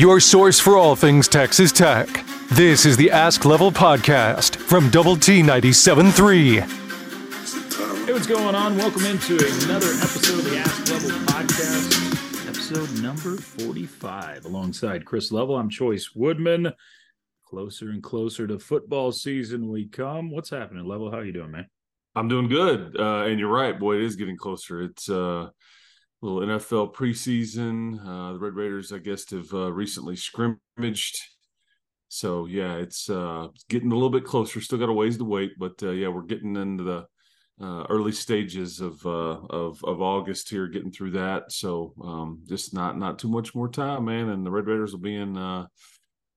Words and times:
your 0.00 0.18
source 0.18 0.58
for 0.58 0.78
all 0.78 0.96
things 0.96 1.28
Texas 1.28 1.70
Tech. 1.70 2.24
This 2.52 2.86
is 2.86 2.96
the 2.96 3.10
Ask 3.10 3.44
Level 3.44 3.70
Podcast 3.70 4.56
from 4.56 4.88
Double 4.88 5.14
T 5.14 5.42
97.3. 5.42 8.06
Hey, 8.06 8.12
what's 8.14 8.26
going 8.26 8.54
on? 8.54 8.78
Welcome 8.78 9.04
into 9.04 9.34
another 9.34 9.88
episode 9.88 10.38
of 10.38 10.44
the 10.46 10.56
Ask 10.56 10.90
Level 10.90 11.10
Podcast, 11.26 12.48
episode 12.48 13.02
number 13.02 13.36
45. 13.36 14.46
Alongside 14.46 15.04
Chris 15.04 15.30
Level, 15.30 15.56
I'm 15.56 15.68
Chois 15.68 16.16
Woodman. 16.16 16.72
Closer 17.44 17.90
and 17.90 18.02
closer 18.02 18.46
to 18.46 18.58
football 18.58 19.12
season 19.12 19.68
we 19.68 19.86
come. 19.86 20.30
What's 20.30 20.48
happening, 20.48 20.86
Level? 20.86 21.10
How 21.10 21.20
you 21.20 21.34
doing, 21.34 21.50
man? 21.50 21.66
I'm 22.16 22.28
doing 22.28 22.48
good. 22.48 22.96
Uh, 22.98 23.24
and 23.24 23.38
you're 23.38 23.52
right, 23.52 23.78
boy, 23.78 23.96
it 23.96 24.04
is 24.04 24.16
getting 24.16 24.38
closer. 24.38 24.80
It's 24.80 25.10
uh 25.10 25.50
little 26.22 26.40
NFL 26.40 26.94
preseason. 26.94 27.98
Uh, 28.00 28.32
the 28.34 28.38
Red 28.38 28.54
Raiders, 28.54 28.92
I 28.92 28.98
guess, 28.98 29.30
have 29.30 29.52
uh, 29.52 29.72
recently 29.72 30.16
scrimmaged. 30.16 31.20
So 32.08 32.46
yeah, 32.46 32.74
it's 32.74 33.08
uh, 33.08 33.48
getting 33.68 33.92
a 33.92 33.94
little 33.94 34.10
bit 34.10 34.24
closer. 34.24 34.60
Still 34.60 34.78
got 34.78 34.88
a 34.88 34.92
ways 34.92 35.16
to 35.18 35.24
wait, 35.24 35.52
but 35.58 35.80
uh, 35.82 35.90
yeah, 35.90 36.08
we're 36.08 36.22
getting 36.22 36.56
into 36.56 36.82
the 36.82 37.06
uh, 37.64 37.84
early 37.88 38.12
stages 38.12 38.80
of 38.80 39.04
uh, 39.06 39.38
of 39.48 39.82
of 39.84 40.02
August 40.02 40.48
here, 40.48 40.66
getting 40.66 40.90
through 40.90 41.12
that. 41.12 41.52
So 41.52 41.94
um, 42.02 42.42
just 42.48 42.74
not 42.74 42.98
not 42.98 43.18
too 43.18 43.28
much 43.28 43.54
more 43.54 43.68
time, 43.68 44.06
man. 44.06 44.28
And 44.30 44.44
the 44.44 44.50
Red 44.50 44.66
Raiders 44.66 44.92
will 44.92 45.00
be 45.00 45.14
in 45.14 45.36
uh, 45.36 45.66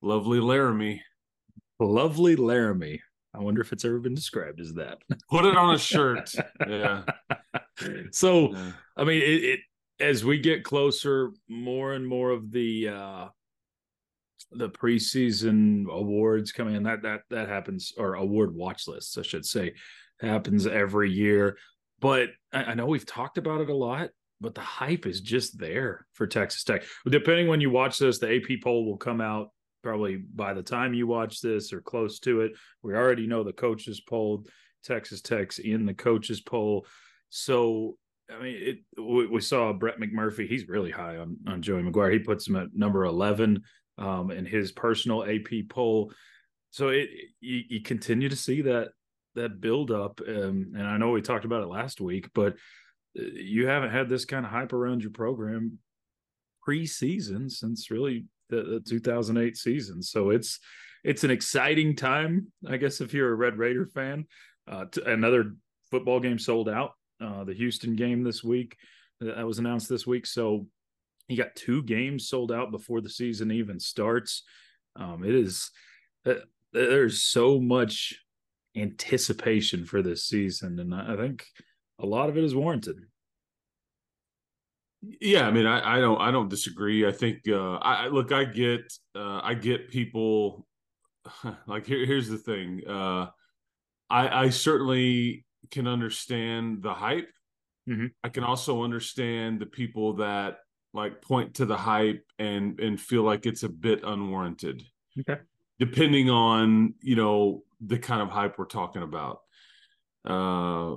lovely 0.01 0.39
Laramie. 0.39 1.01
Lovely 1.79 2.35
Laramie. 2.35 3.01
I 3.33 3.39
wonder 3.39 3.61
if 3.61 3.73
it's 3.73 3.83
ever 3.83 3.99
been 3.99 4.13
described 4.13 4.59
as 4.59 4.75
that. 4.75 4.99
Put 5.31 5.45
it 5.45 5.57
on 5.57 5.73
a 5.73 5.79
shirt. 5.79 6.31
yeah. 6.67 7.03
So, 8.11 8.53
yeah. 8.53 8.71
I 8.95 9.03
mean, 9.05 9.23
it, 9.23 9.43
it 9.43 9.59
as 9.99 10.25
we 10.25 10.39
get 10.39 10.63
closer, 10.63 11.31
more 11.47 11.93
and 11.93 12.07
more 12.07 12.31
of 12.31 12.51
the 12.51 12.89
uh 12.89 13.27
the 14.51 14.69
preseason 14.69 15.89
awards 15.89 16.51
coming 16.51 16.75
in 16.75 16.83
that 16.83 17.01
that 17.03 17.21
that 17.29 17.49
happens 17.49 17.93
or 17.97 18.15
award 18.15 18.53
watch 18.53 18.87
lists, 18.87 19.17
I 19.17 19.21
should 19.23 19.45
say, 19.45 19.73
happens 20.19 20.67
every 20.67 21.11
year. 21.11 21.57
But 21.99 22.29
I, 22.51 22.63
I 22.63 22.73
know 22.73 22.85
we've 22.85 23.05
talked 23.05 23.37
about 23.37 23.61
it 23.61 23.69
a 23.69 23.75
lot, 23.75 24.09
but 24.41 24.55
the 24.55 24.61
hype 24.61 25.05
is 25.05 25.21
just 25.21 25.57
there 25.57 26.05
for 26.13 26.27
Texas 26.27 26.63
Tech. 26.63 26.83
Depending 27.09 27.47
when 27.47 27.61
you 27.61 27.69
watch 27.69 27.97
this, 27.97 28.19
the 28.19 28.35
AP 28.35 28.61
poll 28.61 28.85
will 28.85 28.97
come 28.97 29.21
out 29.21 29.49
probably 29.83 30.17
by 30.17 30.53
the 30.53 30.63
time 30.63 30.93
you 30.93 31.07
watch 31.07 31.41
this 31.41 31.73
or 31.73 31.81
close 31.81 32.19
to 32.19 32.41
it. 32.41 32.53
We 32.81 32.93
already 32.93 33.27
know 33.27 33.43
the 33.43 33.53
coaches 33.53 34.01
polled. 34.01 34.47
Texas 34.83 35.21
Tech's 35.21 35.59
in 35.59 35.85
the 35.85 35.93
coaches 35.93 36.41
poll. 36.41 36.85
So 37.29 37.97
I 38.31 38.41
mean, 38.41 38.55
it, 38.59 39.01
we, 39.01 39.27
we, 39.27 39.41
saw 39.41 39.73
Brett 39.73 39.99
McMurphy. 39.99 40.47
He's 40.47 40.67
really 40.67 40.91
high 40.91 41.17
on, 41.17 41.37
on 41.47 41.61
Joey 41.61 41.83
McGuire. 41.83 42.13
He 42.13 42.19
puts 42.19 42.47
him 42.47 42.55
at 42.55 42.73
number 42.73 43.03
11 43.03 43.61
um, 43.97 44.31
in 44.31 44.45
his 44.45 44.71
personal 44.71 45.23
AP 45.23 45.67
poll. 45.69 46.11
So 46.71 46.89
it 46.89 47.09
you, 47.39 47.61
you 47.67 47.81
continue 47.81 48.29
to 48.29 48.35
see 48.35 48.61
that 48.63 48.89
that 49.35 49.61
build 49.61 49.91
up. 49.91 50.21
Um, 50.27 50.73
and 50.75 50.87
I 50.87 50.97
know 50.97 51.11
we 51.11 51.21
talked 51.21 51.45
about 51.45 51.63
it 51.63 51.67
last 51.67 51.99
week, 51.99 52.29
but 52.33 52.53
uh, 53.19 53.23
you 53.33 53.67
haven't 53.67 53.91
had 53.91 54.09
this 54.09 54.25
kind 54.25 54.45
of 54.45 54.51
hype 54.51 54.73
around 54.73 55.01
your 55.01 55.11
program 55.11 55.79
preseason 56.67 57.51
since 57.51 57.91
really 57.91 58.25
the, 58.49 58.63
the 58.63 58.79
2008 58.79 59.57
season. 59.57 60.01
So 60.01 60.29
it's 60.29 60.59
it's 61.03 61.23
an 61.23 61.31
exciting 61.31 61.95
time, 61.95 62.47
I 62.67 62.77
guess, 62.77 63.01
if 63.01 63.13
you're 63.13 63.31
a 63.31 63.35
Red 63.35 63.57
Raider 63.57 63.85
fan. 63.85 64.25
Uh, 64.65 64.85
another 65.05 65.55
football 65.91 66.21
game 66.21 66.39
sold 66.39 66.69
out 66.69 66.93
uh, 67.23 67.43
the 67.43 67.53
Houston 67.53 67.95
game 67.95 68.23
this 68.23 68.43
week 68.43 68.75
that 69.21 69.47
was 69.47 69.59
announced 69.59 69.89
this 69.89 70.05
week. 70.05 70.25
So 70.25 70.67
he 71.27 71.35
got 71.35 71.55
two 71.55 71.83
games 71.83 72.27
sold 72.27 72.51
out 72.51 72.71
before 72.71 73.01
the 73.01 73.09
season 73.09 73.51
even 73.51 73.79
starts. 73.79 74.43
Um, 74.95 75.23
it 75.23 75.33
is 75.33 75.71
uh, 76.25 76.35
there's 76.73 77.23
so 77.23 77.59
much 77.59 78.15
anticipation 78.75 79.85
for 79.85 80.01
this 80.01 80.25
season, 80.25 80.79
and 80.79 80.93
I 80.93 81.15
think 81.15 81.45
a 81.99 82.05
lot 82.05 82.29
of 82.29 82.37
it 82.37 82.43
is 82.43 82.55
warranted. 82.55 82.97
Yeah, 85.01 85.47
I 85.47 85.51
mean, 85.51 85.65
I, 85.65 85.97
I 85.97 85.99
don't, 85.99 86.19
I 86.19 86.31
don't 86.31 86.49
disagree. 86.49 87.05
I 87.05 87.11
think, 87.11 87.39
uh, 87.47 87.75
I 87.75 88.07
look, 88.07 88.31
I 88.31 88.45
get, 88.45 88.81
uh, 89.15 89.41
I 89.43 89.53
get 89.53 89.89
people. 89.89 90.65
Like, 91.67 91.85
here, 91.85 92.05
here's 92.05 92.27
the 92.27 92.37
thing. 92.37 92.81
Uh, 92.87 93.27
I, 94.09 94.43
I 94.45 94.49
certainly 94.49 95.45
can 95.73 95.87
understand 95.87 96.83
the 96.83 96.93
hype. 96.93 97.31
Mm-hmm. 97.89 98.07
I 98.23 98.29
can 98.29 98.43
also 98.43 98.83
understand 98.83 99.59
the 99.59 99.65
people 99.65 100.17
that 100.17 100.59
like 100.93 101.21
point 101.21 101.55
to 101.55 101.65
the 101.65 101.75
hype 101.75 102.23
and 102.37 102.79
and 102.79 103.01
feel 103.01 103.23
like 103.23 103.45
it's 103.45 103.63
a 103.63 103.69
bit 103.69 104.03
unwarranted. 104.03 104.83
Okay. 105.19 105.41
Depending 105.79 106.29
on, 106.29 106.93
you 107.01 107.15
know, 107.15 107.63
the 107.81 107.97
kind 107.97 108.21
of 108.21 108.29
hype 108.29 108.57
we're 108.57 108.65
talking 108.65 109.01
about. 109.01 109.39
Uh 110.23 110.95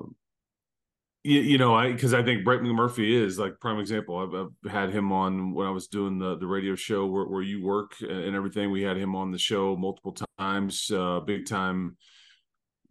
you, 1.24 1.40
you 1.40 1.58
know, 1.58 1.74
I 1.74 1.90
because 1.90 2.14
I 2.14 2.22
think 2.22 2.44
Brett 2.44 2.60
McMurphy 2.60 3.10
is 3.10 3.36
like 3.38 3.58
prime 3.58 3.80
example. 3.80 4.18
I've, 4.18 4.34
I've, 4.34 4.70
had 4.70 4.90
him 4.90 5.10
on 5.10 5.54
when 5.54 5.66
I 5.66 5.70
was 5.70 5.88
doing 5.88 6.18
the 6.18 6.36
the 6.36 6.46
radio 6.46 6.76
show 6.76 7.06
where, 7.06 7.24
where 7.24 7.42
you 7.42 7.64
work 7.64 7.94
and 8.00 8.36
everything. 8.36 8.70
We 8.70 8.82
had 8.82 8.96
him 8.96 9.16
on 9.16 9.32
the 9.32 9.38
show 9.38 9.74
multiple 9.74 10.14
times. 10.38 10.88
Uh, 10.88 11.20
big 11.20 11.46
time 11.46 11.96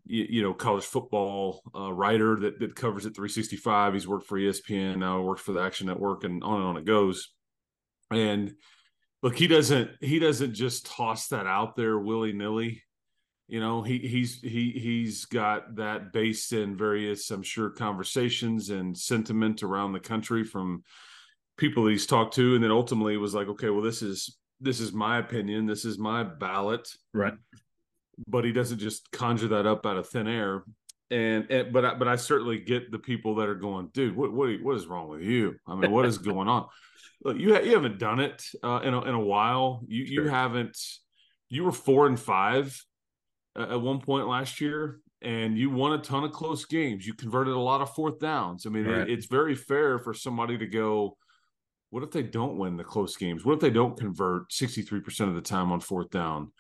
you, 0.06 0.26
you 0.30 0.44
know 0.44 0.54
college 0.54 0.84
football 0.84 1.62
uh, 1.76 1.92
writer 1.92 2.36
that 2.40 2.60
that 2.60 2.76
covers 2.76 3.06
it 3.06 3.16
365. 3.16 3.94
He's 3.94 4.08
worked 4.08 4.28
for 4.28 4.38
ESPN 4.38 4.98
now, 4.98 5.22
works 5.22 5.42
for 5.42 5.54
the 5.54 5.62
Action 5.62 5.88
Network, 5.88 6.24
and 6.24 6.44
on 6.44 6.58
and 6.58 6.66
on 6.66 6.78
it 6.78 6.86
goes. 6.86 7.30
And 8.12 8.54
look, 9.22 9.36
he 9.36 9.48
doesn't 9.48 9.92
he 10.02 10.20
doesn't 10.20 10.54
just 10.54 10.86
toss 10.86 11.28
that 11.30 11.48
out 11.48 11.76
there 11.76 11.98
willy 11.98 12.34
nilly. 12.34 12.84
You 13.48 13.60
know, 13.60 13.84
he 13.84 14.00
he's 14.00 14.40
he 14.42 14.72
he's 14.72 15.26
got 15.26 15.76
that 15.76 16.12
based 16.12 16.52
in 16.52 16.76
various, 16.76 17.30
I'm 17.30 17.44
sure, 17.44 17.70
conversations 17.70 18.72
and 18.72 18.98
sentiment 18.98 19.62
around 19.62 19.94
the 19.94 20.00
country 20.00 20.44
from 20.44 20.84
people 21.58 21.84
that 21.84 21.92
he's 21.92 22.08
talked 22.08 22.34
to, 22.36 22.56
and 22.56 22.64
then 22.64 22.72
ultimately 22.72 23.18
was 23.18 23.36
like, 23.36 23.48
okay, 23.48 23.70
well, 23.70 23.84
this 23.84 24.02
is 24.02 24.38
this 24.62 24.80
is 24.80 24.94
my 24.94 25.20
opinion, 25.20 25.66
this 25.68 25.86
is 25.86 26.00
my 26.00 26.24
ballot, 26.24 26.88
right? 27.14 27.36
But 28.28 28.46
he 28.46 28.52
doesn't 28.52 28.80
just 28.80 29.12
conjure 29.12 29.50
that 29.50 29.66
up 29.66 29.86
out 29.86 29.98
of 29.98 30.08
thin 30.08 30.28
air. 30.28 30.64
And, 31.12 31.50
and 31.52 31.72
but 31.72 31.86
I, 31.86 31.94
but 31.96 32.08
I 32.08 32.16
certainly 32.16 32.60
get 32.60 32.92
the 32.92 33.00
people 33.00 33.36
that 33.36 33.48
are 33.48 33.56
going, 33.56 33.90
dude, 33.94 34.16
what 34.16 34.34
what 34.34 34.50
what 34.62 34.76
is 34.76 34.88
wrong 34.88 35.08
with 35.08 35.22
you? 35.22 35.56
I 35.68 35.76
mean, 35.76 35.92
what 35.92 36.06
is 36.06 36.18
going 36.18 36.48
on? 36.48 36.68
Look, 37.24 37.38
you 37.38 37.54
ha- 37.54 37.62
you 37.62 37.74
haven't 37.74 38.00
done 38.00 38.20
it 38.20 38.44
uh, 38.64 38.82
in 38.84 38.94
a, 38.94 39.02
in 39.02 39.14
a 39.14 39.20
while. 39.20 39.82
You 39.88 40.06
sure. 40.06 40.24
you 40.26 40.30
haven't. 40.30 40.78
You 41.50 41.64
were 41.64 41.72
four 41.72 42.08
and 42.08 42.20
five 42.20 42.80
uh, 43.58 43.68
at 43.72 43.82
one 43.82 44.02
point 44.02 44.28
last 44.28 44.60
year, 44.60 45.00
and 45.22 45.58
you 45.58 45.70
won 45.70 45.94
a 45.94 46.00
ton 46.00 46.24
of 46.24 46.32
close 46.32 46.66
games. 46.66 47.06
You 47.06 47.14
converted 47.14 47.54
a 47.54 47.60
lot 47.60 47.82
of 47.82 47.94
fourth 47.94 48.20
downs. 48.20 48.66
I 48.66 48.70
mean, 48.70 48.86
right. 48.86 49.02
it, 49.02 49.10
it's 49.10 49.28
very 49.28 49.56
fair 49.56 50.00
for 50.00 50.14
somebody 50.14 50.58
to 50.58 50.66
go. 50.66 51.18
What 51.92 52.04
if 52.04 52.12
they 52.12 52.24
don't 52.24 52.58
win 52.58 52.78
the 52.78 52.84
close 52.84 53.16
games? 53.16 53.46
What 53.46 53.54
if 53.54 53.60
they 53.60 53.70
don't 53.70 53.98
convert 53.98 54.52
sixty 54.52 54.82
three 54.82 55.02
percent 55.02 55.30
of 55.30 55.36
the 55.36 55.42
time 55.42 55.72
on 55.72 55.80
fourth 55.80 56.10
down? 56.10 56.52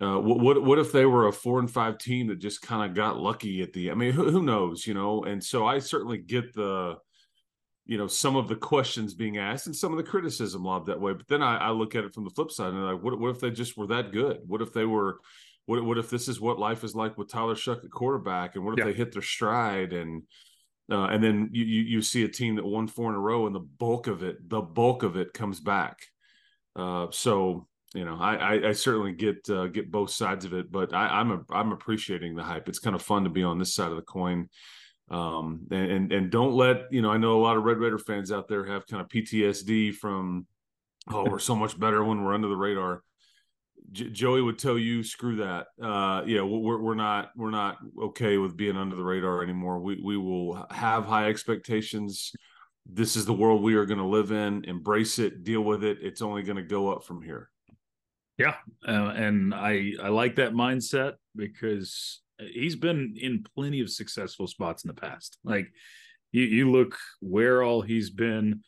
Uh, 0.00 0.18
what 0.18 0.62
what 0.62 0.78
if 0.78 0.92
they 0.92 1.04
were 1.04 1.26
a 1.26 1.32
four 1.32 1.58
and 1.58 1.70
five 1.70 1.98
team 1.98 2.28
that 2.28 2.38
just 2.38 2.62
kind 2.62 2.88
of 2.88 2.96
got 2.96 3.20
lucky 3.20 3.60
at 3.60 3.74
the? 3.74 3.90
I 3.90 3.94
mean, 3.94 4.12
who, 4.12 4.30
who, 4.30 4.42
knows, 4.42 4.86
you 4.86 4.94
know? 4.94 5.24
And 5.24 5.44
so 5.44 5.66
I 5.66 5.78
certainly 5.78 6.16
get 6.16 6.54
the, 6.54 6.96
you 7.84 7.98
know, 7.98 8.06
some 8.06 8.34
of 8.34 8.48
the 8.48 8.56
questions 8.56 9.12
being 9.12 9.36
asked 9.36 9.66
and 9.66 9.76
some 9.76 9.92
of 9.92 9.98
the 9.98 10.10
criticism 10.10 10.64
lobbed 10.64 10.86
that 10.86 11.00
way. 11.00 11.12
But 11.12 11.28
then 11.28 11.42
I, 11.42 11.58
I 11.58 11.70
look 11.70 11.94
at 11.94 12.04
it 12.04 12.14
from 12.14 12.24
the 12.24 12.30
flip 12.30 12.50
side 12.50 12.68
and 12.68 12.78
I'm 12.78 12.94
like, 12.94 13.02
what 13.02 13.20
what 13.20 13.30
if 13.30 13.40
they 13.40 13.50
just 13.50 13.76
were 13.76 13.88
that 13.88 14.10
good? 14.10 14.38
What 14.46 14.62
if 14.62 14.72
they 14.72 14.86
were? 14.86 15.20
What 15.66 15.84
what 15.84 15.98
if 15.98 16.08
this 16.08 16.28
is 16.28 16.40
what 16.40 16.58
life 16.58 16.82
is 16.82 16.94
like 16.94 17.18
with 17.18 17.30
Tyler 17.30 17.54
Shough 17.54 17.84
at 17.84 17.90
quarterback? 17.90 18.56
And 18.56 18.64
what 18.64 18.72
if 18.72 18.78
yeah. 18.78 18.86
they 18.86 18.96
hit 18.96 19.12
their 19.12 19.20
stride 19.20 19.92
and 19.92 20.22
uh, 20.90 21.08
and 21.08 21.22
then 21.22 21.50
you, 21.52 21.66
you 21.66 21.82
you 21.82 22.02
see 22.02 22.24
a 22.24 22.28
team 22.28 22.56
that 22.56 22.64
won 22.64 22.88
four 22.88 23.10
in 23.10 23.16
a 23.16 23.20
row 23.20 23.44
and 23.44 23.54
the 23.54 23.60
bulk 23.60 24.06
of 24.06 24.22
it, 24.22 24.48
the 24.48 24.62
bulk 24.62 25.02
of 25.02 25.16
it 25.16 25.34
comes 25.34 25.60
back. 25.60 25.98
Uh, 26.74 27.08
so 27.10 27.68
you 27.94 28.04
know, 28.04 28.16
I, 28.20 28.34
I, 28.34 28.68
I 28.68 28.72
certainly 28.72 29.12
get 29.12 29.48
uh, 29.50 29.66
get 29.66 29.90
both 29.90 30.10
sides 30.10 30.44
of 30.44 30.52
it, 30.52 30.70
but 30.70 30.94
I, 30.94 31.20
am 31.20 31.32
a, 31.32 31.40
I'm 31.52 31.72
appreciating 31.72 32.36
the 32.36 32.42
hype. 32.42 32.68
It's 32.68 32.78
kind 32.78 32.94
of 32.94 33.02
fun 33.02 33.24
to 33.24 33.30
be 33.30 33.42
on 33.42 33.58
this 33.58 33.74
side 33.74 33.90
of 33.90 33.96
the 33.96 34.02
coin, 34.02 34.48
um, 35.10 35.66
and, 35.72 35.90
and 35.90 36.12
and 36.12 36.30
don't 36.30 36.54
let 36.54 36.92
you 36.92 37.02
know. 37.02 37.10
I 37.10 37.18
know 37.18 37.38
a 37.38 37.42
lot 37.42 37.56
of 37.56 37.64
Red 37.64 37.78
Raider 37.78 37.98
fans 37.98 38.30
out 38.30 38.46
there 38.46 38.64
have 38.64 38.86
kind 38.86 39.02
of 39.02 39.08
PTSD 39.08 39.94
from, 39.94 40.46
oh, 41.10 41.28
we're 41.28 41.40
so 41.40 41.56
much 41.56 41.78
better 41.78 42.04
when 42.04 42.22
we're 42.22 42.34
under 42.34 42.48
the 42.48 42.56
radar. 42.56 43.02
J- 43.90 44.10
Joey 44.10 44.42
would 44.42 44.58
tell 44.58 44.78
you, 44.78 45.02
screw 45.02 45.36
that. 45.36 45.66
Uh, 45.82 46.22
yeah, 46.26 46.42
we're 46.42 46.78
we're 46.78 46.94
not 46.94 47.30
we're 47.36 47.50
not 47.50 47.78
okay 48.00 48.36
with 48.38 48.56
being 48.56 48.76
under 48.76 48.94
the 48.94 49.02
radar 49.02 49.42
anymore. 49.42 49.80
We 49.80 50.00
we 50.00 50.16
will 50.16 50.64
have 50.70 51.06
high 51.06 51.28
expectations. 51.28 52.30
This 52.86 53.16
is 53.16 53.26
the 53.26 53.32
world 53.32 53.62
we 53.62 53.74
are 53.74 53.84
going 53.84 53.98
to 53.98 54.06
live 54.06 54.30
in. 54.30 54.64
Embrace 54.64 55.18
it, 55.18 55.42
deal 55.42 55.62
with 55.62 55.82
it. 55.82 55.98
It's 56.02 56.22
only 56.22 56.44
going 56.44 56.56
to 56.56 56.62
go 56.62 56.92
up 56.92 57.04
from 57.04 57.20
here. 57.20 57.50
Yeah, 58.40 58.54
uh, 58.88 59.12
and 59.14 59.54
I 59.54 59.92
I 60.02 60.08
like 60.08 60.36
that 60.36 60.54
mindset 60.54 61.16
because 61.36 62.22
he's 62.38 62.74
been 62.74 63.14
in 63.20 63.44
plenty 63.54 63.82
of 63.82 63.90
successful 63.90 64.46
spots 64.46 64.82
in 64.82 64.88
the 64.88 64.94
past. 64.94 65.36
Like 65.44 65.68
you 66.32 66.44
you 66.44 66.70
look 66.70 66.96
where 67.20 67.62
all 67.62 67.82
he's 67.82 68.08
been. 68.10 68.62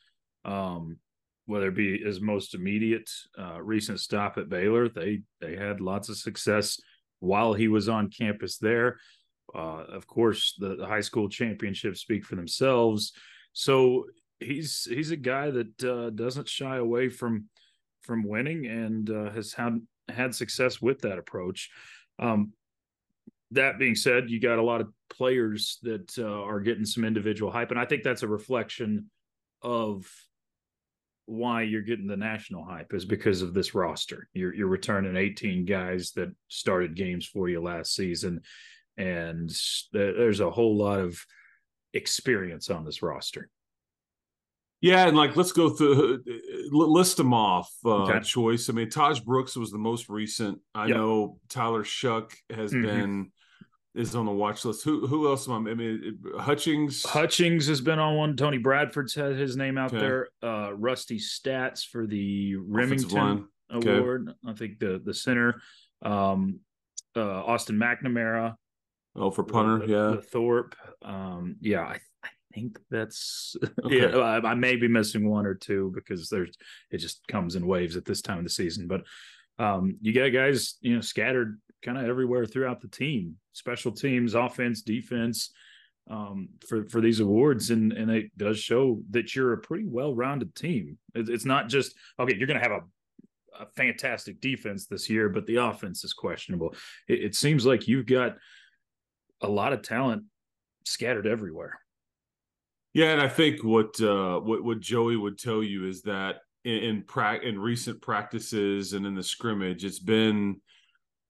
Um, 0.44 0.98
whether 1.46 1.68
it 1.68 1.74
be 1.74 1.98
his 1.98 2.20
most 2.20 2.54
immediate 2.54 3.10
uh, 3.38 3.60
recent 3.62 3.98
stop 3.98 4.36
at 4.36 4.50
Baylor, 4.50 4.88
they 4.88 5.22
they 5.40 5.56
had 5.56 5.80
lots 5.80 6.10
of 6.10 6.16
success 6.18 6.78
while 7.20 7.54
he 7.54 7.68
was 7.68 7.88
on 7.88 8.10
campus 8.10 8.58
there. 8.58 8.98
Uh, 9.54 9.84
of 9.88 10.06
course, 10.06 10.54
the, 10.58 10.76
the, 10.76 10.86
high 10.86 11.00
school 11.00 11.28
championships 11.28 12.00
speak 12.00 12.24
for 12.24 12.36
themselves. 12.36 13.12
So 13.54 14.06
he's 14.38 14.86
he's 14.88 15.12
a 15.12 15.16
guy 15.16 15.50
that 15.50 15.84
uh, 15.84 16.10
doesn't 16.10 16.48
shy 16.48 16.76
away 16.76 17.08
from 17.08 17.46
from 18.02 18.24
winning 18.24 18.66
and 18.66 19.10
uh, 19.10 19.30
has 19.30 19.52
had 19.52 19.80
had 20.08 20.34
success 20.34 20.80
with 20.80 21.00
that 21.00 21.18
approach. 21.18 21.70
Um, 22.18 22.52
that 23.52 23.78
being 23.78 23.94
said, 23.94 24.30
you 24.30 24.40
got 24.40 24.58
a 24.58 24.62
lot 24.62 24.80
of 24.80 24.88
players 25.10 25.78
that 25.82 26.18
uh, 26.18 26.42
are 26.42 26.60
getting 26.60 26.84
some 26.84 27.04
individual 27.04 27.50
hype, 27.50 27.70
and 27.70 27.78
I 27.78 27.84
think 27.84 28.02
that's 28.02 28.22
a 28.22 28.28
reflection 28.28 29.10
of 29.62 30.10
why 31.26 31.62
you're 31.62 31.82
getting 31.82 32.06
the 32.06 32.16
national 32.16 32.64
hype 32.64 32.92
is 32.92 33.04
because 33.04 33.42
of 33.42 33.54
this 33.54 33.74
roster. 33.74 34.28
You're 34.32 34.54
you're 34.54 34.66
returning 34.66 35.16
18 35.16 35.64
guys 35.64 36.12
that 36.12 36.34
started 36.48 36.96
games 36.96 37.26
for 37.26 37.48
you 37.48 37.62
last 37.62 37.94
season, 37.94 38.40
and 38.96 39.50
there's 39.92 40.40
a 40.40 40.50
whole 40.50 40.76
lot 40.76 41.00
of 41.00 41.18
experience 41.94 42.70
on 42.70 42.84
this 42.84 43.02
roster. 43.02 43.50
Yeah, 44.82 45.06
and 45.06 45.16
like 45.16 45.36
let's 45.36 45.52
go 45.52 45.70
through 45.70 46.22
uh, 46.28 46.76
list 46.76 47.16
them 47.16 47.32
off. 47.32 47.72
Uh, 47.84 48.02
okay. 48.02 48.18
Chois. 48.18 48.68
I 48.68 48.72
mean, 48.72 48.90
Tahj 48.90 49.24
Brooks 49.24 49.56
was 49.56 49.70
the 49.70 49.78
most 49.78 50.08
recent. 50.08 50.58
I 50.74 50.86
yep. 50.86 50.96
know 50.96 51.38
Tyler 51.48 51.84
Shough 51.84 52.30
has 52.50 52.72
mm-hmm. 52.72 52.82
been 52.82 53.32
is 53.94 54.16
on 54.16 54.26
the 54.26 54.32
watch 54.32 54.64
list. 54.64 54.84
Who 54.84 55.06
who 55.06 55.28
else 55.28 55.48
am 55.48 55.68
I? 55.68 55.70
I 55.70 55.74
mean, 55.74 56.18
Hutchings. 56.36 57.04
Hutchings 57.04 57.68
has 57.68 57.80
been 57.80 58.00
on 58.00 58.16
one. 58.16 58.36
Tony 58.36 58.58
Bradford's 58.58 59.14
had 59.14 59.36
his 59.36 59.56
name 59.56 59.78
out 59.78 59.92
okay. 59.92 60.00
there. 60.00 60.28
Uh, 60.42 60.72
Rusty 60.74 61.18
Staats 61.18 61.86
for 61.86 62.06
the 62.06 62.56
Remington 62.56 63.46
Award. 63.70 64.28
Okay. 64.28 64.50
I 64.50 64.52
think 64.54 64.80
the 64.80 65.00
the 65.02 65.14
center. 65.14 65.62
Um, 66.02 66.58
uh, 67.14 67.44
Austin 67.44 67.76
McNamara. 67.76 68.56
Oh, 69.14 69.30
for 69.30 69.44
punter, 69.44 69.86
the, 69.86 69.92
yeah. 69.92 70.16
The 70.16 70.22
Thorpe. 70.22 70.74
Um, 71.02 71.56
yeah, 71.60 71.82
I, 71.82 71.94
I 71.94 71.98
think 72.52 72.78
that's 72.90 73.56
okay. 73.84 74.00
yeah. 74.00 74.16
I, 74.16 74.50
I, 74.50 74.54
may 74.54 74.76
be 74.76 74.88
missing 74.88 75.28
one 75.28 75.46
or 75.46 75.54
two 75.54 75.92
because 75.94 76.28
there's 76.28 76.56
it 76.90 76.98
just 76.98 77.26
comes 77.28 77.56
in 77.56 77.66
waves 77.66 77.96
at 77.96 78.04
this 78.04 78.22
time 78.22 78.38
of 78.38 78.44
the 78.44 78.50
season. 78.50 78.86
But 78.86 79.02
um, 79.58 79.96
you 80.00 80.12
got 80.12 80.28
guys, 80.28 80.76
you 80.80 80.94
know, 80.94 81.00
scattered 81.00 81.60
kind 81.82 81.98
of 81.98 82.04
everywhere 82.04 82.46
throughout 82.46 82.80
the 82.80 82.88
team, 82.88 83.36
special 83.52 83.92
teams, 83.92 84.34
offense, 84.34 84.82
defense, 84.82 85.52
um, 86.10 86.48
for 86.66 86.84
for 86.88 87.00
these 87.00 87.20
awards, 87.20 87.70
and 87.70 87.92
and 87.92 88.10
it 88.10 88.36
does 88.36 88.58
show 88.58 89.00
that 89.10 89.34
you're 89.34 89.52
a 89.52 89.58
pretty 89.58 89.86
well 89.86 90.14
rounded 90.14 90.54
team. 90.54 90.98
It, 91.14 91.28
it's 91.28 91.44
not 91.44 91.68
just 91.68 91.94
okay. 92.18 92.36
You're 92.36 92.46
going 92.46 92.60
to 92.60 92.68
have 92.68 92.82
a, 92.82 93.62
a, 93.62 93.66
fantastic 93.76 94.40
defense 94.40 94.86
this 94.86 95.08
year, 95.08 95.28
but 95.28 95.46
the 95.46 95.56
offense 95.56 96.04
is 96.04 96.12
questionable. 96.12 96.74
It, 97.08 97.24
it 97.24 97.34
seems 97.34 97.64
like 97.64 97.86
you've 97.86 98.06
got 98.06 98.36
a 99.40 99.48
lot 99.48 99.72
of 99.72 99.82
talent 99.82 100.24
scattered 100.84 101.26
everywhere. 101.26 101.78
Yeah, 102.94 103.12
and 103.12 103.20
I 103.20 103.28
think 103.28 103.64
what 103.64 104.00
uh, 104.00 104.38
what 104.40 104.62
what 104.64 104.80
Joey 104.80 105.16
would 105.16 105.38
tell 105.38 105.62
you 105.62 105.86
is 105.86 106.02
that 106.02 106.36
in 106.64 106.74
in, 106.74 107.02
pra- 107.02 107.40
in 107.42 107.58
recent 107.58 108.02
practices 108.02 108.92
and 108.92 109.06
in 109.06 109.14
the 109.14 109.22
scrimmage, 109.22 109.84
it's 109.84 109.98
been 109.98 110.60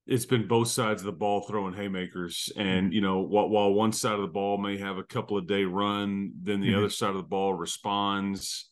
it's 0.06 0.26
been 0.26 0.48
both 0.48 0.68
sides 0.68 1.02
of 1.02 1.06
the 1.06 1.12
ball 1.12 1.42
throwing 1.42 1.74
haymakers 1.74 2.50
and 2.56 2.92
you 2.92 3.00
know 3.00 3.20
while, 3.20 3.48
while 3.48 3.72
one 3.72 3.92
side 3.92 4.14
of 4.14 4.20
the 4.20 4.26
ball 4.26 4.58
may 4.58 4.76
have 4.76 4.98
a 4.98 5.04
couple 5.04 5.38
of 5.38 5.46
day 5.46 5.64
run 5.64 6.32
then 6.42 6.60
the 6.60 6.68
mm-hmm. 6.68 6.78
other 6.78 6.90
side 6.90 7.10
of 7.10 7.16
the 7.16 7.22
ball 7.22 7.54
responds 7.54 8.68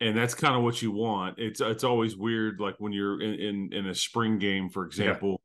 and 0.00 0.16
that's 0.16 0.34
kind 0.34 0.54
of 0.54 0.62
what 0.62 0.82
you 0.82 0.92
want 0.92 1.38
it's 1.38 1.60
it's 1.60 1.84
always 1.84 2.16
weird 2.16 2.60
like 2.60 2.74
when 2.78 2.92
you're 2.92 3.22
in 3.22 3.34
in, 3.34 3.72
in 3.72 3.86
a 3.86 3.94
spring 3.94 4.38
game 4.38 4.68
for 4.68 4.84
example 4.84 5.40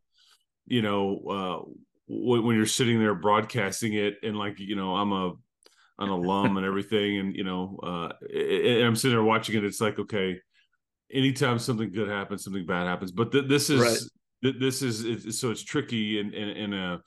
yeah. 0.66 0.76
you 0.76 0.82
know 0.82 1.22
uh 1.30 1.72
when, 2.08 2.44
when 2.44 2.56
you're 2.58 2.66
sitting 2.66 3.00
there 3.00 3.16
broadcasting 3.16 3.94
it 3.94 4.16
and 4.22 4.38
like 4.38 4.60
you 4.60 4.76
know 4.76 4.96
i'm 4.96 5.14
a 5.14 5.34
an 6.00 6.10
alum 6.10 6.58
and 6.58 6.66
everything 6.66 7.20
and 7.20 7.36
you 7.36 7.44
know 7.44 7.80
uh 7.84 8.10
and 8.34 8.84
i'm 8.84 8.96
sitting 8.96 9.16
there 9.16 9.24
watching 9.24 9.56
it 9.56 9.64
it's 9.64 9.80
like 9.80 9.98
okay 9.98 10.38
anytime 11.14 11.58
something 11.58 11.92
good 11.92 12.10
happens 12.10 12.44
something 12.44 12.66
bad 12.66 12.86
happens 12.86 13.12
but 13.12 13.32
th- 13.32 13.48
this 13.48 13.70
is 13.70 13.80
right 13.82 13.98
this 14.60 14.82
is 14.82 15.40
so 15.40 15.50
it's 15.50 15.64
tricky 15.64 16.20
and 16.20 16.34
in, 16.34 16.50
in 16.50 16.74
a 16.74 17.02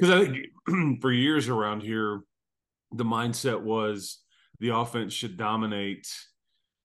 because 0.00 0.14
I 0.14 0.24
think 0.24 1.00
for 1.02 1.12
years 1.12 1.48
around 1.48 1.82
here, 1.82 2.22
the 2.92 3.04
mindset 3.04 3.60
was 3.60 4.18
the 4.58 4.74
offense 4.74 5.12
should 5.12 5.36
dominate, 5.36 6.08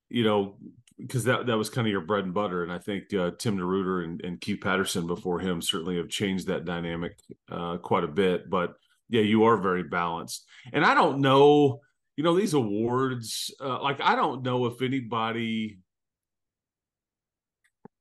you 0.10 0.24
know, 0.24 0.58
because 0.98 1.24
that 1.24 1.46
that 1.46 1.58
was 1.58 1.70
kind 1.70 1.88
of 1.88 1.92
your 1.92 2.02
bread 2.02 2.26
and 2.26 2.34
butter. 2.34 2.64
And 2.64 2.72
I 2.72 2.78
think 2.78 3.14
uh, 3.14 3.32
Tim 3.40 3.58
DeRuyter 3.58 4.04
and, 4.04 4.22
and 4.22 4.42
Keith 4.42 4.60
Patterson 4.62 5.08
before 5.08 5.40
him 5.40 5.62
certainly 5.62 5.98
have 5.98 6.10
changed 6.10 6.48
that 6.48 6.66
dynamic 6.66 7.18
uh, 7.50 7.78
quite 7.78 8.04
a 8.04 8.10
bit. 8.10 8.50
But 8.50 8.74
yeah, 9.10 9.22
you 9.22 9.46
are 9.46 9.58
very 9.58 9.84
balanced. 9.84 10.46
And 10.74 10.86
I 10.86 10.94
don't 10.94 11.20
know, 11.20 11.82
you 12.16 12.24
know, 12.24 12.36
these 12.36 12.54
awards, 12.54 13.54
uh, 13.62 13.82
like 13.82 14.02
I 14.02 14.16
don't 14.16 14.44
know 14.44 14.66
if 14.66 14.82
anybody 14.82 15.80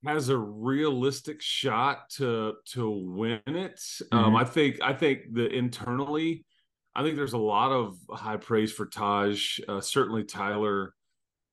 has 0.05 0.29
a 0.29 0.37
realistic 0.37 1.41
shot 1.41 2.11
to 2.11 2.55
to 2.73 2.91
win 2.91 3.41
it. 3.47 3.81
Um, 4.13 4.19
mm-hmm. 4.19 4.19
Um, 4.19 4.37
I 4.37 4.45
think 4.45 4.79
I 4.83 4.93
think 4.93 5.33
the 5.33 5.49
internally, 5.49 6.45
I 6.95 7.03
think 7.03 7.17
there's 7.17 7.33
a 7.33 7.39
lot 7.39 7.73
of 7.73 7.97
high 8.11 8.37
praise 8.37 8.73
for 8.73 8.87
Tahj, 8.87 9.61
Uh, 9.69 9.81
certainly 9.81 10.25
Tyler 10.25 10.95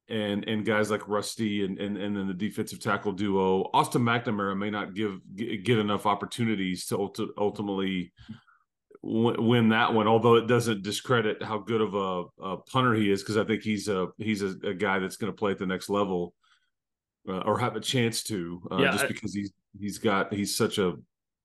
and 0.09 0.47
and 0.47 0.65
guys 0.65 0.91
like 0.91 1.07
Rusty 1.07 1.63
and 1.63 1.79
and 1.79 1.97
and 1.97 2.15
then 2.15 2.27
the 2.27 2.33
defensive 2.33 2.79
tackle 2.79 3.13
duo. 3.13 3.69
Austin 3.73 4.01
McNamara 4.01 4.57
may 4.57 4.69
not 4.69 4.93
give 4.93 5.19
get 5.35 5.79
enough 5.79 6.05
opportunities 6.05 6.85
to 6.87 7.09
ultimately 7.37 8.11
win 9.03 9.69
that 9.69 9.93
one. 9.93 10.07
Although 10.07 10.35
it 10.35 10.47
doesn't 10.47 10.83
discredit 10.83 11.41
how 11.41 11.57
good 11.57 11.81
of 11.81 11.95
a, 11.95 12.43
a 12.43 12.57
punter 12.57 12.93
he 12.93 13.11
is, 13.11 13.21
because 13.21 13.37
I 13.37 13.43
think 13.43 13.63
he's 13.63 13.87
a 13.87 14.09
he's 14.17 14.41
a, 14.41 14.55
a 14.63 14.73
guy 14.73 14.99
that's 14.99 15.17
going 15.17 15.31
to 15.31 15.37
play 15.37 15.51
at 15.51 15.59
the 15.59 15.65
next 15.65 15.89
level 15.89 16.33
uh, 17.27 17.39
or 17.39 17.59
have 17.59 17.75
a 17.75 17.81
chance 17.81 18.23
to, 18.23 18.61
uh, 18.71 18.77
yeah, 18.77 18.91
just 18.91 19.05
I, 19.05 19.07
because 19.07 19.33
he's 19.33 19.51
he's 19.79 19.97
got 19.97 20.33
he's 20.33 20.55
such 20.55 20.77
a 20.77 20.95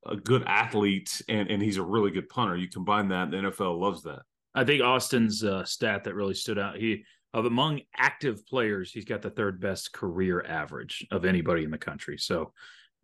a 0.07 0.17
good 0.17 0.45
athlete 0.47 1.21
and 1.29 1.51
and 1.51 1.63
he's 1.63 1.77
a 1.77 1.83
really 1.83 2.11
good 2.11 2.29
punter. 2.29 2.57
You 2.57 2.69
combine 2.69 3.09
that, 3.09 3.31
the 3.31 3.39
NFL 3.39 3.79
loves 3.79 4.03
that. 4.05 4.21
I 4.55 4.65
think 4.65 4.83
Austin's 4.83 5.45
uh, 5.45 5.65
stat 5.65 6.05
that 6.05 6.15
really 6.15 6.35
stood 6.35 6.59
out. 6.59 6.77
He 6.77 7.05
of 7.35 7.45
among 7.45 7.83
active 7.95 8.47
players, 8.47 8.91
he's 8.91 9.05
got 9.05 9.21
the 9.21 9.31
third 9.31 9.61
best 9.61 9.93
career 9.93 10.45
average 10.49 11.07
of 11.11 11.25
anybody 11.25 11.65
in 11.65 11.71
the 11.71 11.79
country. 11.79 12.17
So, 12.17 12.53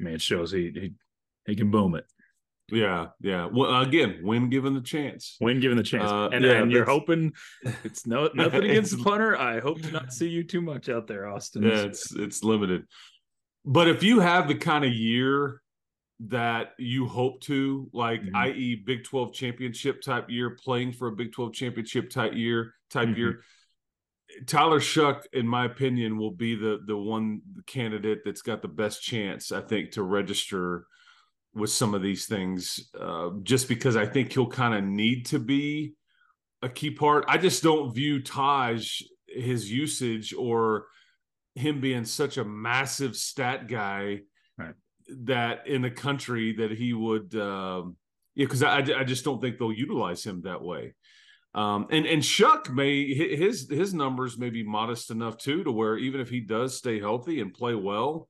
I 0.00 0.04
mean, 0.04 0.14
it 0.14 0.23
shows 0.23 0.50
he 0.50 0.71
he, 0.75 0.92
he 1.47 1.56
can 1.56 1.71
boom 1.71 1.94
it. 1.94 2.06
Yeah, 2.73 3.09
yeah. 3.21 3.49
Well, 3.52 3.83
again, 3.83 4.21
when 4.23 4.49
given 4.49 4.73
the 4.73 4.81
chance, 4.81 5.37
when 5.41 5.61
given 5.61 5.76
the 5.76 5.83
chance, 5.83 6.11
uh, 6.11 6.31
and, 6.31 6.43
yeah, 6.43 6.52
and 6.52 6.73
you're 6.73 6.87
hoping 6.87 7.35
it's 7.85 8.07
no 8.07 8.31
nothing 8.35 8.64
against 8.64 8.97
the 8.97 9.05
punter. 9.05 9.37
I 9.37 9.61
hope 9.61 9.83
to 9.83 9.91
not 9.91 10.11
see 10.11 10.29
you 10.29 10.43
too 10.43 10.62
much 10.62 10.88
out 10.88 11.07
there, 11.07 11.26
Austin. 11.26 11.64
Yeah, 11.64 11.83
it's 11.83 12.14
it's 12.14 12.43
limited. 12.43 12.85
But 13.67 13.88
if 13.88 14.02
you 14.02 14.21
have 14.21 14.49
the 14.49 14.55
kind 14.55 14.87
of 14.87 14.93
year 14.93 15.61
that 16.29 16.73
you 16.79 17.07
hope 17.07 17.43
to, 17.43 17.91
like, 17.93 18.23
mm-hmm. 18.23 18.37
i.e., 18.37 18.83
Big 18.87 19.05
Twelve 19.05 19.35
championship 19.35 20.00
type 20.00 20.31
year, 20.31 20.57
playing 20.57 20.93
for 20.93 21.09
a 21.09 21.12
Big 21.12 21.33
Twelve 21.33 21.52
championship 21.52 22.09
type 22.09 22.33
year, 22.33 22.73
type 22.91 23.09
mm-hmm. 23.09 23.19
year. 23.19 23.41
Tyler 24.47 24.81
Shough, 24.81 25.21
in 25.35 25.47
my 25.47 25.67
opinion, 25.67 26.17
will 26.17 26.31
be 26.31 26.55
the 26.55 26.81
the 26.87 26.97
one 26.97 27.43
candidate 27.67 28.21
that's 28.25 28.41
got 28.41 28.62
the 28.62 28.69
best 28.69 29.02
chance, 29.02 29.52
I 29.52 29.61
think, 29.61 29.91
to 29.91 30.02
register 30.02 30.87
with 31.54 31.71
some 31.71 31.94
of 31.94 32.02
these 32.02 32.26
things, 32.26 32.90
uh, 32.99 33.30
just 33.42 33.68
because 33.68 33.97
I 33.97 34.06
think 34.06 34.32
he'll 34.32 34.47
kind 34.47 34.75
of 34.75 34.85
need 34.85 35.26
to 35.26 35.38
be 35.38 35.94
a 36.62 36.68
key 36.68 36.90
part. 36.90 37.25
I 37.28 37.38
just 37.38 37.62
don't 37.62 37.94
view 37.94 38.21
Tahj 38.21 39.02
his 39.28 39.71
usage 39.71 40.35
or 40.35 40.87
him 41.54 41.80
being 41.80 42.04
such 42.04 42.38
a 42.38 42.44
massive 42.44 43.16
stat 43.16 43.68
guy 43.68 44.21
right. 44.56 44.75
that 45.25 45.66
in 45.66 45.82
the 45.82 45.90
country 45.90 46.54
that 46.54 46.71
he 46.71 46.92
would, 46.92 47.35
um, 47.35 47.97
yeah, 48.35 48.47
because 48.47 48.62
I, 48.62 48.78
I 48.78 49.04
just 49.04 49.25
don't 49.25 49.40
think 49.40 49.59
they'll 49.59 49.73
utilize 49.73 50.25
him 50.25 50.42
that 50.42 50.62
way. 50.62 50.94
Um, 51.54 51.87
and 51.90 52.06
and 52.06 52.23
Shough 52.23 52.71
may 52.71 53.12
his 53.12 53.68
his 53.68 53.92
numbers 53.92 54.38
may 54.38 54.49
be 54.49 54.62
modest 54.62 55.11
enough 55.11 55.37
too 55.37 55.62
to 55.64 55.71
where 55.71 55.99
even 55.99 56.21
if 56.21 56.30
he 56.30 56.40
does 56.40 56.78
stay 56.78 56.99
healthy 56.99 57.40
and 57.40 57.52
play 57.52 57.75
well, 57.75 58.28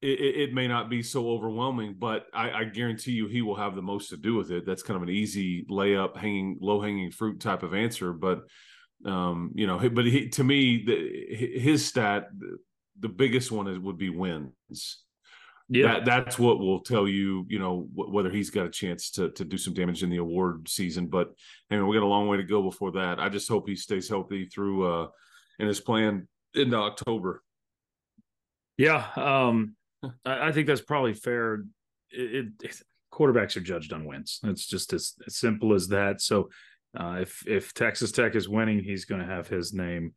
it, 0.00 0.50
it, 0.50 0.54
may 0.54 0.68
not 0.68 0.88
be 0.88 1.02
so 1.02 1.28
overwhelming, 1.28 1.96
but 1.98 2.26
I, 2.32 2.50
I, 2.50 2.64
guarantee 2.64 3.12
you 3.12 3.26
he 3.26 3.42
will 3.42 3.56
have 3.56 3.74
the 3.74 3.82
most 3.82 4.10
to 4.10 4.16
do 4.16 4.36
with 4.36 4.52
it. 4.52 4.64
That's 4.64 4.82
kind 4.82 4.96
of 4.96 5.02
an 5.02 5.10
easy 5.10 5.66
layup, 5.68 6.16
hanging 6.16 6.58
low 6.60 6.80
hanging 6.80 7.10
fruit 7.10 7.40
type 7.40 7.64
of 7.64 7.74
answer. 7.74 8.12
But 8.12 8.42
um, 9.04 9.50
you 9.54 9.66
know, 9.66 9.76
but 9.90 10.06
he, 10.06 10.28
to 10.30 10.44
me, 10.44 10.84
the, 10.84 11.58
his 11.58 11.84
stat, 11.84 12.28
the 13.00 13.08
biggest 13.08 13.50
one 13.50 13.66
is 13.66 13.78
would 13.78 13.98
be 13.98 14.10
wins. 14.10 15.02
Yeah, 15.68 15.94
that, 15.94 16.04
that's 16.04 16.38
what 16.38 16.60
will 16.60 16.80
tell 16.80 17.06
you, 17.06 17.44
you 17.48 17.58
know, 17.58 17.88
whether 17.92 18.30
he's 18.30 18.50
got 18.50 18.66
a 18.66 18.70
chance 18.70 19.10
to 19.12 19.30
to 19.32 19.44
do 19.44 19.58
some 19.58 19.74
damage 19.74 20.02
in 20.02 20.10
the 20.10 20.16
award 20.18 20.68
season. 20.68 21.08
But 21.08 21.32
I 21.70 21.74
mean, 21.74 21.86
we 21.88 21.96
got 21.96 22.04
a 22.04 22.06
long 22.06 22.28
way 22.28 22.36
to 22.36 22.44
go 22.44 22.62
before 22.62 22.92
that. 22.92 23.18
I 23.18 23.28
just 23.28 23.48
hope 23.48 23.68
he 23.68 23.76
stays 23.76 24.08
healthy 24.08 24.46
through 24.46 24.86
uh, 24.86 25.08
in 25.58 25.66
his 25.66 25.80
plan 25.80 26.28
into 26.54 26.76
October. 26.76 27.42
Yeah, 28.78 29.04
um, 29.16 29.74
I, 30.24 30.48
I, 30.48 30.52
think 30.52 30.66
that's 30.66 30.80
probably 30.80 31.14
fair. 31.14 31.64
It, 32.10 32.52
it, 32.62 32.82
quarterbacks 33.12 33.56
are 33.56 33.60
judged 33.60 33.92
on 33.92 34.04
wins. 34.04 34.40
It's 34.44 34.66
just 34.66 34.92
as, 34.92 35.14
as 35.26 35.36
simple 35.36 35.74
as 35.74 35.88
that. 35.88 36.20
So 36.20 36.50
uh, 36.98 37.18
if 37.20 37.46
if 37.46 37.74
Texas 37.74 38.12
Tech 38.12 38.34
is 38.34 38.48
winning, 38.48 38.82
he's 38.82 39.04
going 39.04 39.20
to 39.20 39.26
have 39.26 39.48
his 39.48 39.72
name 39.72 40.12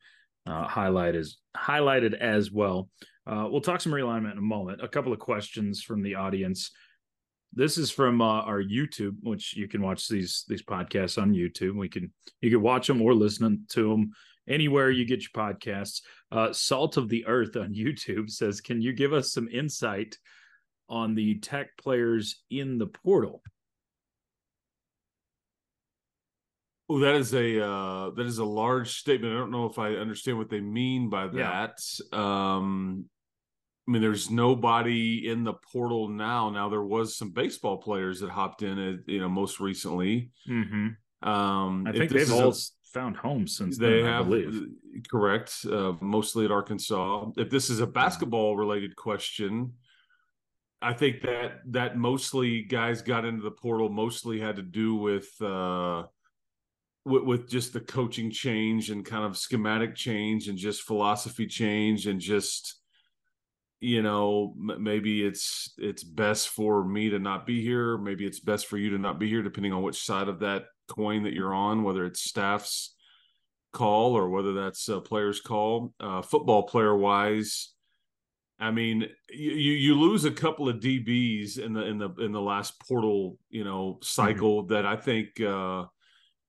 uh, 0.48 0.68
highlighted 0.68 1.28
highlighted 1.56 2.14
as 2.14 2.52
well. 2.52 2.90
Uh, 3.28 3.48
we'll 3.50 3.62
talk 3.62 3.82
some 3.82 3.92
realignment 3.92 4.32
in 4.32 4.38
a 4.38 4.42
moment. 4.42 4.84
A 4.84 4.88
couple 4.88 5.14
of 5.14 5.20
questions 5.20 5.84
from 5.84 6.02
the 6.02 6.16
audience. 6.16 6.72
This 7.54 7.78
is 7.78 7.92
from 7.92 8.22
uh, 8.22 8.42
our 8.42 8.64
YouTube, 8.64 9.18
which 9.22 9.56
you 9.56 9.68
can 9.68 9.82
watch 9.82 10.08
these 10.08 10.46
these 10.48 10.64
podcasts 10.64 11.22
on 11.22 11.34
YouTube. 11.34 11.76
We 11.76 11.90
can 11.90 12.12
you 12.40 12.50
can 12.50 12.62
watch 12.62 12.88
them 12.88 13.02
or 13.02 13.14
listen 13.14 13.66
to 13.72 13.90
them 13.90 14.12
anywhere 14.48 14.90
you 14.90 15.06
get 15.06 15.22
your 15.22 15.44
podcasts. 15.44 16.02
Uh, 16.32 16.54
Salt 16.54 16.98
of 16.98 17.10
the 17.10 17.26
Earth 17.26 17.56
on 17.56 17.74
YouTube 17.74 18.30
says, 18.30 18.62
"Can 18.62 18.82
you 18.82 18.94
give 18.94 19.14
us 19.14 19.34
some 19.34 19.48
insight 19.48 20.18
on 20.90 21.16
the 21.16 21.40
tech 21.40 21.78
players 21.78 22.44
in 22.50 22.78
the 22.78 22.88
portal?" 22.88 23.42
Oh, 26.90 27.00
that 27.00 27.16
is 27.16 27.34
a 27.34 27.66
uh, 27.66 28.10
that 28.12 28.26
is 28.26 28.40
a 28.40 28.46
large 28.46 28.98
statement. 29.00 29.34
I 29.34 29.38
don't 29.38 29.52
know 29.52 29.66
if 29.66 29.80
I 29.80 29.94
understand 29.94 30.38
what 30.38 30.50
they 30.50 30.60
mean 30.60 31.10
by 31.10 31.28
that. 31.28 31.80
Yeah. 32.12 32.56
Um, 32.56 33.06
I 33.88 33.92
mean, 33.92 34.02
there's 34.02 34.30
nobody 34.30 35.28
in 35.28 35.44
the 35.44 35.54
portal 35.72 36.10
now. 36.10 36.50
Now 36.50 36.70
there 36.70 36.84
was 36.84 37.18
some 37.18 37.32
baseball 37.32 37.78
players 37.78 38.20
that 38.20 38.30
hopped 38.30 38.62
in, 38.62 38.78
uh, 38.78 38.98
you 39.08 39.20
know, 39.20 39.30
most 39.30 39.60
recently. 39.60 40.32
Mm-hmm. 40.50 41.30
Um, 41.30 41.86
I 41.88 41.92
think 41.94 42.12
they've 42.12 42.32
all 42.32 42.50
a, 42.50 42.56
found 42.94 43.18
homes 43.18 43.56
since 43.56 43.78
they 43.78 44.02
then, 44.02 44.06
have. 44.06 44.32
Uh, 44.32 44.44
correct, 45.10 45.66
uh, 45.72 45.94
mostly 46.02 46.46
at 46.46 46.52
Arkansas. 46.52 47.32
If 47.38 47.50
this 47.50 47.70
is 47.70 47.80
a 47.80 47.88
basketball 47.88 48.56
related 48.56 48.96
question, 48.96 49.74
I 50.82 50.94
think 50.94 51.22
that 51.22 51.62
that 51.68 51.98
mostly 51.98 52.64
guys 52.64 53.02
got 53.02 53.26
into 53.26 53.44
the 53.44 53.52
portal 53.52 53.90
mostly 53.90 54.40
had 54.40 54.58
to 54.58 54.64
do 54.64 54.96
with. 54.96 55.30
Uh, 55.42 56.04
with, 57.04 57.24
with 57.24 57.50
just 57.50 57.74
the 57.74 57.80
coaching 57.80 58.30
change 58.30 58.92
and 58.92 59.04
kind 59.04 59.26
of 59.26 59.36
schematic 59.36 59.96
change 59.96 60.48
and 60.48 60.58
just 60.58 60.84
philosophy 60.84 61.48
change 61.48 62.06
and 62.06 62.20
just 62.20 62.80
you 63.80 64.04
know 64.04 64.54
maybe 64.56 65.26
it's 65.26 65.74
it's 65.80 66.04
best 66.04 66.50
for 66.50 66.86
me 66.86 67.10
to 67.10 67.18
not 67.18 67.48
be 67.48 67.64
here 67.64 67.98
maybe 67.98 68.26
it's 68.26 68.40
best 68.40 68.68
for 68.68 68.78
you 68.78 68.92
to 68.92 69.00
not 69.00 69.20
be 69.20 69.28
here 69.28 69.42
depending 69.42 69.74
on 69.74 69.82
which 69.82 70.04
side 70.04 70.28
of 70.28 70.40
that 70.40 70.66
coin 70.92 71.24
that 71.24 71.34
you're 71.34 71.54
on 71.54 71.84
whether 71.84 72.06
it's 72.06 72.22
staff's 72.22 72.96
call 73.74 74.18
or 74.18 74.30
whether 74.30 74.54
that's 74.54 74.90
a 74.90 75.00
player's 75.00 75.40
call 75.40 75.94
uh, 76.00 76.22
football 76.22 76.64
player 76.64 76.96
wise 76.96 77.74
i 78.60 78.70
mean 78.70 79.06
you 79.30 79.52
you 79.52 79.96
lose 79.96 80.26
a 80.26 80.32
couple 80.32 80.68
of 80.68 80.78
dbs 80.78 81.58
in 81.58 81.74
the 81.74 81.86
in 81.86 81.98
the 81.98 82.10
in 82.20 82.32
the 82.32 82.42
last 82.42 82.80
portal 82.86 83.38
you 83.50 83.64
know 83.64 83.98
cycle 84.02 84.64
mm-hmm. 84.64 84.74
that 84.74 84.86
i 84.86 84.96
think 84.96 85.40
uh 85.40 85.86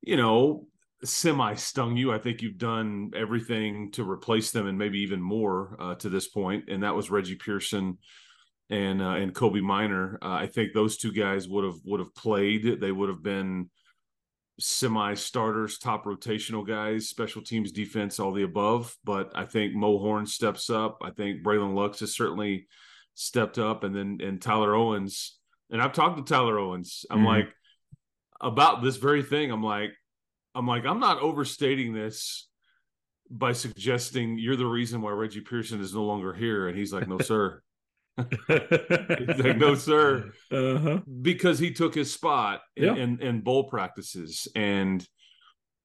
you 0.03 0.17
know, 0.17 0.67
semi 1.05 1.55
stung 1.55 1.97
you. 1.97 2.13
I 2.13 2.19
think 2.19 2.43
you've 2.43 2.59
done 2.59 3.13
everything 3.17 3.93
to 3.93 4.09
replace 4.09 4.51
them 4.51 4.67
and 4.67 4.77
maybe 4.77 5.01
even 5.01 5.23
more 5.23 5.77
uh, 5.81 5.95
to 5.97 6.09
this 6.09 6.29
point. 6.29 6.65
And 6.69 6.83
that 6.83 6.95
was 6.95 7.11
Reggie 7.11 7.37
Pearson 7.37 7.99
and 8.69 9.01
uh, 9.01 9.15
and 9.15 9.35
Kobee 9.35 9.63
Minor. 9.63 10.19
Uh, 10.21 10.33
I 10.33 10.47
think 10.47 10.73
those 10.73 10.97
two 10.97 11.13
guys 11.13 11.49
would 11.49 11.65
have 11.65 11.77
would 11.85 12.01
have 12.01 12.15
played. 12.15 12.81
They 12.81 12.93
would 12.93 13.09
have 13.09 13.23
been 13.23 13.71
semi 14.61 15.15
starters, 15.15 15.79
top 15.79 16.05
rotational 16.05 16.67
guys, 16.67 17.09
special 17.09 17.43
teams, 17.43 17.73
defense, 17.73 18.21
all 18.21 18.33
the 18.33 18.43
above. 18.43 18.97
But 19.05 19.33
I 19.35 19.45
think 19.45 19.75
Mo 19.75 19.99
Horn 19.99 20.27
steps 20.27 20.71
up. 20.71 20.99
I 21.03 21.11
think 21.11 21.43
Braylon 21.43 21.75
Lux 21.75 22.01
has 22.01 22.15
certainly 22.15 22.67
stepped 23.15 23.59
up, 23.59 23.85
and 23.85 23.95
then 23.95 24.19
and 24.23 24.41
Tyler 24.41 24.75
Owens. 24.75 25.39
And 25.71 25.81
I've 25.81 25.93
talked 25.93 26.19
to 26.19 26.25
Tyler 26.25 26.59
Owens. 26.59 27.07
I'm 27.11 27.19
mm-hmm. 27.19 27.27
like 27.27 27.55
about 28.41 28.83
this 28.83 28.97
very 28.97 29.23
thing. 29.23 29.51
I'm 29.51 29.63
like, 29.63 29.93
I'm 30.55 30.67
like, 30.67 30.85
I'm 30.85 31.01
not 31.01 31.21
overstating 31.21 31.95
this 31.95 32.49
by 33.31 33.53
suggesting 33.53 34.39
you're 34.39 34.57
the 34.57 34.67
reason 34.67 35.01
why 35.01 35.13
Reggie 35.13 35.41
Pearson 35.41 35.81
is 35.81 35.95
no 35.95 36.05
longer 36.05 36.35
here. 36.35 36.69
And 36.69 36.77
he's 36.77 36.93
like, 36.93 37.09
no, 37.09 37.19
sir. 37.21 37.63
He's 38.16 39.38
like, 39.38 39.57
no, 39.59 39.75
sir. 39.75 40.33
Uh-huh. 40.50 41.00
Because 41.21 41.59
he 41.59 41.73
took 41.73 41.95
his 41.95 42.12
spot 42.12 42.61
in, 42.76 42.85
yeah. 42.85 42.95
in, 42.95 43.21
in, 43.21 43.40
bowl 43.40 43.64
practices. 43.64 44.49
And 44.54 45.07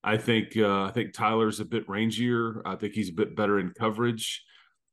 I 0.03 0.17
think 0.17 0.57
uh, 0.57 0.83
I 0.83 0.91
think 0.91 1.13
Tyler's 1.13 1.59
a 1.59 1.65
bit 1.65 1.87
rangier. 1.87 2.61
I 2.65 2.75
think 2.75 2.93
he's 2.93 3.09
a 3.09 3.13
bit 3.13 3.35
better 3.35 3.59
in 3.59 3.71
coverage. 3.71 4.43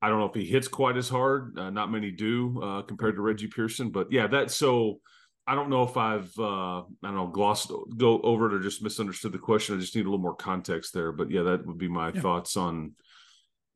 I 0.02 0.08
don't 0.08 0.18
know 0.18 0.26
if 0.26 0.34
he 0.34 0.44
hits 0.44 0.68
quite 0.68 0.96
as 0.96 1.08
hard. 1.08 1.58
Uh, 1.58 1.70
not 1.70 1.90
many 1.90 2.10
do 2.10 2.60
uh, 2.62 2.82
compared 2.82 3.16
to 3.16 3.22
Reggie 3.22 3.46
Pearson, 3.46 3.90
but 3.90 4.12
yeah, 4.12 4.26
that's 4.26 4.56
so 4.56 5.00
I 5.46 5.54
don't 5.54 5.70
know 5.70 5.82
if 5.82 5.96
I've 5.96 6.32
uh, 6.38 6.80
I 6.80 6.84
don't 7.02 7.14
know 7.14 7.28
glossed 7.28 7.70
go 7.96 8.20
over 8.20 8.46
it 8.46 8.54
or 8.54 8.60
just 8.60 8.82
misunderstood 8.82 9.32
the 9.32 9.38
question. 9.38 9.76
I 9.76 9.80
just 9.80 9.94
need 9.94 10.02
a 10.02 10.10
little 10.10 10.18
more 10.18 10.36
context 10.36 10.94
there. 10.94 11.12
But 11.12 11.30
yeah, 11.30 11.42
that 11.42 11.66
would 11.66 11.78
be 11.78 11.88
my 11.88 12.10
yeah. 12.12 12.20
thoughts 12.20 12.56
on 12.56 12.92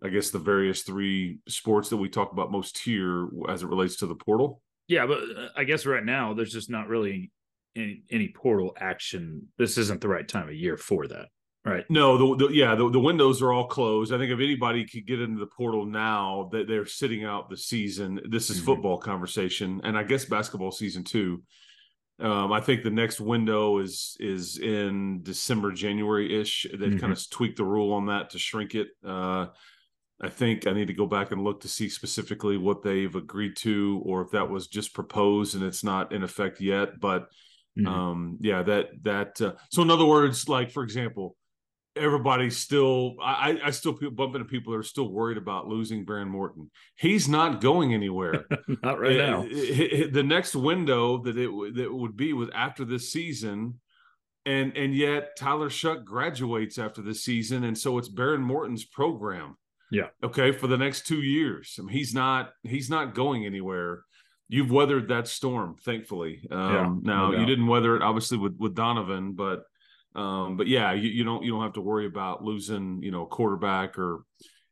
I 0.02 0.08
guess 0.08 0.30
the 0.30 0.38
various 0.38 0.82
three 0.82 1.38
sports 1.48 1.88
that 1.88 1.96
we 1.96 2.08
talk 2.08 2.32
about 2.32 2.52
most 2.52 2.78
here 2.78 3.28
as 3.48 3.62
it 3.62 3.68
relates 3.68 3.96
to 3.96 4.06
the 4.06 4.14
portal. 4.14 4.62
Yeah, 4.86 5.06
but 5.06 5.18
uh, 5.18 5.48
I 5.56 5.64
guess 5.64 5.86
right 5.86 6.04
now 6.04 6.34
there's 6.34 6.52
just 6.52 6.70
not 6.70 6.88
really 6.88 7.30
any, 7.76 8.02
any 8.10 8.28
portal 8.28 8.76
action. 8.78 9.48
This 9.58 9.76
isn't 9.76 10.00
the 10.00 10.08
right 10.08 10.26
time 10.26 10.48
of 10.48 10.54
year 10.54 10.76
for 10.76 11.06
that. 11.08 11.26
Right. 11.64 11.84
No, 11.90 12.16
the, 12.36 12.46
the 12.46 12.54
yeah, 12.54 12.74
the, 12.74 12.88
the, 12.88 13.00
windows 13.00 13.42
are 13.42 13.52
all 13.52 13.66
closed. 13.66 14.12
I 14.12 14.18
think 14.18 14.30
if 14.30 14.38
anybody 14.38 14.86
could 14.86 15.06
get 15.06 15.20
into 15.20 15.40
the 15.40 15.50
portal 15.54 15.84
now, 15.84 16.48
that 16.52 16.66
they're 16.66 16.86
sitting 16.86 17.24
out 17.24 17.50
the 17.50 17.56
season. 17.56 18.20
This 18.30 18.48
is 18.48 18.56
mm-hmm. 18.56 18.66
football 18.66 18.98
conversation, 18.98 19.80
and 19.84 19.98
I 19.98 20.04
guess 20.04 20.24
basketball 20.24 20.70
season 20.70 21.04
too. 21.04 21.42
Um, 22.20 22.52
I 22.52 22.60
think 22.60 22.82
the 22.82 22.90
next 22.90 23.20
window 23.20 23.78
is 23.78 24.16
is 24.18 24.58
in 24.58 25.22
December, 25.22 25.72
January 25.72 26.40
ish. 26.40 26.66
They 26.70 26.86
mm-hmm. 26.86 26.98
kind 26.98 27.12
of 27.12 27.30
tweaked 27.30 27.58
the 27.58 27.64
rule 27.64 27.92
on 27.92 28.06
that 28.06 28.30
to 28.30 28.38
shrink 28.38 28.74
it. 28.74 28.88
Uh, 29.04 29.46
I 30.20 30.28
think 30.28 30.66
I 30.66 30.72
need 30.72 30.88
to 30.88 30.94
go 30.94 31.06
back 31.06 31.30
and 31.30 31.44
look 31.44 31.60
to 31.60 31.68
see 31.68 31.88
specifically 31.88 32.56
what 32.56 32.82
they've 32.82 33.14
agreed 33.14 33.56
to, 33.58 34.02
or 34.04 34.22
if 34.22 34.32
that 34.32 34.50
was 34.50 34.66
just 34.66 34.92
proposed 34.92 35.54
and 35.54 35.62
it's 35.62 35.84
not 35.84 36.12
in 36.12 36.24
effect 36.24 36.60
yet. 36.60 36.98
But 36.98 37.28
mm-hmm. 37.78 37.86
um, 37.86 38.38
yeah, 38.40 38.62
that 38.62 38.88
that. 39.02 39.40
Uh, 39.40 39.52
so 39.70 39.82
in 39.82 39.90
other 39.90 40.06
words, 40.06 40.48
like 40.48 40.72
for 40.72 40.82
example, 40.82 41.36
everybody's 41.94 42.56
still 42.56 43.14
I, 43.22 43.60
I 43.64 43.70
still 43.70 43.96
bump 44.10 44.34
into 44.34 44.44
people 44.44 44.72
that 44.72 44.80
are 44.80 44.84
still 44.84 45.08
worried 45.08 45.38
about 45.38 45.68
losing 45.68 46.04
Behren 46.04 46.28
Morton. 46.28 46.70
He's 46.96 47.28
not 47.28 47.60
going 47.60 47.94
anywhere. 47.94 48.44
not 48.82 48.98
right 48.98 49.12
it, 49.12 49.18
now. 49.18 49.44
It, 49.44 49.52
it, 49.52 50.12
the 50.12 50.24
next 50.24 50.56
window 50.56 51.22
that 51.22 51.36
it 51.36 51.74
that 51.76 51.92
would 51.92 52.16
be 52.16 52.32
was 52.32 52.50
after 52.54 52.84
this 52.84 53.12
season. 53.12 53.80
And 54.44 54.76
and 54.76 54.94
yet 54.94 55.36
Tyler 55.36 55.68
Shough 55.68 56.04
graduates 56.04 56.78
after 56.78 57.02
this 57.02 57.22
season. 57.22 57.64
And 57.64 57.76
so 57.76 57.98
it's 57.98 58.08
Behren 58.08 58.40
Morton's 58.40 58.84
program. 58.84 59.56
Yeah. 59.90 60.08
Okay. 60.22 60.52
For 60.52 60.66
the 60.66 60.76
next 60.76 61.06
two 61.06 61.22
years. 61.22 61.76
I 61.78 61.82
mean, 61.82 61.96
he's 61.96 62.14
not 62.14 62.50
he's 62.62 62.90
not 62.90 63.14
going 63.14 63.46
anywhere. 63.46 64.02
You've 64.48 64.70
weathered 64.70 65.08
that 65.08 65.28
storm, 65.28 65.76
thankfully. 65.84 66.46
Um, 66.50 67.02
yeah, 67.04 67.12
now 67.12 67.30
no 67.30 67.38
you 67.38 67.46
didn't 67.46 67.66
weather 67.66 67.96
it 67.96 68.02
obviously 68.02 68.38
with, 68.38 68.56
with 68.58 68.74
Donovan, 68.74 69.32
but 69.32 69.64
um, 70.14 70.56
but 70.56 70.66
yeah, 70.66 70.92
you, 70.92 71.08
you 71.10 71.24
don't 71.24 71.44
you 71.44 71.52
don't 71.52 71.62
have 71.62 71.74
to 71.74 71.80
worry 71.80 72.06
about 72.06 72.42
losing, 72.42 73.02
you 73.02 73.10
know, 73.10 73.26
quarterback 73.26 73.98
or 73.98 74.24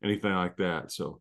anything 0.02 0.32
like 0.32 0.56
that. 0.56 0.92
So 0.92 1.20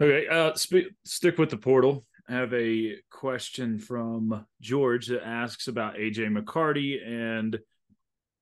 okay, 0.00 0.26
uh, 0.28 0.54
sp- 0.54 0.92
stick 1.04 1.38
with 1.38 1.50
the 1.50 1.56
portal. 1.56 2.04
I 2.28 2.34
have 2.34 2.54
a 2.54 2.96
question 3.10 3.78
from 3.78 4.46
George 4.60 5.08
that 5.08 5.26
asks 5.26 5.66
about 5.66 5.96
AJ 5.96 6.36
McCarty 6.36 7.04
and 7.04 7.58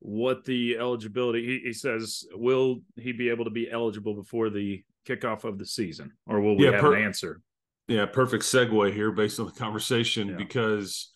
what 0.00 0.44
the 0.44 0.78
eligibility. 0.78 1.44
He, 1.44 1.68
he, 1.68 1.72
says, 1.72 2.24
will 2.32 2.80
he 2.96 3.12
be 3.12 3.28
able 3.30 3.44
to 3.44 3.50
be 3.50 3.70
eligible 3.70 4.14
before 4.14 4.50
the 4.50 4.82
kickoff 5.06 5.44
of 5.44 5.58
the 5.58 5.66
season, 5.66 6.12
or 6.26 6.40
will 6.40 6.56
we 6.56 6.66
yeah, 6.66 6.72
have 6.72 6.80
per- 6.80 6.94
an 6.94 7.04
answer? 7.04 7.40
Yeah, 7.88 8.06
perfect 8.06 8.44
segue 8.44 8.92
here 8.92 9.10
based 9.10 9.40
on 9.40 9.46
the 9.46 9.52
conversation 9.52 10.28
yeah. 10.28 10.36
because 10.36 11.10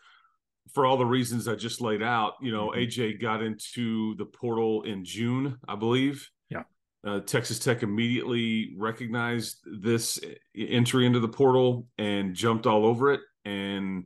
for 0.73 0.87
all 0.87 0.97
the 0.97 1.07
reasons 1.07 1.47
I 1.47 1.55
just 1.55 1.81
laid 1.81 2.03
out, 2.03 2.35
you 2.41 2.51
know, 2.51 2.71
mm-hmm. 2.71 2.81
AJ 2.81 3.21
got 3.21 3.43
into 3.43 4.15
the 4.17 4.25
portal 4.25 4.83
in 4.85 5.05
June, 5.05 5.59
I 5.69 5.77
believe. 5.77 6.29
Yeah. 6.49 6.63
Uh, 7.05 7.21
Texas 7.21 7.59
Tech 7.59 7.83
immediately 7.83 8.75
recognized 8.79 9.59
this 9.67 10.19
entry 10.57 11.05
into 11.05 11.21
the 11.21 11.29
portal 11.29 11.87
and 11.99 12.35
jumped 12.35 12.67
all 12.67 12.87
over 12.87 13.13
it. 13.13 13.21
And 13.45 14.05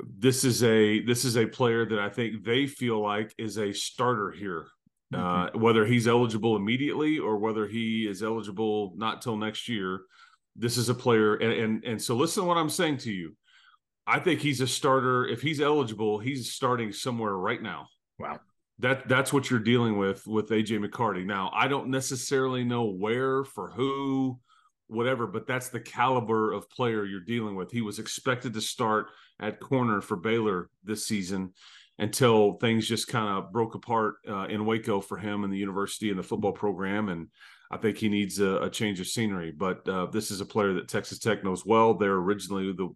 this 0.00 0.44
is 0.44 0.62
a 0.62 1.00
this 1.00 1.24
is 1.24 1.36
a 1.36 1.46
player 1.46 1.86
that 1.86 1.98
I 1.98 2.08
think 2.08 2.44
they 2.44 2.66
feel 2.66 3.00
like 3.00 3.34
is 3.38 3.58
a 3.58 3.72
starter 3.72 4.30
here. 4.30 4.66
Mm-hmm. 5.12 5.56
Uh, 5.56 5.60
whether 5.60 5.84
he's 5.84 6.08
eligible 6.08 6.56
immediately 6.56 7.18
or 7.18 7.36
whether 7.36 7.66
he 7.66 8.06
is 8.08 8.22
eligible 8.22 8.94
not 8.96 9.20
till 9.20 9.36
next 9.36 9.68
year, 9.68 10.00
this 10.56 10.78
is 10.78 10.88
a 10.88 10.94
player. 10.94 11.34
And 11.34 11.52
and, 11.52 11.84
and 11.84 12.02
so 12.02 12.16
listen 12.16 12.42
to 12.42 12.48
what 12.48 12.56
I'm 12.56 12.70
saying 12.70 12.98
to 12.98 13.12
you 13.12 13.36
I 14.06 14.18
think 14.18 14.40
he's 14.40 14.60
a 14.60 14.66
starter. 14.66 15.26
If 15.26 15.42
he's 15.42 15.60
eligible, 15.60 16.18
he's 16.18 16.52
starting 16.52 16.92
somewhere 16.92 17.36
right 17.36 17.62
now. 17.62 17.86
Wow. 18.18 18.40
That 18.78 19.08
that's 19.08 19.32
what 19.32 19.48
you're 19.48 19.60
dealing 19.60 19.96
with 19.96 20.26
with 20.26 20.48
AJ 20.48 20.84
McCarty. 20.84 21.24
Now, 21.24 21.50
I 21.54 21.68
don't 21.68 21.88
necessarily 21.88 22.64
know 22.64 22.84
where 22.84 23.44
for 23.44 23.70
who, 23.70 24.40
whatever, 24.88 25.26
but 25.26 25.46
that's 25.46 25.68
the 25.68 25.80
caliber 25.80 26.52
of 26.52 26.68
player 26.70 27.04
you're 27.04 27.20
dealing 27.20 27.54
with. 27.54 27.70
He 27.70 27.82
was 27.82 27.98
expected 27.98 28.54
to 28.54 28.60
start 28.60 29.06
at 29.42 29.60
corner 29.60 30.00
for 30.00 30.16
Baylor 30.16 30.70
this 30.84 31.06
season 31.06 31.52
until 31.98 32.54
things 32.54 32.88
just 32.88 33.08
kind 33.08 33.28
of 33.28 33.52
broke 33.52 33.74
apart 33.74 34.14
uh, 34.28 34.46
in 34.46 34.64
Waco 34.64 35.00
for 35.00 35.18
him 35.18 35.44
and 35.44 35.52
the 35.52 35.58
university 35.58 36.10
and 36.10 36.18
the 36.18 36.22
football 36.22 36.52
program. 36.52 37.08
And 37.08 37.28
I 37.70 37.76
think 37.76 37.98
he 37.98 38.08
needs 38.08 38.38
a, 38.38 38.62
a 38.62 38.70
change 38.70 39.00
of 39.00 39.06
scenery. 39.06 39.50
But 39.50 39.86
uh, 39.88 40.06
this 40.06 40.30
is 40.30 40.40
a 40.40 40.46
player 40.46 40.74
that 40.74 40.88
Texas 40.88 41.18
Tech 41.18 41.44
knows 41.44 41.66
well. 41.66 41.94
They're 41.94 42.14
originally 42.14 42.72
the 42.72 42.94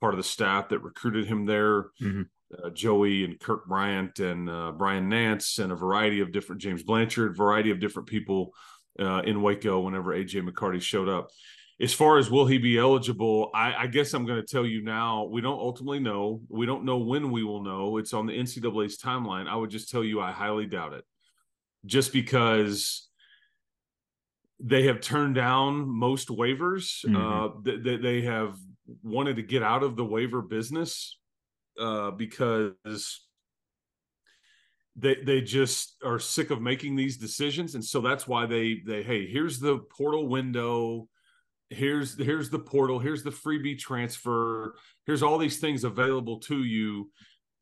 part 0.00 0.14
of 0.14 0.18
the 0.18 0.24
staff 0.24 0.68
that 0.68 0.80
recruited 0.80 1.26
him 1.26 1.46
there. 1.46 1.84
Mm-hmm. 2.02 2.22
Uh, 2.62 2.70
Joey 2.70 3.24
and 3.24 3.40
Kirk 3.40 3.66
Bryant 3.66 4.18
and 4.20 4.48
uh, 4.48 4.72
Brian 4.72 5.08
Nance 5.08 5.58
and 5.58 5.72
a 5.72 5.76
variety 5.76 6.20
of 6.20 6.30
different 6.30 6.60
James 6.60 6.82
Blanchard, 6.82 7.36
variety 7.36 7.70
of 7.70 7.80
different 7.80 8.08
people 8.08 8.52
uh, 9.00 9.22
in 9.22 9.42
Waco 9.42 9.80
whenever 9.80 10.14
AJ 10.14 10.48
McCarty 10.48 10.80
showed 10.80 11.08
up. 11.08 11.30
As 11.80 11.92
far 11.92 12.18
as 12.18 12.30
will 12.30 12.46
he 12.46 12.58
be 12.58 12.78
eligible, 12.78 13.50
I, 13.52 13.74
I 13.74 13.86
guess 13.88 14.14
I'm 14.14 14.24
going 14.24 14.40
to 14.40 14.46
tell 14.46 14.64
you 14.64 14.82
now. 14.82 15.24
We 15.24 15.40
don't 15.40 15.58
ultimately 15.58 15.98
know. 15.98 16.40
We 16.48 16.66
don't 16.66 16.84
know 16.84 16.98
when 16.98 17.32
we 17.32 17.42
will 17.42 17.64
know. 17.64 17.96
It's 17.96 18.12
on 18.12 18.26
the 18.26 18.32
NCAA's 18.32 18.96
timeline. 18.96 19.48
I 19.48 19.56
would 19.56 19.70
just 19.70 19.90
tell 19.90 20.04
you 20.04 20.20
I 20.20 20.30
highly 20.30 20.66
doubt 20.66 20.92
it, 20.92 21.04
just 21.84 22.12
because 22.12 23.08
they 24.60 24.84
have 24.84 25.00
turned 25.00 25.34
down 25.34 25.88
most 25.88 26.28
waivers. 26.28 27.04
Mm-hmm. 27.04 27.16
Uh, 27.16 27.74
they, 27.82 27.96
they 27.96 28.22
have 28.22 28.56
wanted 29.02 29.36
to 29.36 29.42
get 29.42 29.62
out 29.62 29.82
of 29.82 29.96
the 29.96 30.04
waiver 30.04 30.42
business 30.42 31.18
uh, 31.80 32.12
because 32.12 32.72
they 34.96 35.16
they 35.24 35.40
just 35.40 35.96
are 36.04 36.20
sick 36.20 36.50
of 36.50 36.62
making 36.62 36.94
these 36.94 37.16
decisions 37.16 37.74
and 37.74 37.84
so 37.84 38.00
that's 38.00 38.28
why 38.28 38.46
they 38.46 38.80
they 38.86 39.02
hey 39.02 39.26
here's 39.26 39.58
the 39.58 39.78
portal 39.90 40.28
window 40.28 41.08
here's 41.74 42.16
here's 42.18 42.50
the 42.50 42.58
portal 42.58 42.98
here's 42.98 43.22
the 43.22 43.30
freebie 43.30 43.78
transfer 43.78 44.74
here's 45.06 45.22
all 45.22 45.38
these 45.38 45.58
things 45.58 45.84
available 45.84 46.38
to 46.40 46.62
you 46.64 47.10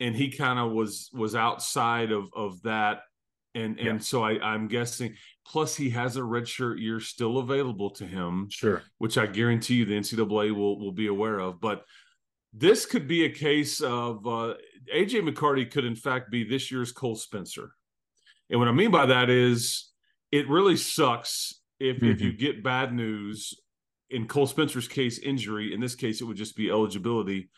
and 0.01 0.15
he 0.15 0.31
kind 0.31 0.59
of 0.59 0.73
was 0.73 1.11
was 1.13 1.35
outside 1.35 2.13
of 2.13 2.29
of 2.35 2.61
that 2.63 3.01
and 3.55 3.79
and 3.79 3.87
yeah. 3.87 3.99
so 3.99 4.23
I, 4.23 4.39
I'm 4.41 4.69
guessing. 4.69 5.15
Plus, 5.47 5.77
he 5.77 5.91
has 5.91 6.17
a 6.17 6.25
red 6.25 6.49
shirt 6.49 6.79
year 6.79 7.01
still 7.01 7.39
available 7.39 7.91
to 7.91 8.07
him, 8.07 8.49
sure, 8.51 8.83
which 8.99 9.19
I 9.19 9.27
guarantee 9.27 9.75
you 9.75 9.85
the 9.85 9.99
NCAA 9.99 10.55
will 10.55 10.79
will 10.79 10.93
be 10.93 11.09
aware 11.09 11.39
of. 11.39 11.61
But 11.61 11.85
this 12.53 12.87
could 12.87 13.07
be 13.07 13.25
a 13.25 13.31
case 13.31 13.81
of 13.81 14.27
uh, 14.27 14.55
AJ 14.95 15.29
McCarty 15.29 15.71
could, 15.71 15.85
in 15.85 15.97
fact, 15.97 16.31
be 16.31 16.45
this 16.45 16.71
year's 16.71 16.93
Cole 16.93 17.17
Spencer. 17.17 17.73
And 18.51 18.59
what 18.59 18.69
I 18.69 18.73
mean 18.73 18.91
by 18.91 19.07
that 19.07 19.31
is 19.31 19.91
it 20.31 20.49
really 20.49 20.77
sucks 20.77 21.55
if, 21.81 21.97
mm-hmm. 21.97 22.11
if 22.11 22.21
you 22.21 22.33
get 22.33 22.63
bad 22.63 22.93
news. 22.93 23.55
In 24.13 24.29
Cole 24.29 24.47
Spencer's 24.47 24.89
case, 24.89 25.19
injury. 25.19 25.73
In 25.73 25.81
this 25.81 25.95
case, 25.95 26.21
it 26.21 26.25
would 26.25 26.37
just 26.37 26.57
be 26.57 26.71
eligibility. 26.71 27.51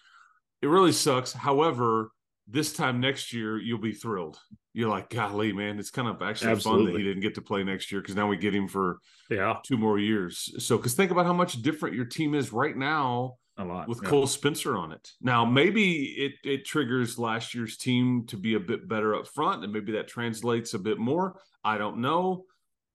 It 0.62 0.68
really 0.68 0.92
sucks. 0.92 1.32
However, 1.32 2.10
this 2.46 2.72
time 2.72 3.00
next 3.00 3.32
year, 3.32 3.58
you'll 3.58 3.78
be 3.78 3.92
thrilled. 3.92 4.38
You're 4.72 4.88
like, 4.88 5.10
golly, 5.10 5.52
man, 5.52 5.78
it's 5.78 5.90
kind 5.90 6.08
of 6.08 6.20
actually 6.22 6.52
Absolutely. 6.52 6.84
fun 6.84 6.92
that 6.92 6.98
he 6.98 7.04
didn't 7.04 7.22
get 7.22 7.34
to 7.36 7.42
play 7.42 7.64
next 7.64 7.90
year 7.90 8.00
because 8.00 8.16
now 8.16 8.28
we 8.28 8.36
get 8.36 8.54
him 8.54 8.68
for 8.68 8.98
yeah 9.30 9.56
two 9.64 9.76
more 9.76 9.98
years. 9.98 10.52
So, 10.64 10.76
because 10.76 10.94
think 10.94 11.10
about 11.10 11.26
how 11.26 11.32
much 11.32 11.62
different 11.62 11.94
your 11.94 12.04
team 12.04 12.34
is 12.34 12.52
right 12.52 12.76
now 12.76 13.36
a 13.56 13.64
lot 13.64 13.88
with 13.88 14.00
yeah. 14.02 14.08
Cole 14.08 14.26
Spencer 14.26 14.76
on 14.76 14.92
it. 14.92 15.10
Now, 15.20 15.44
maybe 15.44 16.04
it 16.16 16.32
it 16.44 16.64
triggers 16.64 17.18
last 17.18 17.54
year's 17.54 17.76
team 17.76 18.26
to 18.26 18.36
be 18.36 18.54
a 18.54 18.60
bit 18.60 18.88
better 18.88 19.14
up 19.14 19.28
front, 19.28 19.64
and 19.64 19.72
maybe 19.72 19.92
that 19.92 20.08
translates 20.08 20.74
a 20.74 20.78
bit 20.78 20.98
more. 20.98 21.40
I 21.62 21.78
don't 21.78 21.98
know, 21.98 22.44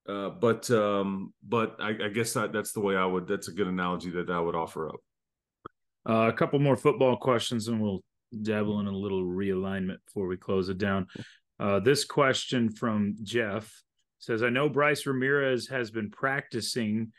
uh, 0.09 0.29
but 0.29 0.69
um, 0.71 1.33
but 1.47 1.75
I, 1.79 1.89
I 2.05 2.09
guess 2.09 2.33
that, 2.33 2.51
that's 2.51 2.71
the 2.71 2.81
way 2.81 2.95
I 2.95 3.05
would. 3.05 3.27
That's 3.27 3.47
a 3.47 3.53
good 3.53 3.67
analogy 3.67 4.09
that 4.11 4.29
I 4.29 4.39
would 4.39 4.55
offer 4.55 4.89
up. 4.89 4.99
Uh, 6.07 6.27
a 6.27 6.33
couple 6.33 6.59
more 6.59 6.77
football 6.77 7.17
questions, 7.17 7.67
and 7.67 7.81
we'll 7.81 8.01
dabble 8.41 8.79
in 8.79 8.87
a 8.87 8.91
little 8.91 9.23
realignment 9.23 9.97
before 10.05 10.27
we 10.27 10.37
close 10.37 10.69
it 10.69 10.77
down. 10.77 11.07
Uh, 11.59 11.79
this 11.79 12.05
question 12.05 12.69
from 12.69 13.15
Jeff 13.23 13.71
says, 14.19 14.43
"I 14.43 14.49
know 14.49 14.69
Bryce 14.69 15.05
Ramirez 15.05 15.67
has 15.67 15.91
been 15.91 16.09
practicing." 16.09 17.11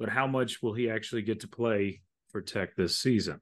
But 0.00 0.08
how 0.08 0.26
much 0.26 0.62
will 0.62 0.72
he 0.72 0.88
actually 0.90 1.20
get 1.20 1.40
to 1.40 1.48
play 1.48 2.00
for 2.32 2.40
Tech 2.40 2.74
this 2.74 2.98
season? 2.98 3.38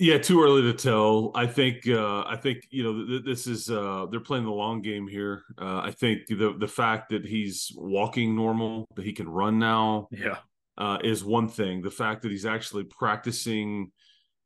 Yeah, 0.00 0.18
too 0.18 0.40
early 0.40 0.62
to 0.62 0.72
tell. 0.72 1.32
I 1.34 1.46
think 1.46 1.88
uh, 1.88 2.22
I 2.22 2.36
think 2.36 2.68
you 2.70 2.84
know 2.84 3.04
th- 3.04 3.24
this 3.24 3.48
is 3.48 3.68
uh, 3.68 4.06
they're 4.08 4.20
playing 4.20 4.44
the 4.44 4.52
long 4.52 4.80
game 4.80 5.08
here. 5.08 5.42
Uh, 5.60 5.80
I 5.80 5.90
think 5.90 6.28
the 6.28 6.54
the 6.56 6.68
fact 6.68 7.10
that 7.10 7.26
he's 7.26 7.72
walking 7.74 8.36
normal, 8.36 8.86
that 8.94 9.04
he 9.04 9.12
can 9.12 9.28
run 9.28 9.58
now, 9.58 10.06
yeah, 10.12 10.36
uh, 10.78 10.98
is 11.02 11.24
one 11.24 11.48
thing. 11.48 11.82
The 11.82 11.90
fact 11.90 12.22
that 12.22 12.30
he's 12.30 12.46
actually 12.46 12.84
practicing 12.84 13.90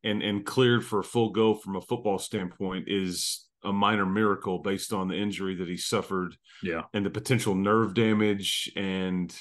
and 0.02 0.22
and 0.22 0.46
cleared 0.46 0.86
for 0.86 1.00
a 1.00 1.04
full 1.04 1.28
go 1.30 1.54
from 1.54 1.76
a 1.76 1.82
football 1.82 2.18
standpoint 2.18 2.88
is 2.88 3.46
a 3.62 3.72
minor 3.72 4.06
miracle 4.06 4.58
based 4.58 4.94
on 4.94 5.06
the 5.06 5.16
injury 5.16 5.54
that 5.56 5.68
he 5.68 5.76
suffered, 5.76 6.34
yeah, 6.62 6.84
and 6.94 7.04
the 7.04 7.10
potential 7.10 7.54
nerve 7.54 7.92
damage 7.92 8.72
and 8.74 9.36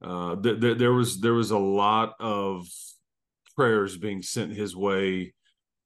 uh, 0.00 0.36
th- 0.36 0.58
th- 0.58 0.78
there 0.78 0.94
was 0.94 1.20
there 1.20 1.34
was 1.34 1.50
a 1.50 1.58
lot 1.58 2.14
of 2.18 2.66
prayers 3.56 3.96
being 3.96 4.22
sent 4.22 4.52
his 4.52 4.76
way 4.76 5.34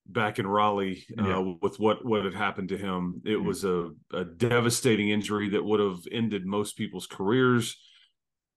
back 0.06 0.38
in 0.38 0.46
Raleigh 0.46 1.04
uh, 1.18 1.22
yeah. 1.22 1.54
with 1.60 1.78
what 1.78 2.04
what 2.04 2.24
had 2.24 2.34
happened 2.34 2.70
to 2.70 2.78
him. 2.78 3.20
It 3.24 3.32
mm-hmm. 3.32 3.46
was 3.46 3.64
a, 3.64 3.90
a 4.12 4.24
devastating 4.24 5.10
injury 5.10 5.50
that 5.50 5.64
would 5.64 5.80
have 5.80 6.00
ended 6.10 6.46
most 6.46 6.76
people's 6.76 7.06
careers. 7.06 7.76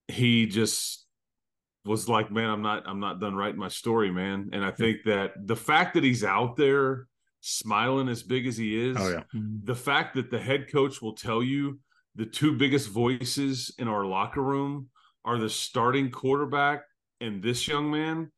He 0.07 0.45
just 0.47 1.05
was 1.85 2.07
like, 2.07 2.31
man, 2.31 2.49
I'm 2.49 2.61
not 2.61 2.83
I'm 2.87 2.99
not 2.99 3.19
done 3.19 3.35
writing 3.35 3.59
my 3.59 3.67
story, 3.67 4.11
man. 4.11 4.49
And 4.53 4.63
I 4.63 4.71
think 4.71 4.99
that 5.05 5.33
the 5.45 5.55
fact 5.55 5.93
that 5.95 6.03
he's 6.03 6.23
out 6.23 6.55
there 6.55 7.07
smiling 7.41 8.07
as 8.07 8.23
big 8.23 8.47
as 8.47 8.55
he 8.55 8.89
is, 8.89 8.97
oh, 8.99 9.09
yeah. 9.09 9.23
mm-hmm. 9.35 9.57
the 9.63 9.75
fact 9.75 10.15
that 10.15 10.29
the 10.29 10.39
head 10.39 10.71
coach 10.71 11.01
will 11.01 11.15
tell 11.15 11.43
you 11.43 11.79
the 12.15 12.25
two 12.25 12.57
biggest 12.57 12.89
voices 12.89 13.73
in 13.77 13.87
our 13.87 14.05
locker 14.05 14.41
room 14.41 14.89
are 15.25 15.37
the 15.37 15.49
starting 15.49 16.11
quarterback 16.11 16.83
and 17.19 17.41
this 17.41 17.67
young 17.67 17.89
man 17.89 18.31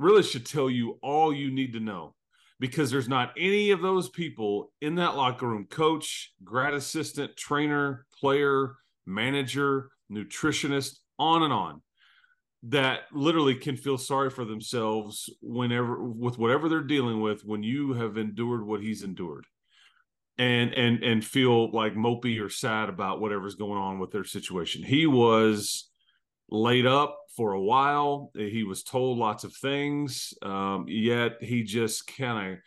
really 0.00 0.22
should 0.22 0.46
tell 0.46 0.70
you 0.70 0.98
all 1.02 1.32
you 1.32 1.50
need 1.50 1.74
to 1.74 1.80
know 1.80 2.14
because 2.58 2.90
there's 2.90 3.08
not 3.08 3.32
any 3.38 3.70
of 3.70 3.80
those 3.80 4.08
people 4.08 4.72
in 4.80 4.96
that 4.96 5.16
locker 5.16 5.46
room 5.46 5.66
coach, 5.70 6.32
grad 6.42 6.74
assistant, 6.74 7.36
trainer, 7.36 8.06
player, 8.18 8.76
manager, 9.06 9.90
nutritionist, 10.10 10.98
on 11.18 11.42
and 11.42 11.52
on 11.52 11.82
that 12.62 13.00
literally 13.12 13.54
can 13.54 13.76
feel 13.76 13.98
sorry 13.98 14.30
for 14.30 14.44
themselves 14.44 15.30
whenever 15.40 16.02
with 16.02 16.38
whatever 16.38 16.68
they're 16.68 16.82
dealing 16.82 17.20
with 17.20 17.44
when 17.44 17.62
you 17.62 17.92
have 17.92 18.16
endured 18.16 18.66
what 18.66 18.82
he's 18.82 19.02
endured 19.02 19.46
and 20.38 20.72
and 20.74 21.02
and 21.02 21.24
feel 21.24 21.70
like 21.70 21.94
mopey 21.94 22.42
or 22.42 22.48
sad 22.48 22.88
about 22.88 23.20
whatever's 23.20 23.54
going 23.54 23.78
on 23.78 23.98
with 23.98 24.10
their 24.10 24.24
situation. 24.24 24.82
He 24.82 25.06
was 25.06 25.89
laid 26.50 26.86
up 26.86 27.18
for 27.36 27.52
a 27.52 27.60
while. 27.60 28.30
He 28.34 28.64
was 28.64 28.82
told 28.82 29.18
lots 29.18 29.44
of 29.44 29.54
things, 29.54 30.34
um, 30.42 30.86
yet 30.88 31.42
he 31.42 31.62
just 31.62 32.06
kind 32.06 32.52
of 32.52 32.58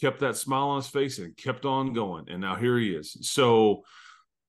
kept 0.00 0.20
that 0.20 0.36
smile 0.36 0.68
on 0.68 0.82
his 0.82 0.88
face 0.88 1.18
and 1.18 1.36
kept 1.36 1.64
on 1.64 1.92
going. 1.92 2.26
And 2.28 2.40
now 2.40 2.56
here 2.56 2.78
he 2.78 2.90
is. 2.90 3.16
So, 3.22 3.82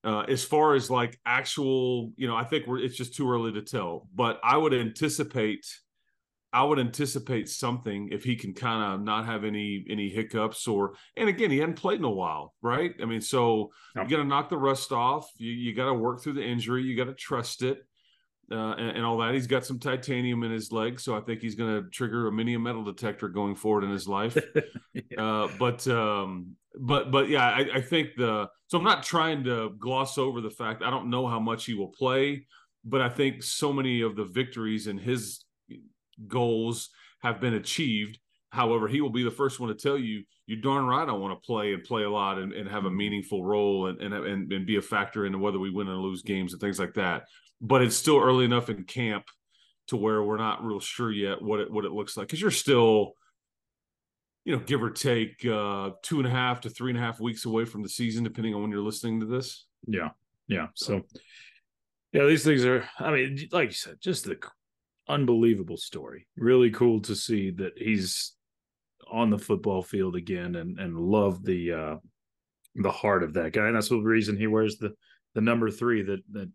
uh, 0.02 0.20
as 0.28 0.44
far 0.44 0.74
as 0.74 0.90
like 0.90 1.18
actual, 1.26 2.12
you 2.16 2.26
know, 2.26 2.36
I 2.36 2.44
think 2.44 2.66
we're 2.66 2.78
it's 2.78 2.96
just 2.96 3.14
too 3.14 3.30
early 3.30 3.52
to 3.52 3.62
tell. 3.62 4.08
But 4.14 4.40
I 4.42 4.56
would 4.56 4.72
anticipate, 4.72 5.66
I 6.52 6.64
would 6.64 6.78
anticipate 6.78 7.50
something 7.50 8.08
if 8.10 8.24
he 8.24 8.34
can 8.34 8.54
kind 8.54 8.94
of 8.94 9.02
not 9.02 9.26
have 9.26 9.44
any 9.44 9.84
any 9.90 10.08
hiccups 10.08 10.66
or. 10.66 10.94
And 11.16 11.28
again, 11.28 11.50
he 11.50 11.58
hadn't 11.58 11.76
played 11.76 11.98
in 11.98 12.04
a 12.04 12.10
while, 12.10 12.54
right? 12.62 12.94
I 13.02 13.04
mean, 13.04 13.20
so 13.20 13.72
you 13.94 14.08
got 14.08 14.16
to 14.16 14.24
knock 14.24 14.48
the 14.48 14.56
rust 14.56 14.90
off. 14.90 15.30
You 15.36 15.52
you 15.52 15.74
got 15.74 15.86
to 15.86 15.94
work 15.94 16.22
through 16.22 16.34
the 16.34 16.46
injury. 16.46 16.82
You 16.82 16.96
got 16.96 17.10
to 17.10 17.14
trust 17.14 17.62
it 17.62 17.84
uh, 18.50 18.74
and, 18.74 18.96
and, 18.96 19.04
all 19.04 19.18
that. 19.18 19.34
He's 19.34 19.46
got 19.46 19.64
some 19.64 19.78
titanium 19.78 20.42
in 20.42 20.50
his 20.50 20.72
leg, 20.72 20.98
so 20.98 21.16
I 21.16 21.20
think 21.20 21.40
he's 21.40 21.54
going 21.54 21.82
to 21.82 21.88
trigger 21.90 22.26
a 22.26 22.32
mini 22.32 22.56
metal 22.56 22.82
detector 22.82 23.28
going 23.28 23.54
forward 23.54 23.84
in 23.84 23.90
his 23.90 24.08
life. 24.08 24.36
yeah. 24.92 25.02
uh, 25.18 25.48
but 25.58 25.86
um, 25.86 26.56
but 26.78 27.10
but 27.10 27.28
yeah, 27.28 27.48
I, 27.48 27.66
I, 27.76 27.80
think 27.80 28.10
the 28.16 28.48
so 28.66 28.78
I'm 28.78 28.84
not 28.84 29.02
trying 29.02 29.44
to 29.44 29.70
gloss 29.78 30.18
over 30.18 30.40
the 30.40 30.50
fact 30.50 30.82
I 30.82 30.90
don't 30.90 31.10
know 31.10 31.28
how 31.28 31.38
much 31.38 31.64
he 31.64 31.74
will 31.74 31.88
play, 31.88 32.46
but 32.84 33.00
I 33.00 33.08
think 33.08 33.42
so 33.42 33.72
many 33.72 34.00
of 34.00 34.16
the 34.16 34.24
victories 34.24 34.86
and 34.88 35.00
his 35.00 35.44
goals 36.26 36.90
have 37.22 37.40
been 37.40 37.54
achieved. 37.54 38.18
However, 38.50 38.88
he 38.88 39.00
will 39.00 39.10
be 39.10 39.22
the 39.22 39.30
first 39.30 39.60
one 39.60 39.68
to 39.68 39.76
tell 39.76 39.96
you, 39.96 40.24
you're 40.46 40.60
darn 40.60 40.86
right, 40.86 41.08
I 41.08 41.12
want 41.12 41.40
to 41.40 41.46
play 41.46 41.72
and 41.72 41.84
play 41.84 42.02
a 42.02 42.10
lot 42.10 42.38
and, 42.38 42.52
and 42.52 42.68
have 42.68 42.84
a 42.84 42.88
mm-hmm. 42.88 42.96
meaningful 42.96 43.44
role 43.44 43.86
and, 43.86 44.00
and 44.00 44.12
and 44.12 44.52
and 44.52 44.66
be 44.66 44.76
a 44.76 44.82
factor 44.82 45.24
in 45.24 45.38
whether 45.38 45.60
we 45.60 45.70
win 45.70 45.88
or 45.88 45.94
lose 45.94 46.22
games 46.22 46.52
and 46.52 46.60
things 46.60 46.80
like 46.80 46.94
that 46.94 47.22
but 47.60 47.82
it's 47.82 47.96
still 47.96 48.18
early 48.18 48.44
enough 48.44 48.68
in 48.70 48.84
camp 48.84 49.24
to 49.88 49.96
where 49.96 50.22
we're 50.22 50.36
not 50.36 50.64
real 50.64 50.80
sure 50.80 51.10
yet 51.10 51.42
what 51.42 51.60
it 51.60 51.70
what 51.70 51.84
it 51.84 51.92
looks 51.92 52.16
like. 52.16 52.26
Because 52.26 52.40
you're 52.40 52.50
still 52.50 53.14
you 54.44 54.54
know 54.54 54.62
give 54.62 54.82
or 54.82 54.90
take 54.90 55.44
uh 55.44 55.90
two 56.02 56.18
and 56.18 56.26
a 56.26 56.30
half 56.30 56.62
to 56.62 56.70
three 56.70 56.90
and 56.90 56.98
a 56.98 57.02
half 57.02 57.20
weeks 57.20 57.44
away 57.44 57.64
from 57.64 57.82
the 57.82 57.88
season 57.88 58.24
depending 58.24 58.54
on 58.54 58.62
when 58.62 58.70
you're 58.70 58.80
listening 58.80 59.20
to 59.20 59.26
this. 59.26 59.66
Yeah. 59.86 60.10
Yeah. 60.48 60.68
So. 60.74 61.02
Yeah 62.12 62.26
these 62.26 62.42
things 62.42 62.64
are 62.64 62.88
i 62.98 63.12
mean 63.12 63.38
like 63.52 63.68
you 63.68 63.74
said 63.74 63.94
just 64.00 64.24
the 64.24 64.36
unbelievable 65.10 65.76
story. 65.76 66.26
Really 66.36 66.70
cool 66.70 67.00
to 67.02 67.14
see 67.14 67.50
that 67.52 67.72
he's 67.76 68.32
on 69.10 69.28
the 69.28 69.38
football 69.38 69.82
field 69.82 70.14
again 70.14 70.54
and 70.54 70.78
and 70.78 70.98
love 70.98 71.44
the 71.44 71.72
uh 71.72 71.96
the 72.76 72.90
heart 72.90 73.22
of 73.22 73.34
that 73.34 73.52
guy. 73.52 73.66
And 73.66 73.76
that's 73.76 73.88
the 73.88 73.98
reason 73.98 74.36
he 74.36 74.46
wears 74.46 74.78
the 74.78 74.94
the 75.34 75.40
number 75.40 75.70
three 75.70 76.02
that 76.02 76.20
that 76.32 76.50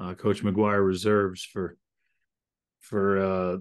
uh, 0.00 0.14
Coach 0.14 0.42
McGuire 0.42 0.84
reserves 0.84 1.42
for 1.44 1.76
for 2.80 3.18
uh 3.18 3.56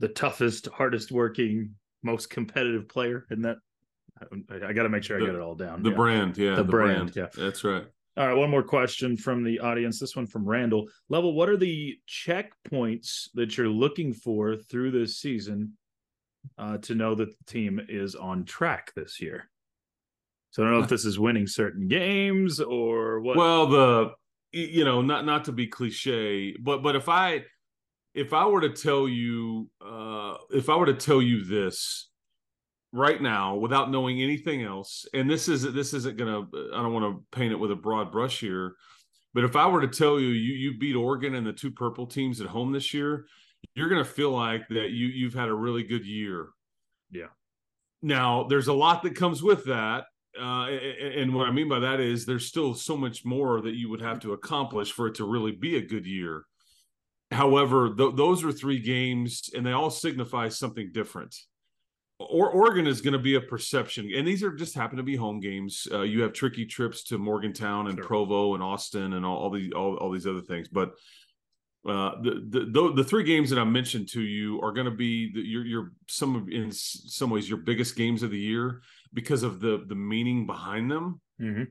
the 0.00 0.08
toughest, 0.08 0.66
hardest 0.66 1.12
working, 1.12 1.74
most 2.02 2.30
competitive 2.30 2.88
player 2.88 3.26
in 3.30 3.42
that. 3.42 3.58
I, 4.50 4.68
I 4.68 4.72
got 4.72 4.82
to 4.82 4.88
make 4.88 5.04
sure 5.04 5.16
I 5.16 5.24
get 5.24 5.34
it 5.34 5.40
all 5.40 5.54
down. 5.54 5.82
The 5.82 5.90
yeah. 5.90 5.96
brand, 5.96 6.36
yeah, 6.36 6.56
The 6.56 6.62
the, 6.64 6.70
brand, 6.70 7.12
brand, 7.12 7.30
yeah. 7.36 7.44
that's 7.44 7.62
right. 7.64 7.84
All 8.16 8.26
right, 8.26 8.36
one 8.36 8.50
more 8.50 8.62
question 8.62 9.16
from 9.16 9.44
the 9.44 9.60
audience. 9.60 10.00
This 10.00 10.16
one 10.16 10.26
from 10.26 10.44
Randall. 10.44 10.88
Level, 11.08 11.32
what 11.32 11.48
are 11.48 11.56
the 11.56 11.96
checkpoints 12.08 13.28
that 13.34 13.56
you're 13.56 13.68
looking 13.68 14.12
for 14.12 14.56
through 14.56 14.90
this 14.90 15.18
season 15.18 15.74
uh, 16.58 16.78
to 16.78 16.94
know 16.94 17.14
that 17.14 17.30
the 17.30 17.44
team 17.46 17.80
is 17.88 18.14
on 18.14 18.44
track 18.44 18.92
this 18.96 19.20
year? 19.20 19.48
So 20.50 20.62
I 20.62 20.66
don't 20.66 20.78
know 20.78 20.84
if 20.84 20.90
this 20.90 21.04
is 21.04 21.18
winning 21.18 21.46
certain 21.46 21.88
games 21.88 22.60
or 22.60 23.20
what. 23.20 23.36
Well, 23.36 23.66
the 23.68 24.10
you 24.52 24.84
know, 24.84 25.02
not 25.02 25.24
not 25.24 25.44
to 25.44 25.52
be 25.52 25.66
cliche, 25.66 26.56
but 26.60 26.82
but 26.82 26.96
if 26.96 27.08
I 27.08 27.44
if 28.14 28.32
I 28.32 28.46
were 28.46 28.60
to 28.62 28.70
tell 28.70 29.08
you 29.08 29.70
uh 29.84 30.34
if 30.50 30.68
I 30.68 30.76
were 30.76 30.86
to 30.86 30.94
tell 30.94 31.22
you 31.22 31.44
this 31.44 32.08
right 32.92 33.20
now 33.22 33.54
without 33.54 33.90
knowing 33.90 34.20
anything 34.20 34.62
else, 34.62 35.06
and 35.14 35.30
this 35.30 35.48
is 35.48 35.62
this 35.72 35.94
isn't 35.94 36.16
gonna 36.16 36.40
I 36.72 36.82
don't 36.82 36.92
want 36.92 37.04
to 37.04 37.36
paint 37.36 37.52
it 37.52 37.60
with 37.60 37.70
a 37.70 37.76
broad 37.76 38.10
brush 38.10 38.40
here, 38.40 38.74
but 39.34 39.44
if 39.44 39.54
I 39.54 39.66
were 39.68 39.80
to 39.80 39.88
tell 39.88 40.18
you 40.18 40.28
you 40.28 40.54
you 40.54 40.78
beat 40.78 40.96
Oregon 40.96 41.34
and 41.34 41.46
the 41.46 41.52
two 41.52 41.70
purple 41.70 42.06
teams 42.06 42.40
at 42.40 42.48
home 42.48 42.72
this 42.72 42.92
year, 42.92 43.26
you're 43.74 43.88
gonna 43.88 44.04
feel 44.04 44.32
like 44.32 44.66
that 44.68 44.90
you 44.90 45.06
you've 45.06 45.34
had 45.34 45.48
a 45.48 45.54
really 45.54 45.84
good 45.84 46.04
year. 46.04 46.48
Yeah. 47.10 47.28
Now 48.02 48.44
there's 48.44 48.68
a 48.68 48.72
lot 48.72 49.02
that 49.04 49.14
comes 49.14 49.42
with 49.42 49.66
that 49.66 50.06
uh, 50.38 50.66
and 50.66 51.34
what 51.34 51.48
I 51.48 51.50
mean 51.50 51.68
by 51.68 51.80
that 51.80 52.00
is 52.00 52.24
there's 52.24 52.46
still 52.46 52.74
so 52.74 52.96
much 52.96 53.24
more 53.24 53.60
that 53.60 53.74
you 53.74 53.88
would 53.90 54.00
have 54.00 54.20
to 54.20 54.32
accomplish 54.32 54.92
for 54.92 55.06
it 55.06 55.16
to 55.16 55.24
really 55.24 55.52
be 55.52 55.76
a 55.76 55.86
good 55.86 56.06
year. 56.06 56.44
However, 57.30 57.94
th- 57.94 58.14
those 58.16 58.44
are 58.44 58.52
three 58.52 58.78
games, 58.78 59.50
and 59.54 59.64
they 59.64 59.72
all 59.72 59.90
signify 59.90 60.48
something 60.48 60.90
different. 60.92 61.34
Or 62.18 62.50
Oregon 62.50 62.86
is 62.86 63.00
going 63.00 63.14
to 63.14 63.18
be 63.18 63.36
a 63.36 63.40
perception, 63.40 64.10
and 64.14 64.26
these 64.26 64.42
are 64.42 64.52
just 64.52 64.74
happen 64.74 64.98
to 64.98 65.02
be 65.02 65.16
home 65.16 65.40
games. 65.40 65.88
Uh, 65.90 66.02
you 66.02 66.22
have 66.22 66.32
tricky 66.32 66.66
trips 66.66 67.02
to 67.04 67.18
Morgantown 67.18 67.86
and 67.86 67.96
Sure. 67.96 68.04
Provo 68.04 68.54
and 68.54 68.62
Austin 68.62 69.14
and 69.14 69.24
all, 69.24 69.38
all 69.38 69.50
these 69.50 69.72
all, 69.72 69.96
all 69.96 70.10
these 70.10 70.26
other 70.26 70.42
things, 70.42 70.68
but 70.68 70.92
uh, 71.88 72.20
the, 72.20 72.66
the 72.70 72.92
the 72.94 73.04
three 73.04 73.24
games 73.24 73.48
that 73.48 73.58
I 73.58 73.64
mentioned 73.64 74.08
to 74.10 74.20
you 74.20 74.60
are 74.60 74.70
going 74.70 74.84
to 74.84 74.90
be 74.90 75.32
the, 75.32 75.40
your 75.40 75.64
your 75.64 75.92
some 76.08 76.36
of 76.36 76.48
in 76.50 76.70
some 76.70 77.30
ways 77.30 77.48
your 77.48 77.58
biggest 77.58 77.96
games 77.96 78.22
of 78.22 78.30
the 78.30 78.38
year 78.38 78.82
because 79.12 79.42
of 79.42 79.60
the 79.60 79.84
the 79.86 79.94
meaning 79.94 80.46
behind 80.46 80.90
them. 80.90 81.20
Mhm. 81.40 81.68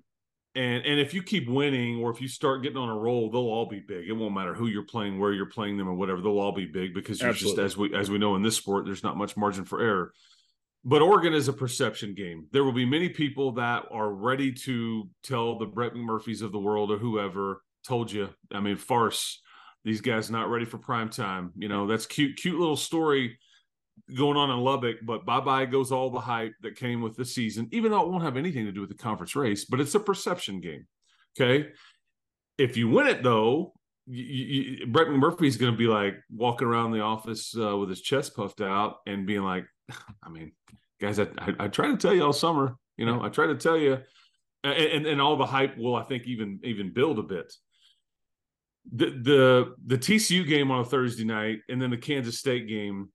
And 0.55 0.85
and 0.85 0.99
if 0.99 1.13
you 1.13 1.21
keep 1.21 1.47
winning 1.47 1.97
or 1.99 2.11
if 2.11 2.21
you 2.21 2.27
start 2.27 2.63
getting 2.63 2.77
on 2.77 2.89
a 2.89 2.97
roll, 2.97 3.29
they'll 3.29 3.41
all 3.41 3.67
be 3.67 3.79
big. 3.79 4.07
It 4.09 4.13
won't 4.13 4.33
matter 4.33 4.53
who 4.53 4.67
you're 4.67 4.85
playing, 4.85 5.19
where 5.19 5.31
you're 5.31 5.45
playing 5.45 5.77
them, 5.77 5.87
or 5.87 5.93
whatever. 5.93 6.21
They'll 6.21 6.39
all 6.39 6.51
be 6.51 6.65
big 6.65 6.93
because 6.93 7.21
you're 7.21 7.29
Absolutely. 7.29 7.63
just 7.63 7.73
as 7.73 7.77
we 7.77 7.95
as 7.95 8.09
we 8.09 8.17
know 8.17 8.35
in 8.35 8.41
this 8.41 8.57
sport, 8.57 8.85
there's 8.85 9.03
not 9.03 9.17
much 9.17 9.37
margin 9.37 9.65
for 9.65 9.79
error. 9.81 10.13
But 10.83 11.01
Oregon 11.01 11.33
is 11.33 11.49
a 11.49 11.53
perception 11.53 12.13
game. 12.15 12.47
There 12.51 12.63
will 12.63 12.71
be 12.71 12.85
many 12.85 13.09
people 13.09 13.51
that 13.53 13.85
are 13.91 14.09
ready 14.11 14.53
to 14.53 15.09
tell 15.23 15.57
the 15.59 15.65
Brett 15.65 15.93
McMurphys 15.93 16.41
of 16.41 16.51
the 16.53 16.59
world 16.59 16.89
or 16.89 16.97
whoever 16.97 17.61
told 17.85 18.11
you. 18.11 18.29
I 18.51 18.59
mean, 18.61 18.77
farce. 18.77 19.41
These 19.83 20.01
guys 20.01 20.31
not 20.31 20.49
ready 20.49 20.65
for 20.65 20.77
prime 20.77 21.09
time. 21.09 21.51
You 21.57 21.67
know, 21.67 21.85
that's 21.85 22.05
cute, 22.05 22.37
cute 22.37 22.59
little 22.59 22.75
story 22.77 23.37
going 24.15 24.37
on 24.37 24.49
in 24.49 24.57
Lubbock, 24.59 24.97
but 25.03 25.25
bye 25.25 25.39
bye 25.39 25.65
goes 25.65 25.91
all 25.91 26.09
the 26.09 26.19
hype 26.19 26.53
that 26.61 26.75
came 26.75 27.01
with 27.01 27.15
the 27.15 27.25
season, 27.25 27.67
even 27.71 27.91
though 27.91 28.01
it 28.01 28.09
won't 28.09 28.23
have 28.23 28.37
anything 28.37 28.65
to 28.65 28.71
do 28.71 28.81
with 28.81 28.89
the 28.89 28.95
conference 28.95 29.35
race, 29.35 29.65
but 29.65 29.79
it's 29.79 29.95
a 29.95 29.99
perception 29.99 30.59
game. 30.59 30.85
Okay. 31.39 31.69
If 32.57 32.75
you 32.75 32.89
win 32.89 33.07
it, 33.07 33.23
though, 33.23 33.73
you, 34.05 34.23
you, 34.23 34.87
Brett 34.87 35.07
McMurphy's 35.07 35.57
going 35.57 35.71
to 35.71 35.77
be 35.77 35.87
like 35.87 36.15
walking 36.29 36.67
around 36.67 36.91
the 36.91 37.01
office 37.01 37.55
uh, 37.57 37.77
with 37.77 37.89
his 37.89 38.01
chest 38.01 38.35
puffed 38.35 38.61
out 38.61 38.97
and 39.05 39.25
being 39.25 39.43
like, 39.43 39.65
I 40.23 40.29
mean, 40.29 40.51
guys, 40.99 41.19
I, 41.19 41.27
I, 41.37 41.53
I 41.59 41.67
try 41.67 41.87
to 41.87 41.97
tell 41.97 42.13
you 42.13 42.25
all 42.25 42.33
summer, 42.33 42.75
you 42.97 43.05
know, 43.05 43.23
I 43.23 43.29
try 43.29 43.47
to 43.47 43.55
tell 43.55 43.77
you, 43.77 43.99
and, 44.63 44.73
and, 44.73 45.05
and 45.05 45.21
all 45.21 45.37
the 45.37 45.45
hype 45.45 45.77
will, 45.77 45.95
I 45.95 46.03
think, 46.03 46.27
even 46.27 46.59
even 46.63 46.91
build 46.91 47.17
a 47.17 47.23
bit 47.23 47.53
the 48.91 49.05
the 49.05 49.75
the 49.85 49.97
TCU 49.97 50.47
game 50.47 50.71
on 50.71 50.81
a 50.81 50.85
Thursday 50.85 51.25
night 51.25 51.59
and 51.69 51.81
then 51.81 51.89
the 51.89 51.97
Kansas 51.97 52.39
State 52.39 52.67
game. 52.67 53.09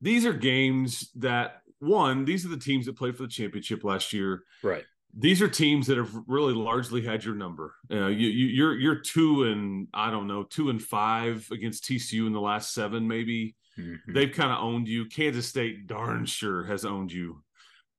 These 0.00 0.24
are 0.26 0.32
games 0.32 1.10
that 1.16 1.62
one. 1.80 2.24
These 2.24 2.44
are 2.44 2.48
the 2.48 2.56
teams 2.58 2.86
that 2.86 2.96
played 2.96 3.16
for 3.16 3.22
the 3.24 3.28
championship 3.28 3.84
last 3.84 4.12
year. 4.12 4.42
Right. 4.62 4.84
These 5.16 5.40
are 5.42 5.48
teams 5.48 5.86
that 5.86 5.96
have 5.96 6.14
really 6.26 6.52
largely 6.52 7.00
had 7.02 7.24
your 7.24 7.34
number. 7.34 7.74
Uh, 7.90 8.06
you, 8.08 8.28
you 8.28 8.46
you're 8.46 8.74
you're 8.78 9.00
two 9.00 9.44
and 9.44 9.88
I 9.94 10.10
don't 10.10 10.26
know 10.28 10.42
two 10.44 10.68
and 10.70 10.80
five 10.82 11.48
against 11.50 11.84
TCU 11.84 12.26
in 12.26 12.32
the 12.32 12.40
last 12.40 12.74
seven 12.74 13.08
maybe. 13.08 13.56
Mhm. 13.78 13.98
They've 14.12 14.32
kind 14.32 14.52
of 14.52 14.58
owned 14.58 14.86
you. 14.88 15.06
Kansas 15.06 15.46
State 15.48 15.86
darn 15.86 16.26
sure 16.26 16.64
has 16.64 16.84
owned 16.84 17.10
you. 17.12 17.42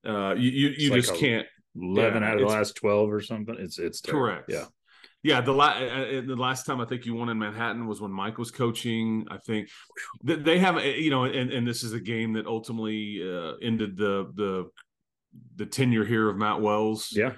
Uh, 0.06 0.36
you 0.36 0.50
you, 0.52 0.68
you 0.78 0.90
like 0.92 1.02
just 1.02 1.16
a- 1.16 1.18
can't 1.18 1.48
11 1.76 2.22
Yeah, 2.22 2.30
out 2.30 2.36
of 2.36 2.42
the 2.42 2.54
last 2.54 2.76
12 2.76 3.12
or 3.12 3.22
something. 3.22 3.56
It's 3.58 3.80
it's 3.80 4.02
terrible. 4.02 4.26
Correct. 4.26 4.50
Yeah. 4.50 4.66
Yeah, 5.22 5.42
the 5.42 5.52
la- 5.52 5.72
uh, 5.78 6.22
the 6.22 6.36
last 6.38 6.66
time 6.66 6.80
I 6.80 6.86
think 6.86 7.06
you 7.06 7.14
won 7.14 7.28
in 7.30 7.38
Manhattan 7.38 7.88
was 7.88 8.00
when 8.00 8.12
Mike 8.12 8.38
was 8.38 8.52
coaching. 8.52 9.26
I 9.30 9.38
think 9.38 9.68
they 10.24 10.60
have, 10.60 10.78
uh, 10.78 10.82
you 10.82 11.10
know, 11.10 11.26
and, 11.26 11.52
and 11.52 11.68
this 11.68 11.84
is 11.84 11.92
a 11.92 12.00
game 12.00 12.34
that 12.34 12.48
ultimately 12.48 13.22
uh, 13.22 13.54
ended 13.62 13.98
the 13.98 14.32
the 14.34 14.70
the 15.58 15.66
tenure 15.66 16.06
here 16.06 16.30
of 16.30 16.38
Matt 16.38 16.62
Wells. 16.62 17.10
Yeah. 17.12 17.34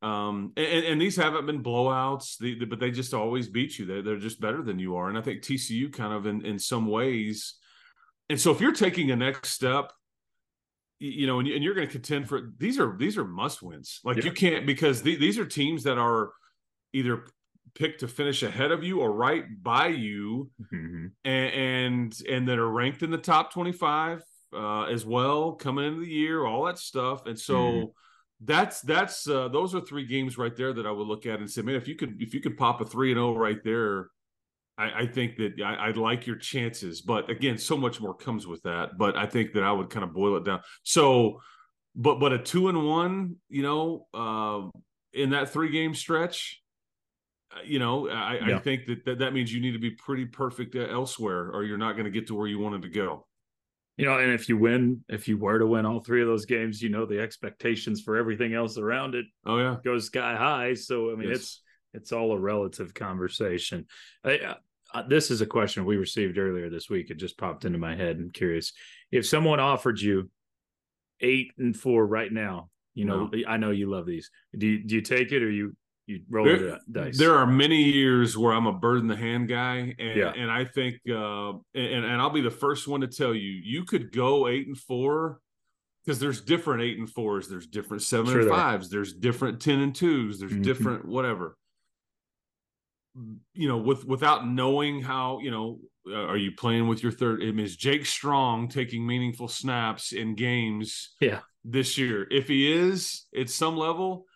Um, 0.00 0.52
and, 0.56 0.84
and 0.84 1.00
these 1.00 1.16
haven't 1.16 1.46
been 1.46 1.62
blowouts, 1.62 2.38
the, 2.38 2.58
the- 2.58 2.66
but 2.66 2.78
they 2.78 2.90
just 2.90 3.14
always 3.14 3.48
beat 3.48 3.78
you. 3.78 3.86
They're, 3.86 4.02
they're 4.02 4.18
just 4.18 4.40
better 4.40 4.62
than 4.62 4.78
you 4.78 4.96
are. 4.96 5.08
And 5.08 5.16
I 5.18 5.22
think 5.22 5.42
TCU 5.42 5.92
kind 5.92 6.12
of 6.12 6.26
in, 6.26 6.44
in 6.44 6.58
some 6.58 6.86
ways. 6.86 7.54
And 8.30 8.38
so 8.40 8.50
if 8.52 8.60
you're 8.60 8.72
taking 8.72 9.10
a 9.10 9.16
next 9.16 9.48
step, 9.50 9.92
you 11.00 11.26
know, 11.26 11.38
and, 11.40 11.48
you- 11.48 11.54
and 11.54 11.64
you're 11.64 11.74
going 11.74 11.86
to 11.86 11.92
contend 11.92 12.28
for 12.28 12.52
these 12.58 12.78
are 12.78 12.96
these 12.96 13.18
are 13.18 13.24
must 13.24 13.60
wins. 13.62 14.00
Like 14.04 14.18
Yeah. 14.18 14.24
you 14.26 14.32
can't 14.32 14.66
because 14.66 15.02
the, 15.02 15.16
these 15.16 15.38
are 15.38 15.44
teams 15.46 15.82
that 15.82 15.98
are 15.98 16.30
either 16.94 17.26
picked 17.74 18.00
to 18.00 18.08
finish 18.08 18.42
ahead 18.42 18.70
of 18.70 18.84
you 18.84 19.00
or 19.00 19.12
right 19.12 19.44
by 19.62 19.88
you 19.88 20.50
Mhm. 20.72 21.10
and 21.24 21.52
and, 21.54 22.20
and 22.30 22.48
that 22.48 22.58
are 22.58 22.70
ranked 22.70 23.02
in 23.02 23.10
the 23.10 23.18
top 23.18 23.52
25 23.52 24.22
uh, 24.54 24.84
as 24.84 25.04
well 25.04 25.52
coming 25.52 25.84
into 25.84 26.00
the 26.00 26.06
year 26.10 26.46
all 26.46 26.64
that 26.66 26.78
stuff 26.78 27.26
and 27.26 27.38
so 27.38 27.56
Mhm. 27.56 27.92
that's 28.44 28.80
that's 28.82 29.28
uh, 29.28 29.48
those 29.48 29.74
are 29.74 29.80
three 29.80 30.06
games 30.06 30.38
right 30.38 30.56
there 30.56 30.72
that 30.72 30.86
i 30.86 30.90
would 30.90 31.06
look 31.08 31.26
at 31.26 31.40
and 31.40 31.50
say 31.50 31.62
man 31.62 31.74
if 31.74 31.88
you 31.88 31.96
could 31.96 32.22
if 32.22 32.32
you 32.32 32.40
could 32.40 32.56
pop 32.56 32.80
a 32.80 32.84
3 32.84 33.10
and 33.10 33.18
0 33.18 33.34
right 33.36 33.62
there 33.64 34.08
I, 34.78 35.02
I 35.02 35.06
think 35.06 35.36
that 35.36 35.60
I, 35.60 35.74
I 35.74 35.90
like 35.90 36.26
your 36.28 36.36
chances 36.36 37.00
but 37.00 37.28
again 37.28 37.58
so 37.58 37.76
much 37.76 38.00
more 38.00 38.14
comes 38.14 38.46
with 38.46 38.62
that 38.62 38.96
but 38.96 39.16
i 39.16 39.26
think 39.26 39.52
that 39.54 39.64
i 39.64 39.72
would 39.72 39.90
kind 39.90 40.04
of 40.04 40.12
boil 40.12 40.36
it 40.36 40.44
down 40.44 40.60
so 40.84 41.40
but 41.96 42.20
but 42.20 42.32
a 42.32 42.38
two 42.38 42.68
and 42.68 42.86
one 42.86 43.36
you 43.48 43.62
know 43.62 44.06
uh, 44.14 44.68
in 45.12 45.30
that 45.30 45.50
three 45.52 45.70
game 45.70 45.94
stretch 45.94 46.60
you 47.64 47.78
know 47.78 48.08
I, 48.08 48.38
Yeah. 48.46 48.56
I 48.56 48.58
think 48.58 48.86
that, 48.86 49.04
that 49.04 49.18
that 49.20 49.32
means 49.32 49.52
you 49.52 49.60
need 49.60 49.72
to 49.72 49.78
be 49.78 49.90
pretty 49.90 50.26
perfect 50.26 50.74
uh, 50.76 50.80
elsewhere 50.80 51.50
or 51.50 51.64
you're 51.64 51.78
not 51.78 51.92
going 51.92 52.04
to 52.04 52.10
get 52.10 52.26
to 52.28 52.34
where 52.34 52.46
you 52.48 52.58
wanted 52.58 52.82
to 52.82 52.88
go 52.88 53.26
You 53.96 54.06
know, 54.06 54.18
and 54.18 54.32
if 54.32 54.48
you 54.48 54.56
win, 54.58 55.04
if 55.08 55.28
you 55.28 55.38
were 55.38 55.58
to 55.60 55.66
win 55.66 55.86
all 55.86 56.00
three 56.00 56.20
of 56.20 56.26
those 56.26 56.46
games, 56.46 56.82
you 56.82 56.88
know 56.88 57.06
the 57.06 57.20
expectations 57.20 58.00
for 58.02 58.16
everything 58.16 58.52
else 58.54 58.76
around 58.76 59.14
it 59.14 59.26
oh 59.46 59.58
yeah 59.58 59.76
goes 59.84 60.06
sky 60.06 60.34
high. 60.36 60.74
So 60.74 61.12
I 61.12 61.14
mean, 61.16 61.28
Yes. 61.28 61.38
it's 61.38 61.60
it's 61.92 62.12
all 62.12 62.32
a 62.32 62.38
relative 62.38 62.92
conversation. 62.92 63.86
I, 64.24 64.38
uh, 64.38 64.54
uh, 64.92 65.02
this 65.08 65.30
is 65.30 65.40
a 65.42 65.46
question 65.46 65.84
we 65.84 65.96
received 65.96 66.38
earlier 66.38 66.68
this 66.70 66.90
week. 66.90 67.10
It 67.10 67.18
just 67.18 67.38
popped 67.38 67.64
into 67.64 67.78
my 67.78 67.94
head. 67.94 68.16
I'm 68.16 68.30
curious 68.32 68.72
if 69.12 69.26
someone 69.26 69.60
offered 69.60 70.00
you 70.00 70.28
eight 71.20 71.52
and 71.58 71.76
four 71.76 72.04
right 72.04 72.32
now. 72.32 72.70
You 72.94 73.04
know, 73.06 73.30
I 73.48 73.56
know 73.56 73.70
you 73.70 73.90
love 73.90 74.06
these. 74.06 74.30
Do 74.56 74.66
you, 74.68 74.78
do 74.84 74.94
you 74.96 75.02
take 75.02 75.32
it 75.32 75.42
or 75.42 75.50
you 75.50 75.76
you 76.06 76.20
roll 76.28 76.44
there, 76.44 76.58
the 76.58 76.80
dice? 76.90 77.18
there 77.18 77.34
are 77.36 77.46
many 77.46 77.82
years 77.82 78.36
where 78.36 78.52
I'm 78.52 78.66
a 78.66 78.72
bird 78.72 78.98
in 79.00 79.08
the 79.08 79.16
hand 79.16 79.48
guy, 79.48 79.94
and 79.98 80.16
Yeah. 80.18 80.32
and 80.36 80.50
I 80.50 80.64
think, 80.64 80.96
uh, 81.08 81.50
and 81.74 82.04
and 82.04 82.20
I'll 82.20 82.30
be 82.30 82.40
the 82.42 82.50
first 82.50 82.86
one 82.88 83.00
to 83.02 83.06
tell 83.08 83.34
you, 83.34 83.50
you 83.64 83.84
could 83.84 84.12
go 84.12 84.46
eight 84.48 84.66
and 84.66 84.76
four 84.78 85.40
because 86.04 86.18
there's 86.20 86.42
different 86.42 86.82
eight 86.82 86.98
and 86.98 87.08
fours, 87.10 87.48
there's 87.48 87.66
different 87.66 88.02
seven 88.02 88.26
Sure 88.26 88.40
and 88.40 88.50
there 88.50 88.56
fives, 88.56 88.90
there's 88.90 89.14
different 89.14 89.60
ten 89.60 89.80
and 89.80 89.94
twos, 89.94 90.38
there's 90.38 90.52
Mhm. 90.52 90.62
different 90.62 91.04
whatever. 91.06 91.56
You 93.54 93.68
know, 93.68 93.78
with 93.78 94.04
without 94.04 94.46
knowing 94.46 95.00
how, 95.00 95.38
you 95.38 95.50
know, 95.52 95.78
uh, 96.08 96.26
are 96.26 96.36
you 96.36 96.50
playing 96.52 96.88
with 96.88 97.00
your 97.02 97.12
third? 97.12 97.40
I 97.42 97.46
mean, 97.46 97.60
is 97.60 97.76
Jake 97.76 98.06
Strong 98.06 98.68
taking 98.68 99.06
meaningful 99.06 99.46
snaps 99.48 100.12
in 100.12 100.34
games? 100.34 101.14
Yeah. 101.20 101.40
this 101.66 101.96
year. 101.96 102.26
If 102.30 102.48
he 102.48 102.70
is 102.70 103.24
at 103.34 103.48
some 103.48 103.74
level, 103.74 104.26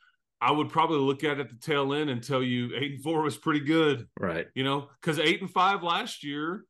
I 0.40 0.52
would 0.52 0.68
probably 0.70 0.98
look 0.98 1.24
at 1.24 1.38
it 1.38 1.40
at 1.40 1.48
the 1.50 1.56
tail 1.56 1.92
end 1.92 2.10
and 2.10 2.22
tell 2.22 2.42
you 2.42 2.70
eight 2.76 2.92
and 2.92 3.02
four 3.02 3.22
was 3.22 3.36
pretty 3.36 3.60
good, 3.60 4.06
right. 4.20 4.46
you 4.54 4.62
know, 4.64 4.88
because 5.00 5.18
eight 5.18 5.40
and 5.40 5.50
five 5.50 5.82
last 5.82 6.22
year, 6.22 6.64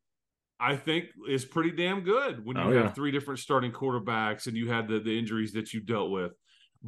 I 0.59 0.75
think 0.77 1.07
is 1.29 1.45
pretty 1.45 1.73
damn 1.73 2.01
good 2.01 2.45
when 2.45 2.57
you 2.57 2.63
Oh, 2.63 2.73
have 2.73 2.85
yeah. 2.87 2.91
three 2.93 3.11
different 3.11 3.41
starting 3.41 3.71
quarterbacks 3.71 4.47
and 4.47 4.57
you 4.57 4.71
had 4.71 4.89
the, 4.89 4.99
the 5.01 5.17
injuries 5.19 5.53
that 5.53 5.73
you 5.75 5.81
dealt 5.81 6.11
with. 6.11 6.33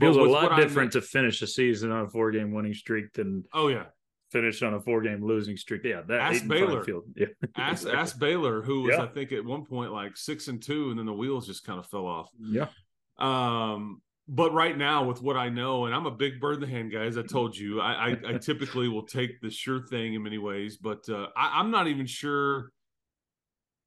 It 0.00 0.06
was 0.08 0.16
a 0.16 0.20
lot 0.22 0.44
what 0.44 0.52
I 0.52 0.60
different 0.60 0.92
to 0.92 1.00
finish 1.02 1.42
a 1.42 1.46
season 1.46 1.90
on 1.90 2.04
a 2.06 2.08
four 2.08 2.30
game 2.30 2.52
winning 2.52 2.74
streak 2.74 3.12
than 3.12 3.44
oh 3.52 3.68
yeah, 3.68 3.86
finish 4.32 4.62
on 4.62 4.72
a 4.74 4.80
four 4.80 5.02
game 5.02 5.22
losing 5.22 5.56
streak. 5.56 5.82
Yeah, 5.84 6.02
that 6.08 6.20
Ask 6.20 6.36
eight 6.36 6.42
and 6.42 6.50
five 6.50 6.60
Baylor. 6.60 6.84
field. 6.84 7.04
Yeah, 7.16 7.26
ask 7.56 7.86
ask 7.88 8.18
Baylor, 8.18 8.62
who 8.62 8.82
was 8.82 8.94
Yeah. 8.96 9.02
I 9.02 9.06
think 9.08 9.32
at 9.32 9.44
one 9.44 9.64
point 9.66 9.92
like 9.92 10.16
six 10.16 10.46
and 10.48 10.62
two, 10.62 10.90
and 10.90 10.98
then 10.98 11.06
the 11.06 11.12
wheels 11.12 11.46
just 11.46 11.64
kind 11.66 11.78
of 11.78 11.86
fell 11.86 12.06
off. 12.06 12.30
Yeah, 12.40 12.68
Um, 13.18 14.00
but 14.32 14.54
right 14.54 14.78
now, 14.78 15.02
with 15.02 15.20
what 15.20 15.36
I 15.36 15.48
know, 15.48 15.86
and 15.86 15.94
I'm 15.94 16.06
a 16.06 16.10
big 16.12 16.40
bird 16.40 16.54
in 16.54 16.60
the 16.60 16.66
hand 16.68 16.92
guy, 16.92 17.04
as 17.04 17.18
I 17.18 17.22
told 17.22 17.56
you, 17.56 17.80
I, 17.80 17.92
I, 17.92 18.16
I 18.28 18.32
typically 18.40 18.86
will 18.88 19.02
take 19.02 19.40
the 19.40 19.50
sure 19.50 19.84
thing 19.88 20.14
in 20.14 20.22
many 20.22 20.38
ways, 20.38 20.76
but 20.76 21.00
uh, 21.08 21.26
I, 21.36 21.58
I'm 21.58 21.72
not 21.72 21.88
even 21.88 22.06
sure. 22.06 22.70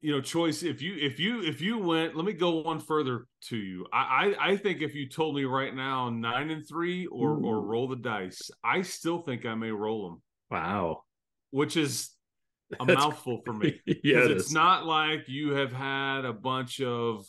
You 0.01 0.12
know, 0.12 0.19
Chois. 0.21 0.69
If 0.69 0.82
you 0.82 0.97
if 0.99 1.17
you 1.17 1.41
if 1.41 1.62
you 1.62 1.77
went, 1.77 2.17
let 2.17 2.25
me 2.25 2.34
go 2.34 2.58
one 2.62 2.82
further 2.82 3.25
to 3.43 3.56
you. 3.56 3.86
I 3.93 4.36
I, 4.38 4.49
I 4.49 4.58
think 4.58 4.82
if 4.82 4.93
you 4.93 5.08
told 5.08 5.34
me 5.34 5.45
right 5.45 5.73
now 5.73 6.10
nine 6.10 6.49
and 6.49 6.67
three 6.67 7.06
or 7.06 7.41
or 7.41 7.62
roll 7.62 7.88
the 7.88 7.95
dice, 7.95 8.51
I 8.62 8.82
still 8.82 9.19
think 9.19 9.45
I 9.45 9.56
may 9.56 9.71
roll 9.71 10.10
them, 10.10 10.21
wow. 10.51 11.03
which 11.51 11.77
is 11.77 12.10
a 12.77 12.86
That's- 12.86 13.01
mouthful 13.01 13.43
for 13.45 13.53
me. 13.53 13.79
yeah, 13.86 14.25
it 14.25 14.32
it's 14.32 14.51
not 14.51 14.86
like 14.86 15.29
you 15.29 15.53
have 15.53 15.71
had 15.71 16.25
a 16.25 16.34
bunch 16.34 16.82
of 16.82 17.25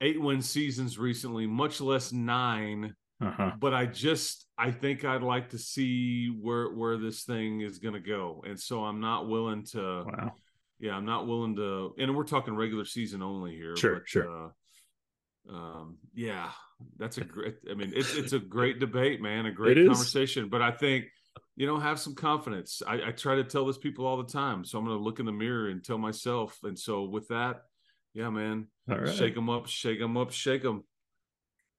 eight 0.00 0.20
win 0.20 0.42
seasons 0.42 0.98
recently, 0.98 1.46
much 1.46 1.80
less 1.80 2.12
nine. 2.12 2.94
Uh-huh. 3.22 3.52
But 3.58 3.74
I 3.74 3.86
just 3.86 4.46
I 4.56 4.70
think 4.70 5.04
I'd 5.04 5.22
like 5.22 5.50
to 5.50 5.58
see 5.58 6.28
where 6.28 6.70
where 6.70 6.96
this 6.96 7.24
thing 7.24 7.60
is 7.60 7.78
going 7.78 7.94
to 7.94 8.00
go, 8.00 8.42
and 8.46 8.58
so 8.58 8.84
I'm 8.84 9.00
not 9.00 9.28
willing 9.28 9.64
to. 9.72 10.04
Wow. 10.06 10.32
Yeah, 10.78 10.96
I'm 10.96 11.04
not 11.04 11.26
willing 11.26 11.56
to. 11.56 11.94
And 11.98 12.16
we're 12.16 12.24
talking 12.24 12.56
regular 12.56 12.86
season 12.86 13.22
only 13.22 13.54
here. 13.54 13.76
Sure, 13.76 13.96
but, 13.96 14.08
sure. 14.08 14.30
Uh, 14.30 15.52
um, 15.52 15.98
yeah, 16.14 16.50
that's 16.96 17.18
a 17.18 17.24
great. 17.24 17.56
I 17.70 17.74
mean, 17.74 17.92
it's 17.94 18.14
it's 18.14 18.32
a 18.32 18.38
great 18.38 18.80
debate, 18.80 19.20
man. 19.20 19.44
A 19.44 19.52
great 19.52 19.76
conversation. 19.76 20.48
But 20.48 20.62
I 20.62 20.70
think 20.70 21.06
you 21.56 21.66
know 21.66 21.78
have 21.78 22.00
some 22.00 22.14
confidence. 22.14 22.80
I, 22.86 23.08
I 23.08 23.10
try 23.12 23.34
to 23.34 23.44
tell 23.44 23.66
this 23.66 23.76
people 23.78 24.06
all 24.06 24.16
the 24.22 24.32
time, 24.32 24.64
so 24.64 24.78
I'm 24.78 24.84
going 24.86 24.96
to 24.96 25.04
look 25.04 25.20
in 25.20 25.26
the 25.26 25.32
mirror 25.32 25.68
and 25.68 25.84
tell 25.84 25.98
myself. 25.98 26.58
And 26.62 26.78
so 26.78 27.04
with 27.04 27.28
that, 27.28 27.62
yeah, 28.14 28.30
man, 28.30 28.66
All 28.90 28.98
right. 28.98 29.14
shake 29.14 29.34
them 29.34 29.48
up, 29.50 29.66
shake 29.66 29.98
them 29.98 30.16
up, 30.16 30.32
shake 30.32 30.62
them. 30.62 30.84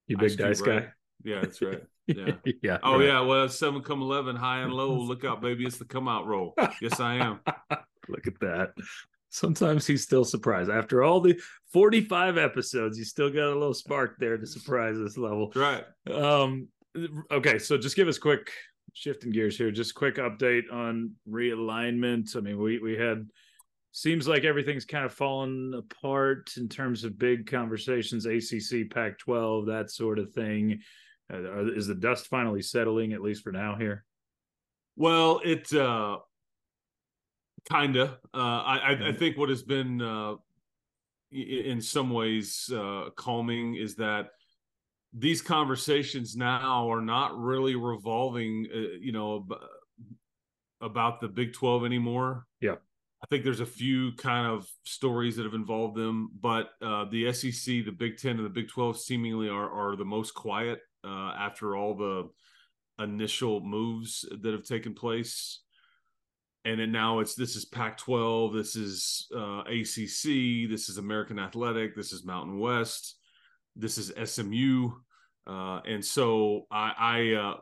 you 0.08 0.18
big 0.18 0.38
dice 0.38 0.62
right? 0.62 0.84
guy. 0.84 0.88
Yeah, 1.24 1.42
that's 1.42 1.62
right. 1.62 1.84
Yeah. 2.08 2.32
yeah. 2.64 2.78
Oh 2.84 2.98
right. 2.98 3.06
yeah, 3.06 3.22
well 3.22 3.48
seven 3.48 3.82
come 3.84 4.02
eleven, 4.02 4.36
high 4.36 4.62
and 4.62 4.74
low. 4.74 4.92
Look 5.00 5.24
out, 5.24 5.40
baby! 5.40 5.66
It's 5.66 5.78
the 5.78 5.86
come 5.86 6.10
out 6.10 6.26
roll. 6.26 6.54
Yes, 6.82 7.00
I 7.00 7.16
am. 7.16 7.40
Look 8.10 8.28
at 8.28 8.38
that. 8.42 8.72
Sometimes 9.30 9.88
he's 9.88 10.04
still 10.04 10.26
surprised. 10.26 10.70
After 10.70 11.04
all 11.04 11.22
the 11.22 11.40
45 11.72 12.38
episodes, 12.38 12.98
you 12.98 13.06
still 13.06 13.30
got 13.30 13.46
a 13.46 13.54
little 13.58 13.74
spark 13.74 14.16
there 14.20 14.38
to 14.38 14.46
surprise 14.46 14.98
this 14.98 15.18
level. 15.18 15.54
Right. 15.56 15.86
Um 16.12 16.68
okay, 17.32 17.58
so 17.60 17.78
just 17.78 17.96
give 17.96 18.10
us 18.10 18.18
quick 18.18 18.52
shifting 18.94 19.32
gears 19.32 19.58
here, 19.58 19.72
just 19.72 19.96
quick 19.96 20.16
update 20.18 20.64
on 20.72 21.12
realignment. 21.30 22.36
I 22.36 22.42
mean, 22.42 22.60
we 22.60 22.80
we 22.80 22.98
had 22.98 23.26
seems 23.92 24.28
like 24.28 24.44
everything's 24.44 24.86
kind 24.86 25.06
of 25.06 25.14
fallen 25.14 25.74
apart 25.74 26.52
in 26.58 26.70
terms 26.70 27.04
of 27.04 27.20
big 27.20 27.46
conversations, 27.50 28.26
ACC, 28.26 28.90
Pac-12, 28.90 29.68
that 29.68 29.92
sort 29.92 30.20
of 30.20 30.32
thing. 30.34 30.80
Uh, 31.32 31.72
is 31.74 31.88
the 31.88 31.96
dust 31.96 32.28
finally 32.28 32.62
settling 32.62 33.14
at 33.14 33.22
least 33.22 33.44
for 33.44 33.52
now 33.52 33.76
here? 33.76 34.06
Well, 34.98 35.42
it 35.44 35.72
uh 35.74 36.20
kinda. 37.70 38.20
Uh 38.34 38.38
I 38.38 38.78
I, 38.78 38.92
I 38.92 38.96
Mhm. 38.96 39.18
think 39.18 39.38
what 39.38 39.50
has 39.50 39.64
been 39.64 40.02
uh 40.02 40.36
in 41.32 41.82
some 41.82 42.10
ways 42.10 42.70
uh 42.74 43.10
calming 43.16 43.76
is 43.76 43.96
that 43.96 44.32
these 45.14 45.42
conversations 45.42 46.36
now 46.36 46.90
are 46.92 47.02
not 47.02 47.38
really 47.38 47.76
revolving 47.76 48.68
uh, 48.74 48.78
you 49.00 49.12
know 49.12 49.48
about 50.82 51.22
the 51.22 51.28
Big 51.28 51.54
12 51.54 51.86
anymore. 51.86 52.48
Yeah. 52.60 52.76
I 53.24 53.28
think 53.28 53.44
there's 53.44 53.60
a 53.60 53.66
few 53.66 54.14
kind 54.14 54.48
of 54.48 54.68
stories 54.84 55.36
that 55.36 55.44
have 55.44 55.54
involved 55.54 55.96
them, 55.96 56.32
but 56.40 56.72
uh, 56.82 57.06
the 57.06 57.32
SEC, 57.32 57.86
the 57.86 57.92
Big 57.92 58.18
Ten, 58.18 58.38
and 58.38 58.46
the 58.46 58.50
Big 58.50 58.68
Twelve 58.68 59.00
seemingly 59.00 59.48
are 59.48 59.70
are 59.70 59.96
the 59.96 60.06
most 60.06 60.34
quiet 60.34 60.80
uh, 61.04 61.34
after 61.38 61.76
all 61.76 61.96
the 61.96 62.30
initial 63.04 63.62
moves 63.62 64.26
that 64.42 64.54
have 64.54 64.64
taken 64.64 64.94
place. 64.94 65.62
And 66.64 66.80
then 66.80 66.92
now 66.92 67.20
it's 67.20 67.34
this 67.34 67.56
is 67.56 67.66
Pac-12, 67.66 68.54
this 68.54 68.76
is 68.76 69.28
uh, 69.36 69.62
ACC, 69.62 70.70
this 70.70 70.90
is 70.90 70.98
American 70.98 71.40
Athletic, 71.40 71.96
this 71.96 72.14
is 72.14 72.24
Mountain 72.24 72.60
West, 72.60 73.16
this 73.76 73.98
is 73.98 74.14
SMU, 74.32 74.92
uh, 75.48 75.80
and 75.88 76.06
so 76.06 76.68
I, 76.70 76.94
I 77.00 77.34
uh, 77.34 77.58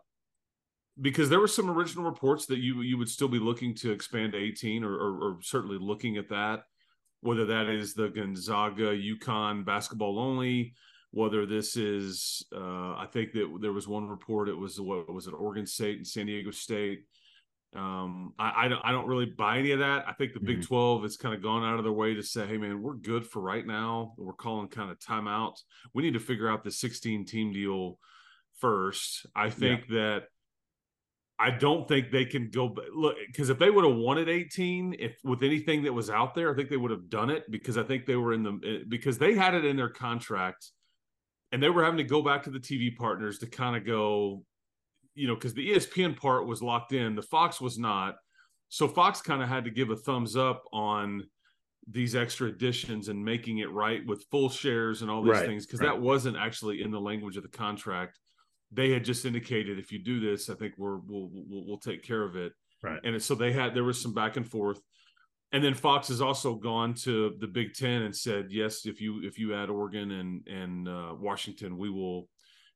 because 1.01 1.29
there 1.29 1.39
were 1.39 1.47
some 1.47 1.69
original 1.69 2.05
reports 2.05 2.45
that 2.47 2.59
you 2.59 2.81
you 2.81 2.97
would 2.97 3.09
still 3.09 3.27
be 3.27 3.39
looking 3.39 3.73
to 3.75 3.91
expand 3.91 4.33
to 4.33 4.37
18 4.37 4.83
or, 4.83 4.93
or, 4.93 5.23
or 5.23 5.37
certainly 5.41 5.77
looking 5.79 6.17
at 6.17 6.29
that 6.29 6.63
whether 7.21 7.45
that 7.45 7.67
is 7.67 7.93
the 7.93 8.09
gonzaga 8.09 8.95
UConn 8.95 9.65
basketball 9.65 10.19
only 10.19 10.73
whether 11.11 11.45
this 11.45 11.75
is 11.75 12.45
uh, 12.55 12.95
i 12.95 13.07
think 13.11 13.31
that 13.33 13.57
there 13.61 13.73
was 13.73 13.87
one 13.87 14.07
report 14.07 14.49
it 14.49 14.57
was 14.57 14.79
what 14.79 15.11
was 15.13 15.27
it 15.27 15.33
oregon 15.33 15.65
state 15.65 15.97
and 15.97 16.07
san 16.07 16.25
diego 16.25 16.51
state 16.51 17.03
um, 17.75 18.33
I, 18.39 18.65
I 18.65 18.67
don't 18.67 18.81
I 18.83 18.91
don't 18.91 19.05
really 19.05 19.27
buy 19.27 19.59
any 19.59 19.71
of 19.71 19.79
that. 19.79 20.07
I 20.07 20.13
think 20.13 20.33
the 20.33 20.39
Big 20.39 20.59
Mhm. 20.59 20.67
12 20.67 21.03
has 21.03 21.17
kind 21.17 21.35
of 21.35 21.43
gone 21.43 21.63
out 21.63 21.77
of 21.77 21.83
their 21.83 21.93
way 21.93 22.15
to 22.15 22.23
say, 22.23 22.47
hey 22.47 22.57
man, 22.57 22.81
we're 22.81 22.95
good 22.95 23.27
for 23.27 23.41
right 23.41 23.65
now. 23.65 24.15
We're 24.17 24.33
calling 24.33 24.69
kind 24.69 24.89
of 24.89 24.97
timeout. 24.97 25.53
We 25.93 26.01
need 26.01 26.13
to 26.13 26.19
figure 26.19 26.49
out 26.49 26.63
the 26.63 26.71
16 26.71 27.25
team 27.25 27.53
deal 27.53 27.99
first. 28.57 29.27
I 29.35 29.51
think 29.51 29.87
that 29.89 30.23
I 31.41 31.51
don't 31.51 31.87
think 31.87 32.11
they 32.11 32.25
can 32.25 32.49
go 32.49 32.75
look 32.93 33.15
because 33.27 33.49
if 33.49 33.57
they 33.57 33.69
would 33.69 33.85
have 33.85 33.95
wanted 33.95 34.27
18, 34.27 34.95
if 34.99 35.17
with 35.23 35.41
anything 35.41 35.83
that 35.83 35.93
was 35.93 36.09
out 36.09 36.35
there, 36.35 36.51
I 36.51 36.55
think 36.55 36.69
they 36.69 36.77
would 36.77 36.91
have 36.91 37.09
done 37.09 37.29
it 37.29 37.49
because 37.49 37.77
I 37.77 37.83
think 37.83 38.05
they 38.05 38.17
were 38.17 38.33
in 38.33 38.43
the 38.43 38.59
eh, 38.65 38.83
because 38.89 39.17
they 39.17 39.33
had 39.35 39.53
it 39.55 39.63
in 39.63 39.77
their 39.77 39.89
contract 39.89 40.71
and 41.51 41.63
they 41.63 41.69
were 41.69 41.83
having 41.83 41.97
to 41.97 42.03
go 42.03 42.21
back 42.21 42.43
to 42.43 42.49
the 42.49 42.59
TV 42.59 42.95
partners 42.95 43.39
to 43.39 43.47
kind 43.47 43.77
of 43.77 43.85
go, 43.85 44.43
you 45.15 45.27
know, 45.27 45.35
because 45.35 45.53
the 45.53 45.71
ESPN 45.71 46.15
part 46.17 46.45
was 46.45 46.61
locked 46.61 46.91
in, 46.91 47.15
the 47.15 47.21
Fox 47.21 47.61
was 47.61 47.79
not. 47.79 48.15
So 48.67 48.87
Fox 48.87 49.21
kind 49.21 49.41
of 49.41 49.47
had 49.47 49.63
to 49.63 49.71
give 49.71 49.89
a 49.89 49.95
thumbs 49.95 50.35
up 50.35 50.63
on 50.73 51.23
these 51.89 52.15
extra 52.15 52.49
additions 52.49 53.07
and 53.07 53.23
making 53.23 53.59
it 53.59 53.71
right 53.71 54.05
with 54.05 54.25
full 54.29 54.49
shares 54.49 55.01
and 55.01 55.09
all 55.09 55.23
these 55.23 55.31
Right, 55.31 55.45
things 55.47 55.65
because 55.65 55.79
right. 55.79 55.87
that 55.87 56.01
wasn't 56.01 56.37
actually 56.37 56.83
in 56.83 56.91
the 56.91 56.99
language 56.99 57.37
of 57.37 57.43
the 57.43 57.49
contract. 57.49 58.19
They 58.71 58.91
had 58.91 59.03
just 59.03 59.25
indicated 59.25 59.79
if 59.79 59.91
you 59.91 59.99
do 59.99 60.19
this, 60.19 60.49
I 60.49 60.55
think 60.55 60.75
we're 60.77 60.97
we'll 60.97 61.29
we'll, 61.31 61.65
we'll 61.65 61.79
take 61.79 62.03
care 62.03 62.23
of 62.23 62.35
it. 62.35 62.53
Right. 62.83 62.99
And 63.03 63.21
so 63.21 63.35
they 63.35 63.51
had 63.51 63.73
there 63.73 63.83
was 63.83 64.01
some 64.01 64.13
back 64.13 64.37
and 64.37 64.47
forth. 64.47 64.79
And 65.51 65.63
then 65.63 65.73
Fox 65.73 66.09
has 66.09 66.21
also 66.21 66.53
gone 66.53 66.93
to 67.05 67.35
the 67.39 67.47
Big 67.47 67.73
Ten 67.73 68.03
and 68.03 68.15
said, 68.15 68.47
yes, 68.51 68.85
if 68.85 69.01
you 69.01 69.21
if 69.23 69.39
you 69.39 69.55
add 69.55 69.69
Oregon 69.69 70.11
and 70.11 70.47
and 70.47 70.87
uh, 70.87 71.15
Washington, 71.19 71.77
we 71.77 71.89
will 71.89 72.29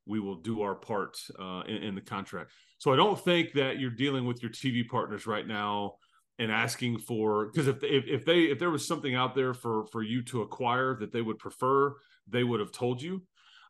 we 0.06 0.20
will 0.20 0.36
do 0.36 0.62
our 0.62 0.74
part 0.74 1.16
uh, 1.40 1.62
in, 1.66 1.76
in 1.76 1.94
the 1.94 2.00
contract. 2.00 2.50
So 2.78 2.92
I 2.92 2.96
don't 2.96 3.18
think 3.18 3.52
that 3.52 3.78
you're 3.78 3.90
dealing 3.90 4.26
with 4.26 4.42
your 4.42 4.50
TV 4.50 4.86
partners 4.86 5.26
right 5.26 5.46
now 5.46 5.94
and 6.38 6.50
asking 6.50 6.98
for 6.98 7.46
because 7.46 7.68
if, 7.68 7.82
if 7.84 8.06
if 8.06 8.24
they 8.24 8.40
if 8.42 8.58
there 8.58 8.70
was 8.70 8.86
something 8.86 9.14
out 9.14 9.34
there 9.34 9.54
for 9.54 9.86
for 9.86 10.02
you 10.02 10.22
to 10.22 10.42
acquire 10.42 10.96
that 10.96 11.12
they 11.12 11.22
would 11.22 11.38
prefer, 11.38 11.94
they 12.28 12.44
would 12.44 12.60
have 12.60 12.72
told 12.72 13.00
you. 13.00 13.22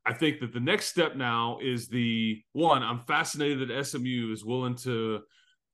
I 0.06 0.12
think 0.12 0.40
that 0.40 0.52
the 0.52 0.60
next 0.60 0.86
step 0.86 1.16
now 1.16 1.58
is 1.62 1.88
the 1.88 2.42
one. 2.52 2.82
I'm 2.82 3.00
fascinated 3.06 3.68
that 3.68 3.84
SMU 3.86 4.32
is 4.32 4.44
willing 4.44 4.74
to. 4.76 5.20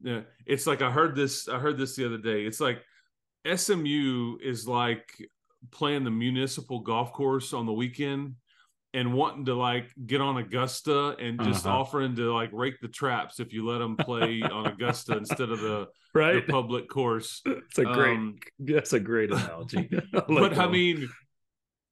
Yeah, 0.02 0.20
it's 0.46 0.66
like 0.66 0.82
I 0.82 0.90
heard 0.90 1.14
this. 1.16 1.48
I 1.48 1.58
heard 1.58 1.76
this 1.76 1.96
the 1.96 2.06
other 2.06 2.18
day. 2.18 2.44
It's 2.46 2.60
like 2.60 2.82
SMU 3.44 4.38
is 4.42 4.66
like 4.66 5.10
playing 5.70 6.04
the 6.04 6.10
municipal 6.10 6.80
golf 6.80 7.12
course 7.12 7.52
on 7.52 7.66
the 7.66 7.72
weekend 7.72 8.34
and 8.94 9.12
wanting 9.14 9.44
to 9.44 9.54
like 9.54 9.86
get 10.06 10.20
on 10.20 10.36
Augusta 10.38 11.16
and 11.20 11.40
just 11.42 11.66
Uh-huh. 11.66 11.80
offering 11.80 12.16
to 12.16 12.32
like 12.34 12.50
rake 12.52 12.80
the 12.80 12.88
traps 12.88 13.38
if 13.40 13.52
you 13.52 13.66
let 13.66 13.78
them 13.78 13.96
play 13.96 14.42
on 14.52 14.66
Augusta 14.66 15.16
instead 15.16 15.50
of 15.50 15.60
the, 15.60 15.86
Right. 16.14 16.44
the 16.44 16.52
public 16.52 16.88
course. 16.88 17.40
It's 17.46 17.78
a 17.78 17.84
great 17.84 18.16
Um, 18.16 18.36
that's 18.58 18.92
a 18.94 19.00
great 19.00 19.30
analogy. 19.30 19.88
I 20.14 20.16
like 20.16 20.26
but 20.26 20.58
I 20.58 20.66
mean, 20.66 21.08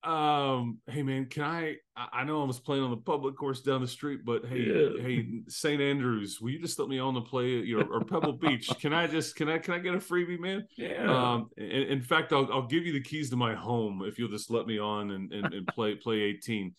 um, 0.05 0.79
hey 0.87 1.03
man, 1.03 1.27
can 1.27 1.43
I? 1.43 1.77
I 1.97 2.25
know 2.25 2.43
I 2.43 2.47
was 2.47 2.61
playing 2.61 2.85
on 2.85 2.91
the 2.91 2.97
public 2.97 3.37
course 3.37 3.63
down 3.63 3.81
the 3.81 3.89
street, 3.89 4.21
but 4.25 4.47
hey, 4.47 4.61
Yeah. 4.61 5.03
hey, 5.03 5.27
St. 5.49 5.81
Andrews, 5.81 6.41
will 6.41 6.51
you 6.51 6.61
just 6.61 6.79
let 6.79 6.89
me 6.89 6.99
on 7.01 7.15
the 7.15 7.21
play? 7.21 7.49
You 7.49 7.79
know, 7.79 7.87
or 7.93 8.01
Pebble 8.05 8.35
Beach? 8.35 8.69
Can 8.81 8.93
I 8.93 9.07
just 9.09 9.35
can 9.35 9.49
I 9.49 9.59
can 9.59 9.75
I 9.75 9.79
get 9.79 9.95
a 9.95 9.99
freebie, 9.99 10.39
man? 10.39 10.67
yeah. 10.77 11.33
Um, 11.35 11.51
in, 11.57 11.65
in 11.67 12.01
fact, 12.01 12.33
I'll 12.33 12.49
I'll 12.53 12.67
give 12.67 12.87
you 12.87 12.93
the 12.93 13.01
keys 13.03 13.31
to 13.31 13.37
my 13.37 13.55
home 13.55 14.03
if 14.07 14.19
you'll 14.19 14.31
just 14.31 14.51
let 14.51 14.67
me 14.67 14.79
on 14.79 15.11
and 15.11 15.33
and, 15.33 15.53
and 15.53 15.67
play 15.67 15.97
play 15.97 16.21
eighteen. 16.21 16.75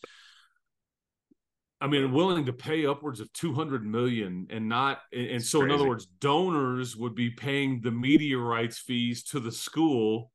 I 1.82 1.88
mean, 1.88 2.12
willing 2.12 2.46
to 2.46 2.54
pay 2.54 2.86
upwards 2.86 3.20
of 3.20 3.32
two 3.34 3.54
hundred 3.54 3.86
million, 3.86 4.48
and 4.50 4.68
not, 4.68 5.00
and, 5.14 5.28
and 5.28 5.44
so 5.44 5.64
in 5.64 5.72
other 5.72 5.88
words, 5.88 6.08
donors 6.20 6.96
would 6.98 7.16
be 7.16 7.30
paying 7.30 7.80
the 7.82 7.92
media 7.92 8.38
rights 8.38 8.80
fees 8.80 9.24
to 9.26 9.40
the 9.40 9.52
school, 9.52 10.32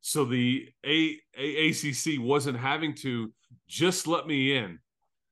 so 0.00 0.24
the 0.24 0.68
A, 0.84 1.16
A- 1.36 1.68
ACC 1.70 2.20
wasn't 2.20 2.58
having 2.58 2.94
to 2.96 3.32
just 3.68 4.06
let 4.06 4.26
me 4.26 4.56
in. 4.56 4.78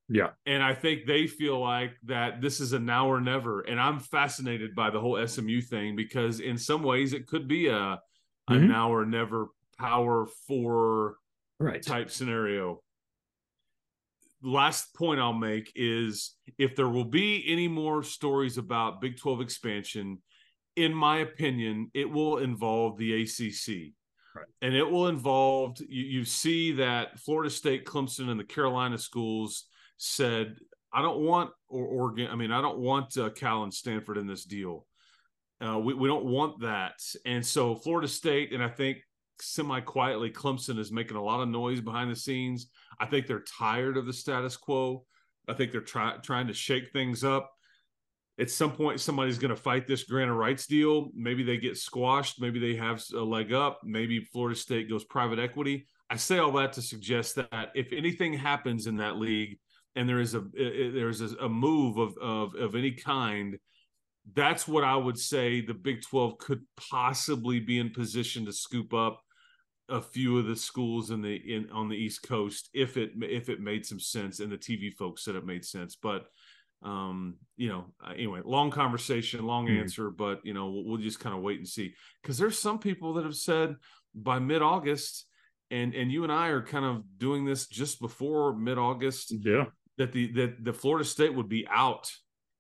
Yeah. 0.09 0.31
And 0.45 0.63
I 0.63 0.75
think 0.75 1.07
they 1.07 1.27
feel 1.27 1.59
like 1.61 1.93
that 2.05 2.41
this 2.41 2.61
is 2.61 2.73
a 2.73 2.79
now 2.79 3.09
or 3.09 3.21
never. 3.21 3.63
And 3.63 3.81
I'm 3.81 3.99
fascinated 3.99 4.75
by 4.75 4.91
the 4.91 5.01
whole 5.01 5.17
SMU 5.27 5.61
thing 5.61 5.97
because 5.97 6.39
in 6.41 6.57
some 6.59 6.83
ways 6.83 7.13
it 7.13 7.27
could 7.27 7.49
be 7.49 7.69
a 7.69 8.01
a 8.49 8.53
Mhm. 8.53 8.69
now 8.69 8.93
or 8.95 9.05
never 9.05 9.49
power 9.77 10.27
four 10.47 11.17
Right. 11.59 11.83
type 11.83 12.11
scenario. 12.11 12.81
Last 14.43 14.95
point 14.95 15.21
I'll 15.21 15.33
make 15.33 15.73
is 15.75 16.37
if 16.57 16.77
there 16.77 16.89
will 16.89 17.05
be 17.07 17.43
any 17.49 17.67
more 17.67 18.05
stories 18.05 18.59
about 18.59 19.01
Big 19.01 19.17
12 19.17 19.41
expansion, 19.41 20.23
in 20.77 20.95
my 20.95 21.19
opinion, 21.19 21.91
it 21.95 22.09
will 22.09 22.39
involve 22.39 22.99
the 22.99 23.23
ACC. 23.23 23.95
Right. 24.37 24.47
And 24.63 24.75
it 24.75 24.89
will 24.89 25.09
involve, 25.09 25.79
you, 25.89 26.05
you 26.05 26.25
see 26.25 26.73
that 26.73 27.19
Florida 27.21 27.51
State, 27.51 27.85
Clemson, 27.85 28.29
and 28.29 28.39
the 28.39 28.45
Carolina 28.45 28.99
schools 28.99 29.65
said, 29.97 30.57
I 30.93 31.03
don't 31.03 31.21
want, 31.21 31.51
or 31.69 31.85
Oregon, 31.85 32.29
I 32.31 32.37
mean, 32.37 32.53
I 32.53 32.61
don't 32.61 32.79
want 32.79 33.17
uh, 33.17 33.31
Cal 33.31 33.63
and 33.63 33.73
Stanford 33.73 34.19
in 34.19 34.27
this 34.27 34.45
deal. 34.45 34.87
Uh, 35.61 35.79
we, 35.79 35.95
we 35.95 36.09
don't 36.09 36.27
want 36.27 36.61
that. 36.61 36.95
And 37.25 37.45
so 37.45 37.75
Florida 37.75 38.09
State, 38.09 38.53
and 38.53 38.63
I 38.63 38.69
think 38.69 38.99
semi 39.41 39.81
quietly, 39.81 40.31
Clemson 40.31 40.79
is 40.79 40.93
making 40.93 41.17
a 41.17 41.23
lot 41.23 41.41
of 41.41 41.49
noise 41.49 41.81
behind 41.81 42.11
the 42.11 42.17
scenes. 42.17 42.69
I 43.01 43.07
think 43.07 43.27
they're 43.27 43.45
tired 43.59 43.97
of 43.97 44.07
the 44.07 44.13
status 44.13 44.57
quo. 44.57 45.05
I 45.49 45.55
think 45.55 45.73
they're 45.73 45.81
try, 45.81 46.17
trying 46.23 46.49
to 46.49 46.55
shake 46.55 46.93
things 46.93 47.25
up. 47.25 47.51
At 48.39 48.51
some 48.51 48.73
point, 48.73 49.01
somebody's 49.01 49.39
going 49.39 49.55
to 49.55 49.61
fight 49.61 49.87
this 49.87 50.05
grant 50.05 50.31
of 50.31 50.37
rights 50.37 50.67
deal. 50.67 51.11
Maybe 51.15 51.43
they 51.43 51.57
get 51.57 51.79
squashed. 51.79 52.41
Maybe 52.41 52.59
they 52.59 52.79
have 52.79 53.03
a 53.15 53.21
leg 53.21 53.53
up. 53.53 53.81
Maybe 53.83 54.21
Florida 54.21 54.59
State 54.59 54.91
goes 54.91 55.05
private 55.05 55.39
equity. 55.39 55.87
I 56.11 56.17
say 56.17 56.39
all 56.39 56.53
that 56.53 56.75
to 56.75 56.83
suggest 56.83 57.37
that 57.37 57.73
if 57.75 57.93
anything 57.93 58.35
happens 58.35 58.87
in 58.87 58.97
that 58.97 59.17
league, 59.17 59.59
and 59.97 60.07
there 60.07 60.21
is 60.21 60.35
a 60.35 60.45
there's 60.55 61.23
a, 61.23 61.35
a 61.37 61.49
move 61.49 61.97
of, 61.97 62.17
of 62.19 62.55
of 62.55 62.75
any 62.75 62.93
kind, 62.93 63.59
that's 64.35 64.69
what 64.69 64.85
I 64.85 64.95
would 64.97 65.19
say 65.19 65.63
the 65.63 65.75
Big 65.75 66.03
12 66.03 66.39
could 66.39 66.63
possibly 66.77 67.61
be 67.61 67.79
in 67.79 67.91
position 67.91 68.45
to 68.45 68.53
scoop 68.53 68.93
up 68.93 69.23
a 69.89 70.03
few 70.03 70.39
of 70.39 70.47
the 70.47 70.57
schools 70.57 71.11
in 71.11 71.23
the 71.23 71.37
in 71.37 71.71
on 71.71 71.89
the 71.89 71.97
East 71.97 72.23
Coast 72.23 72.69
if 72.75 72.97
it 72.97 73.13
if 73.23 73.49
it 73.49 73.61
made 73.61 73.87
some 73.87 74.01
sense 74.01 74.41
and 74.41 74.51
the 74.51 74.59
TV 74.59 74.93
folks 74.93 75.25
said 75.25 75.35
it 75.35 75.47
made 75.47 75.65
sense. 75.65 75.97
But 76.01 76.27
um, 76.83 77.37
you 77.57 77.69
know, 77.69 77.87
anyway, 78.15 78.41
long 78.45 78.71
conversation, 78.71 79.45
long 79.47 79.67
Mhm. 79.67 79.81
answer, 79.81 80.11
but 80.11 80.41
you 80.45 80.55
know, 80.55 80.71
we'll, 80.71 80.85
we'll 80.85 80.97
just 81.01 81.21
kind 81.21 81.35
of 81.35 81.43
wait 81.43 81.59
and 81.59 81.69
see 81.69 81.95
because 82.23 82.39
there's 82.39 82.59
some 82.59 82.79
people 82.79 83.15
that 83.15 83.25
have 83.25 83.37
said 83.37 83.77
by 84.15 84.39
mid 84.39 84.63
August, 84.63 85.27
and 85.71 85.95
and 85.95 86.13
you 86.13 86.23
and 86.23 86.33
I 86.33 86.49
are 86.49 86.63
kind 86.63 86.85
of 86.85 87.03
doing 87.19 87.45
this 87.45 87.67
just 87.67 88.01
before 88.01 88.55
mid 88.57 88.79
August 88.79 89.33
Yeah. 89.43 89.67
that 89.99 90.13
the 90.13 90.33
that 90.33 90.65
the 90.65 90.73
Florida 90.73 91.05
State 91.05 91.35
would 91.35 91.49
be 91.49 91.67
out, 91.69 92.13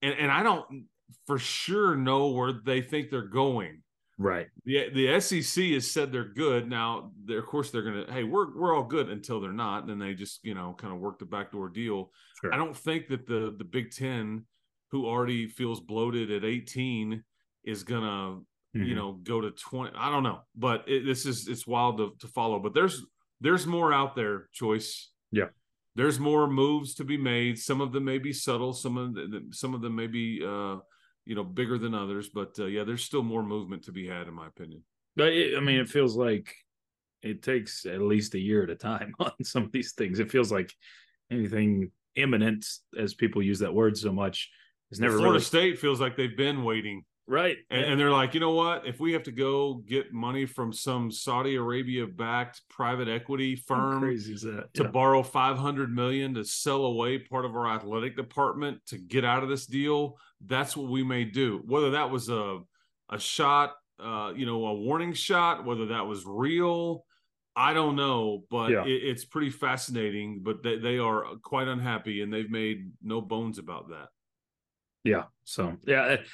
and 0.02 0.14
and 0.18 0.30
I 0.32 0.42
don't 0.42 0.88
for 1.26 1.38
sure 1.38 1.94
know 1.96 2.30
where 2.30 2.52
they 2.52 2.80
think 2.82 3.10
they're 3.10 3.28
going. 3.28 3.82
Right. 4.18 4.46
The 4.64 4.88
the 4.94 5.20
SEC 5.20 5.64
has 5.72 5.90
said 5.90 6.10
they're 6.10 6.24
good. 6.32 6.68
Now, 6.70 7.12
they're, 7.24 7.38
of 7.40 7.46
course, 7.46 7.70
they're 7.70 7.82
gonna. 7.82 8.06
Hey, 8.10 8.24
we're 8.24 8.56
we're 8.56 8.74
all 8.74 8.84
good 8.84 9.10
until 9.10 9.40
they're 9.40 9.52
not, 9.52 9.80
and 9.82 9.90
then 9.90 9.98
they 9.98 10.14
just 10.14 10.40
you 10.42 10.54
know 10.54 10.74
kind 10.78 10.92
of 10.92 11.00
work 11.00 11.18
the 11.18 11.26
backdoor 11.26 11.68
deal. 11.68 12.10
Sure. 12.40 12.52
I 12.54 12.56
don't 12.56 12.76
think 12.76 13.08
that 13.08 13.26
the 13.26 13.54
the 13.58 13.64
Big 13.64 13.90
Ten, 13.90 14.46
who 14.90 15.06
already 15.06 15.48
feels 15.48 15.80
bloated 15.80 16.30
at 16.30 16.44
18, 16.44 17.22
is 17.64 17.82
gonna 17.82 18.40
you 18.72 18.84
Mhm. 18.84 18.94
know 18.94 19.12
go 19.22 19.40
to 19.42 19.50
20. 19.50 19.92
I 19.94 20.10
don't 20.10 20.22
know, 20.22 20.40
but 20.54 20.88
it, 20.88 21.04
this 21.04 21.26
is 21.26 21.46
it's 21.48 21.66
wild 21.66 21.98
to, 21.98 22.12
to 22.20 22.28
follow. 22.28 22.58
But 22.58 22.72
there's 22.72 23.04
there's 23.42 23.66
more 23.66 23.92
out 23.92 24.16
there. 24.16 24.48
Chois. 24.58 25.08
Yeah. 25.30 25.48
There's 25.94 26.18
more 26.18 26.46
moves 26.46 26.94
to 26.96 27.04
be 27.04 27.16
made. 27.18 27.58
Some 27.58 27.80
of 27.82 27.92
them 27.92 28.04
may 28.04 28.18
be 28.18 28.32
subtle. 28.32 28.72
Some 28.72 28.96
of 28.96 29.14
the, 29.14 29.46
some 29.50 29.74
of 29.74 29.80
them 29.82 29.94
may 29.94 30.06
be 30.06 30.42
uh, 30.42 30.76
you 31.26 31.34
know 31.34 31.44
bigger 31.44 31.76
than 31.76 31.94
others. 31.94 32.30
But 32.30 32.58
uh, 32.58 32.66
yeah, 32.66 32.84
there's 32.84 33.04
still 33.04 33.22
more 33.22 33.42
movement 33.42 33.84
to 33.84 33.92
be 33.92 34.06
had, 34.06 34.28
in 34.28 34.34
my 34.34 34.46
opinion. 34.46 34.82
But 35.16 35.32
it, 35.32 35.56
I 35.56 35.60
mean, 35.60 35.80
it 35.80 35.88
feels 35.88 36.16
like 36.16 36.54
it 37.22 37.42
takes 37.42 37.84
at 37.84 38.00
least 38.00 38.34
a 38.34 38.38
year 38.38 38.62
at 38.62 38.70
a 38.70 38.76
time 38.76 39.14
on 39.18 39.32
some 39.42 39.64
of 39.64 39.72
these 39.72 39.92
things. 39.92 40.20
It 40.20 40.30
feels 40.30 40.50
like 40.50 40.72
anything 41.30 41.90
imminent, 42.14 42.66
as 42.98 43.12
people 43.14 43.42
use 43.42 43.58
that 43.58 43.74
word 43.74 43.98
so 43.98 44.12
much, 44.12 44.50
is 44.90 45.00
never 45.00 45.16
Florida 45.16 45.32
really 45.32 45.44
State 45.44 45.78
feels 45.78 46.00
like 46.00 46.16
they've 46.16 46.36
been 46.36 46.64
waiting, 46.64 47.04
right. 47.26 47.56
and, 47.70 47.84
and 47.84 48.00
they're 48.00 48.10
like, 48.10 48.34
you 48.34 48.40
know 48.40 48.52
what? 48.54 48.86
If 48.86 49.00
we 49.00 49.12
have 49.12 49.22
to 49.24 49.32
go 49.32 49.74
get 49.74 50.12
money 50.12 50.46
from 50.46 50.72
some 50.72 51.10
Saudi 51.10 51.56
Arabia 51.56 52.06
backed 52.06 52.62
private 52.68 53.08
equity 53.08 53.56
firm 53.56 54.00
crazy 54.00 54.34
is 54.34 54.42
that? 54.42 54.72
to 54.74 54.84
Yeah. 54.84 54.90
borrow 54.90 55.22
500 55.22 55.94
million 55.94 56.34
to 56.34 56.44
sell 56.44 56.84
away 56.86 57.18
part 57.18 57.44
of 57.44 57.54
our 57.56 57.66
athletic 57.68 58.16
department 58.16 58.80
to 58.86 58.98
get 58.98 59.24
out 59.24 59.42
of 59.42 59.48
this 59.48 59.66
deal, 59.66 60.18
that's 60.44 60.76
what 60.76 60.90
we 60.90 61.02
may 61.02 61.24
do. 61.24 61.62
Whether 61.66 61.90
that 61.92 62.10
was 62.10 62.28
a 62.28 62.60
a 63.08 63.18
shot, 63.20 63.74
uh, 64.00 64.32
you 64.34 64.46
know, 64.46 64.66
a 64.66 64.74
warning 64.74 65.12
shot, 65.12 65.64
whether 65.64 65.86
that 65.86 66.06
was 66.06 66.24
real, 66.26 67.04
I 67.54 67.72
don't 67.72 67.94
know, 67.96 68.44
but 68.50 68.70
Yeah. 68.70 68.84
it, 68.84 69.02
it's 69.04 69.24
pretty 69.24 69.50
fascinating. 69.50 70.40
But 70.42 70.62
they, 70.62 70.76
they 70.78 70.98
are 70.98 71.24
quite 71.42 71.68
unhappy, 71.68 72.20
and 72.22 72.32
they've 72.32 72.50
made 72.50 72.90
no 73.02 73.20
bones 73.20 73.58
about 73.58 73.88
that. 73.90 74.08
Yeah. 75.04 75.24
So 75.44 75.76
yeah, 75.86 76.06
it, 76.14 76.26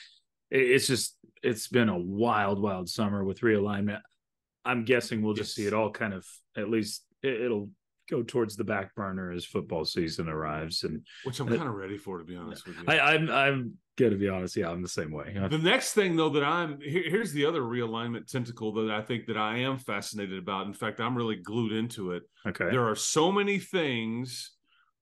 it's 0.53 0.87
just 0.87 1.17
it's 1.43 1.69
been 1.69 1.89
a 1.89 1.99
wild, 1.99 2.61
wild 2.61 2.89
summer 2.89 3.25
with 3.25 3.41
realignment. 3.41 4.01
I'm 4.65 4.85
guessing 4.85 5.23
we'll 5.23 5.35
just 5.35 5.55
see 5.55 5.67
it 5.67 5.75
all 5.75 5.91
kind 5.91 6.15
of 6.15 6.25
at 6.57 6.69
least 6.69 7.05
it, 7.23 7.41
it'll 7.41 7.71
go 8.11 8.23
towards 8.23 8.57
the 8.57 8.65
back 8.65 8.95
burner 8.95 9.33
as 9.33 9.45
football 9.45 9.85
season 9.85 10.29
arrives. 10.29 10.85
And 10.85 11.05
Which 11.25 11.41
I'm 11.41 11.49
kind 11.49 11.63
of 11.63 11.75
ready 11.75 11.97
for, 11.97 12.19
to 12.19 12.25
be 12.25 12.37
honest 12.37 12.67
with 12.67 12.77
you. 12.77 12.85
I, 12.87 13.15
I'm 13.15 13.31
I'm 13.31 13.75
gonna 13.97 14.17
be 14.17 14.29
honest, 14.29 14.57
yeah, 14.57 14.69
I'm 14.69 14.83
the 14.83 14.89
same 14.89 15.11
way. 15.11 15.35
The 15.51 15.59
next 15.59 15.95
thing, 15.95 16.17
though, 16.17 16.29
that 16.31 16.45
I'm 16.45 16.81
here, 16.81 17.05
here's 17.09 17.33
the 17.33 17.47
other 17.47 17.63
realignment 17.63 18.27
tentacle 18.31 18.73
that 18.75 18.91
I 18.91 19.03
think 19.03 19.27
that 19.27 19.37
I 19.37 19.59
am 19.59 19.79
fascinated 19.79 20.39
about. 20.39 20.67
In 20.67 20.75
fact, 20.75 21.01
I'm 21.01 21.17
really 21.17 21.37
glued 21.37 21.73
into 21.73 22.13
it. 22.13 22.23
Okay. 22.47 22.71
There 22.71 22.89
are 22.89 22.97
so 22.97 23.33
many 23.33 23.59
things 23.59 24.53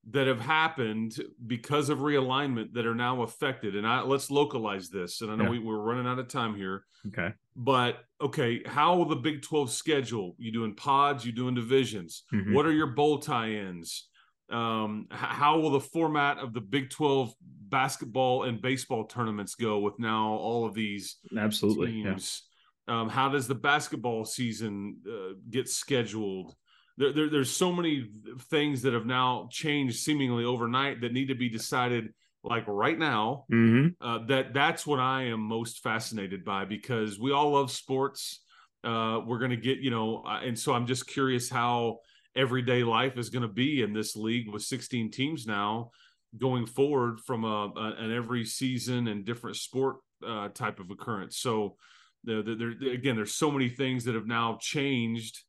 that 0.09 0.27
have 0.27 0.41
happened 0.41 1.15
because 1.47 1.91
of 1.91 1.99
realignment 1.99 2.73
that 2.73 2.87
are 2.87 2.95
now 2.95 3.23
affected. 3.23 3.77
And 3.77 3.87
I 3.87 4.01
let's 4.03 4.31
localize 4.31 4.89
this. 4.89 5.21
And 5.21 5.31
I 5.31 5.37
know 5.37 5.45
Yeah. 5.45 5.51
we, 5.51 5.59
we're 5.59 5.79
running 5.79 6.07
out 6.07 6.19
of 6.19 6.27
time 6.29 6.55
here, 6.55 6.85
Okay. 7.09 7.35
but 7.55 8.05
okay, 8.21 8.63
how 8.65 8.97
will 8.97 9.05
the 9.05 9.17
Big 9.17 9.43
12 9.43 9.71
schedule? 9.71 10.35
You 10.39 10.53
doing 10.53 10.75
pods? 10.75 11.25
You 11.27 11.33
doing 11.33 11.55
divisions? 11.55 12.25
Mhm. 12.33 12.55
What 12.55 12.65
are 12.67 12.73
your 12.73 12.89
bowl 12.89 13.19
tie-ins? 13.19 14.09
Um, 14.49 15.07
how 15.11 15.61
will 15.61 15.71
the 15.71 15.81
format 15.81 16.39
of 16.39 16.55
the 16.55 16.61
Big 16.63 16.91
12 16.91 17.35
basketball 17.41 18.45
and 18.45 18.61
baseball 18.61 19.05
tournaments 19.05 19.55
go 19.55 19.79
with 19.79 19.99
now 19.99 20.31
all 20.33 20.65
of 20.67 20.75
these 20.75 21.19
Absolutely. 21.37 21.93
Yeah. 21.93 22.11
teams? 22.11 22.43
Um, 22.89 23.09
how 23.09 23.29
does 23.29 23.47
the 23.47 23.55
basketball 23.55 24.25
season 24.25 24.97
uh, 25.07 25.35
get 25.51 25.69
scheduled? 25.69 26.57
There, 27.01 27.13
there, 27.15 27.31
there's 27.31 27.51
so 27.51 27.73
many 27.73 28.11
things 28.51 28.83
that 28.83 28.93
have 28.93 29.07
now 29.07 29.49
changed 29.51 30.01
seemingly 30.01 30.45
overnight 30.45 31.01
that 31.01 31.13
need 31.15 31.29
to 31.29 31.35
be 31.35 31.49
decided 31.49 32.13
like 32.45 32.65
right 32.69 32.99
now. 32.99 33.47
hmm 33.49 33.89
Uh, 34.01 34.19
that 34.27 34.53
that's 34.55 34.87
what 34.87 34.99
I 34.99 35.25
am 35.25 35.41
most 35.41 35.83
fascinated 35.83 36.45
by 36.45 36.65
because 36.67 37.19
we 37.19 37.33
all 37.33 37.53
love 37.53 37.71
sports. 37.71 38.45
Uh, 38.85 39.21
we're 39.27 39.39
gonna 39.39 39.57
get 39.57 39.79
you 39.79 39.91
know, 39.91 40.23
uh, 40.27 40.41
and 40.45 40.59
so 40.59 40.73
I'm 40.75 40.87
just 40.87 41.07
curious 41.07 41.51
how 41.51 41.99
everyday 42.37 42.85
life 42.85 43.19
is 43.19 43.29
going 43.31 43.43
to 43.43 43.49
be 43.49 43.83
in 43.83 43.93
this 43.93 44.15
league 44.15 44.49
with 44.53 44.63
16 44.63 45.11
teams 45.11 45.47
now 45.47 45.91
going 46.39 46.65
forward 46.67 47.19
from 47.21 47.45
a, 47.45 47.73
a 47.77 47.95
an 47.99 48.13
every 48.13 48.45
season 48.45 49.09
and 49.09 49.25
different 49.25 49.57
sport 49.57 49.97
uh, 50.27 50.49
type 50.49 50.79
of 50.81 50.91
occurrence. 50.91 51.39
So 51.39 51.77
there- 52.25 52.41
again, 52.41 53.17
there's 53.17 53.35
so 53.35 53.51
many 53.51 53.69
things 53.69 54.05
that 54.05 54.15
have 54.15 54.27
now 54.27 54.59
changed 54.61 55.41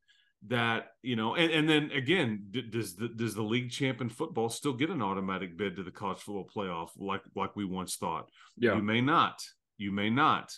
that 0.48 0.88
you 1.04 1.16
know, 1.16 1.36
and, 1.36 1.52
and 1.52 1.70
then 1.70 1.92
again, 1.92 2.48
d- 2.50 2.64
does 2.64 2.96
the 2.96 3.08
does 3.10 3.36
the 3.36 3.44
league 3.44 3.70
champ 3.70 4.02
in 4.02 4.10
football 4.10 4.50
still 4.50 4.74
get 4.74 4.90
an 4.90 5.02
automatic 5.02 5.58
bid 5.58 5.76
to 5.76 5.84
the 5.84 5.92
college 5.92 6.20
football 6.20 6.50
playoff 6.54 6.90
like 6.98 7.22
like 7.36 7.56
we 7.56 7.66
once 7.66 7.96
thought? 7.96 8.30
Yeah. 8.58 8.76
You 8.76 8.82
may 8.82 9.02
not. 9.02 9.42
You 9.78 9.92
may 9.92 10.10
not. 10.10 10.52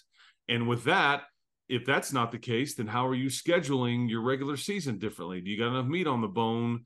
And 0.48 0.68
with 0.68 0.86
that, 0.86 1.24
if 1.70 1.86
that's 1.86 2.14
not 2.14 2.32
the 2.32 2.38
case, 2.40 2.76
then 2.76 2.88
how 2.88 3.08
are 3.08 3.16
you 3.16 3.28
scheduling 3.28 4.10
your 4.10 4.22
regular 4.22 4.58
season 4.58 5.00
differently? 5.00 5.42
Do 5.42 5.50
you 5.50 5.58
got 5.58 5.70
enough 5.70 5.88
meat 5.88 6.08
on 6.08 6.22
the 6.22 6.28
bone 6.28 6.84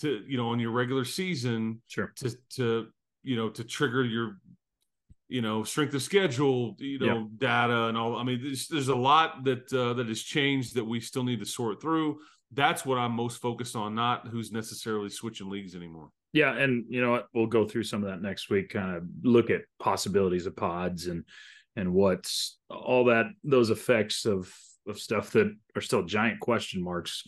to, 0.00 0.22
you 0.26 0.36
know, 0.36 0.48
on 0.48 0.58
your 0.60 0.70
regular 0.72 1.04
season 1.04 1.82
Sure. 1.88 2.12
to 2.16 2.36
to 2.56 2.88
you 3.22 3.36
know 3.36 3.50
to 3.50 3.64
trigger 3.64 4.04
your 4.04 4.38
you 5.32 5.40
know 5.42 5.62
strength 5.64 5.94
of 5.94 6.02
schedule 6.02 6.76
you 6.78 6.98
know 6.98 7.28
Yeah. 7.40 7.66
data 7.66 7.78
and 7.88 7.96
all 7.96 8.16
i 8.16 8.22
mean 8.22 8.40
there's, 8.42 8.68
there's 8.68 8.88
a 8.88 8.94
lot 8.94 9.44
that 9.44 9.72
uh, 9.72 9.94
that 9.94 10.08
has 10.08 10.22
changed 10.22 10.74
that 10.76 10.84
we 10.84 11.00
still 11.00 11.24
need 11.24 11.40
to 11.40 11.46
sort 11.46 11.80
through 11.80 12.18
that's 12.52 12.84
what 12.84 12.98
i'm 12.98 13.12
most 13.12 13.40
focused 13.40 13.74
on 13.76 13.94
not 13.94 14.28
who's 14.28 14.52
necessarily 14.52 15.08
switching 15.08 15.48
leagues 15.48 15.74
anymore 15.74 16.08
Yeah, 16.34 16.52
and 16.62 16.84
you 16.88 17.00
know 17.02 17.10
what? 17.14 17.26
We'll 17.34 17.46
go 17.58 17.66
through 17.68 17.84
some 17.84 18.02
of 18.04 18.08
that 18.10 18.22
next 18.22 18.48
week. 18.48 18.70
Kind 18.70 18.96
of 18.96 19.02
look 19.22 19.50
at 19.50 19.62
possibilities 19.78 20.46
of 20.46 20.54
pods 20.56 21.06
and 21.10 21.24
and 21.76 21.92
what's 21.92 22.58
all 22.70 23.04
that 23.12 23.26
those 23.44 23.68
effects 23.70 24.24
of 24.24 24.40
of 24.90 24.98
stuff 24.98 25.30
that 25.32 25.48
are 25.76 25.82
still 25.82 26.02
giant 26.18 26.40
question 26.40 26.82
marks 26.82 27.24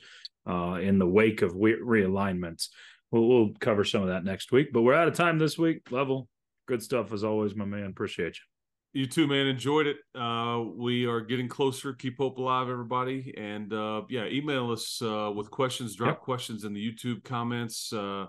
uh, 0.52 0.76
in 0.88 0.98
the 0.98 1.06
wake 1.20 1.42
of 1.42 1.50
re- 1.54 1.80
realignments. 1.98 2.68
We'll, 3.10 3.26
we'll 3.28 3.50
cover 3.60 3.84
some 3.84 4.02
of 4.02 4.08
that 4.08 4.24
next 4.24 4.52
week, 4.52 4.72
but 4.72 4.82
we're 4.82 4.94
out 5.00 5.08
of 5.08 5.14
time 5.14 5.38
this 5.38 5.56
week. 5.58 5.80
Level, 5.90 6.26
good 6.66 6.82
stuff 6.82 7.12
as 7.12 7.24
always, 7.24 7.54
my 7.54 7.64
man. 7.64 7.86
Appreciate 7.86 8.36
you. 8.36 9.00
You 9.00 9.06
too, 9.08 9.26
man. 9.26 9.48
Enjoyed 9.48 9.88
it. 9.88 9.96
Uh, 10.14 10.62
we 10.76 11.04
are 11.04 11.20
getting 11.20 11.48
closer. 11.48 11.92
Keep 11.94 12.18
hope 12.18 12.38
alive, 12.38 12.68
everybody. 12.68 13.34
And 13.36 13.72
uh, 13.72 14.02
yeah, 14.08 14.26
email 14.26 14.70
us 14.70 15.02
uh, 15.02 15.32
with 15.34 15.50
questions. 15.50 15.96
Drop 15.96 16.18
yep. 16.18 16.20
questions 16.20 16.62
in 16.62 16.72
the 16.72 16.92
YouTube 16.92 17.24
comments. 17.24 17.92
Uh, 17.92 18.26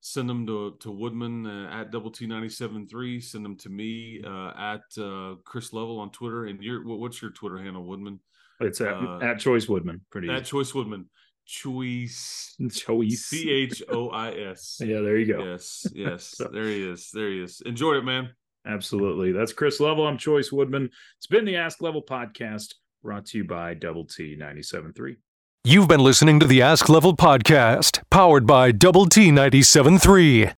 send 0.00 0.28
them 0.28 0.46
to 0.48 0.76
to 0.80 0.90
Woodman 0.90 1.46
uh, 1.46 1.70
at 1.72 1.90
double 1.90 2.10
T 2.10 2.26
ninety 2.26 2.50
seven 2.50 2.86
three. 2.86 3.20
Send 3.20 3.42
them 3.42 3.56
to 3.56 3.70
me 3.70 4.22
uh, 4.22 4.52
at 4.54 5.02
uh, 5.02 5.36
Chris 5.44 5.72
Level 5.72 5.98
on 5.98 6.10
Twitter. 6.10 6.44
And 6.44 6.62
your 6.62 6.84
what's 6.84 7.22
your 7.22 7.30
Twitter 7.30 7.56
handle, 7.56 7.84
Woodman? 7.84 8.20
It's 8.60 8.82
at, 8.82 8.92
uh, 8.92 9.18
at 9.22 9.38
Chois 9.38 9.66
Woodman. 9.66 10.02
Pretty 10.10 10.28
at 10.28 10.42
easy. 10.42 10.50
Chois 10.50 10.74
Woodman. 10.74 11.06
Chois. 11.46 12.54
Chois. 12.60 13.12
C 13.12 13.50
H 13.50 13.82
O 13.90 14.08
I 14.10 14.30
S. 14.32 14.80
Yeah, 14.84 15.00
there 15.00 15.18
you 15.18 15.32
go. 15.32 15.44
Yes, 15.44 15.86
yes. 15.94 16.24
so, 16.36 16.48
there 16.52 16.66
he 16.66 16.82
is. 16.82 17.10
There 17.12 17.30
he 17.30 17.42
is. 17.42 17.60
Enjoy 17.64 17.94
it, 17.94 18.04
man. 18.04 18.30
Absolutely. 18.66 19.32
That's 19.32 19.52
Chris 19.52 19.80
Level. 19.80 20.06
I'm 20.06 20.18
Chois 20.18 20.52
Woodman. 20.52 20.90
It's 21.18 21.26
been 21.26 21.44
the 21.44 21.56
Ask 21.56 21.82
Level 21.82 22.02
podcast 22.02 22.74
brought 23.02 23.26
to 23.26 23.38
you 23.38 23.44
by 23.44 23.74
Double 23.74 24.04
T 24.04 24.36
97.3. 24.36 25.16
You've 25.64 25.88
been 25.88 26.00
listening 26.00 26.40
to 26.40 26.46
the 26.46 26.62
Ask 26.62 26.88
Level 26.88 27.16
podcast, 27.16 28.02
powered 28.10 28.46
by 28.46 28.72
Double 28.72 29.06
T 29.06 29.30
97.3. 29.30 30.54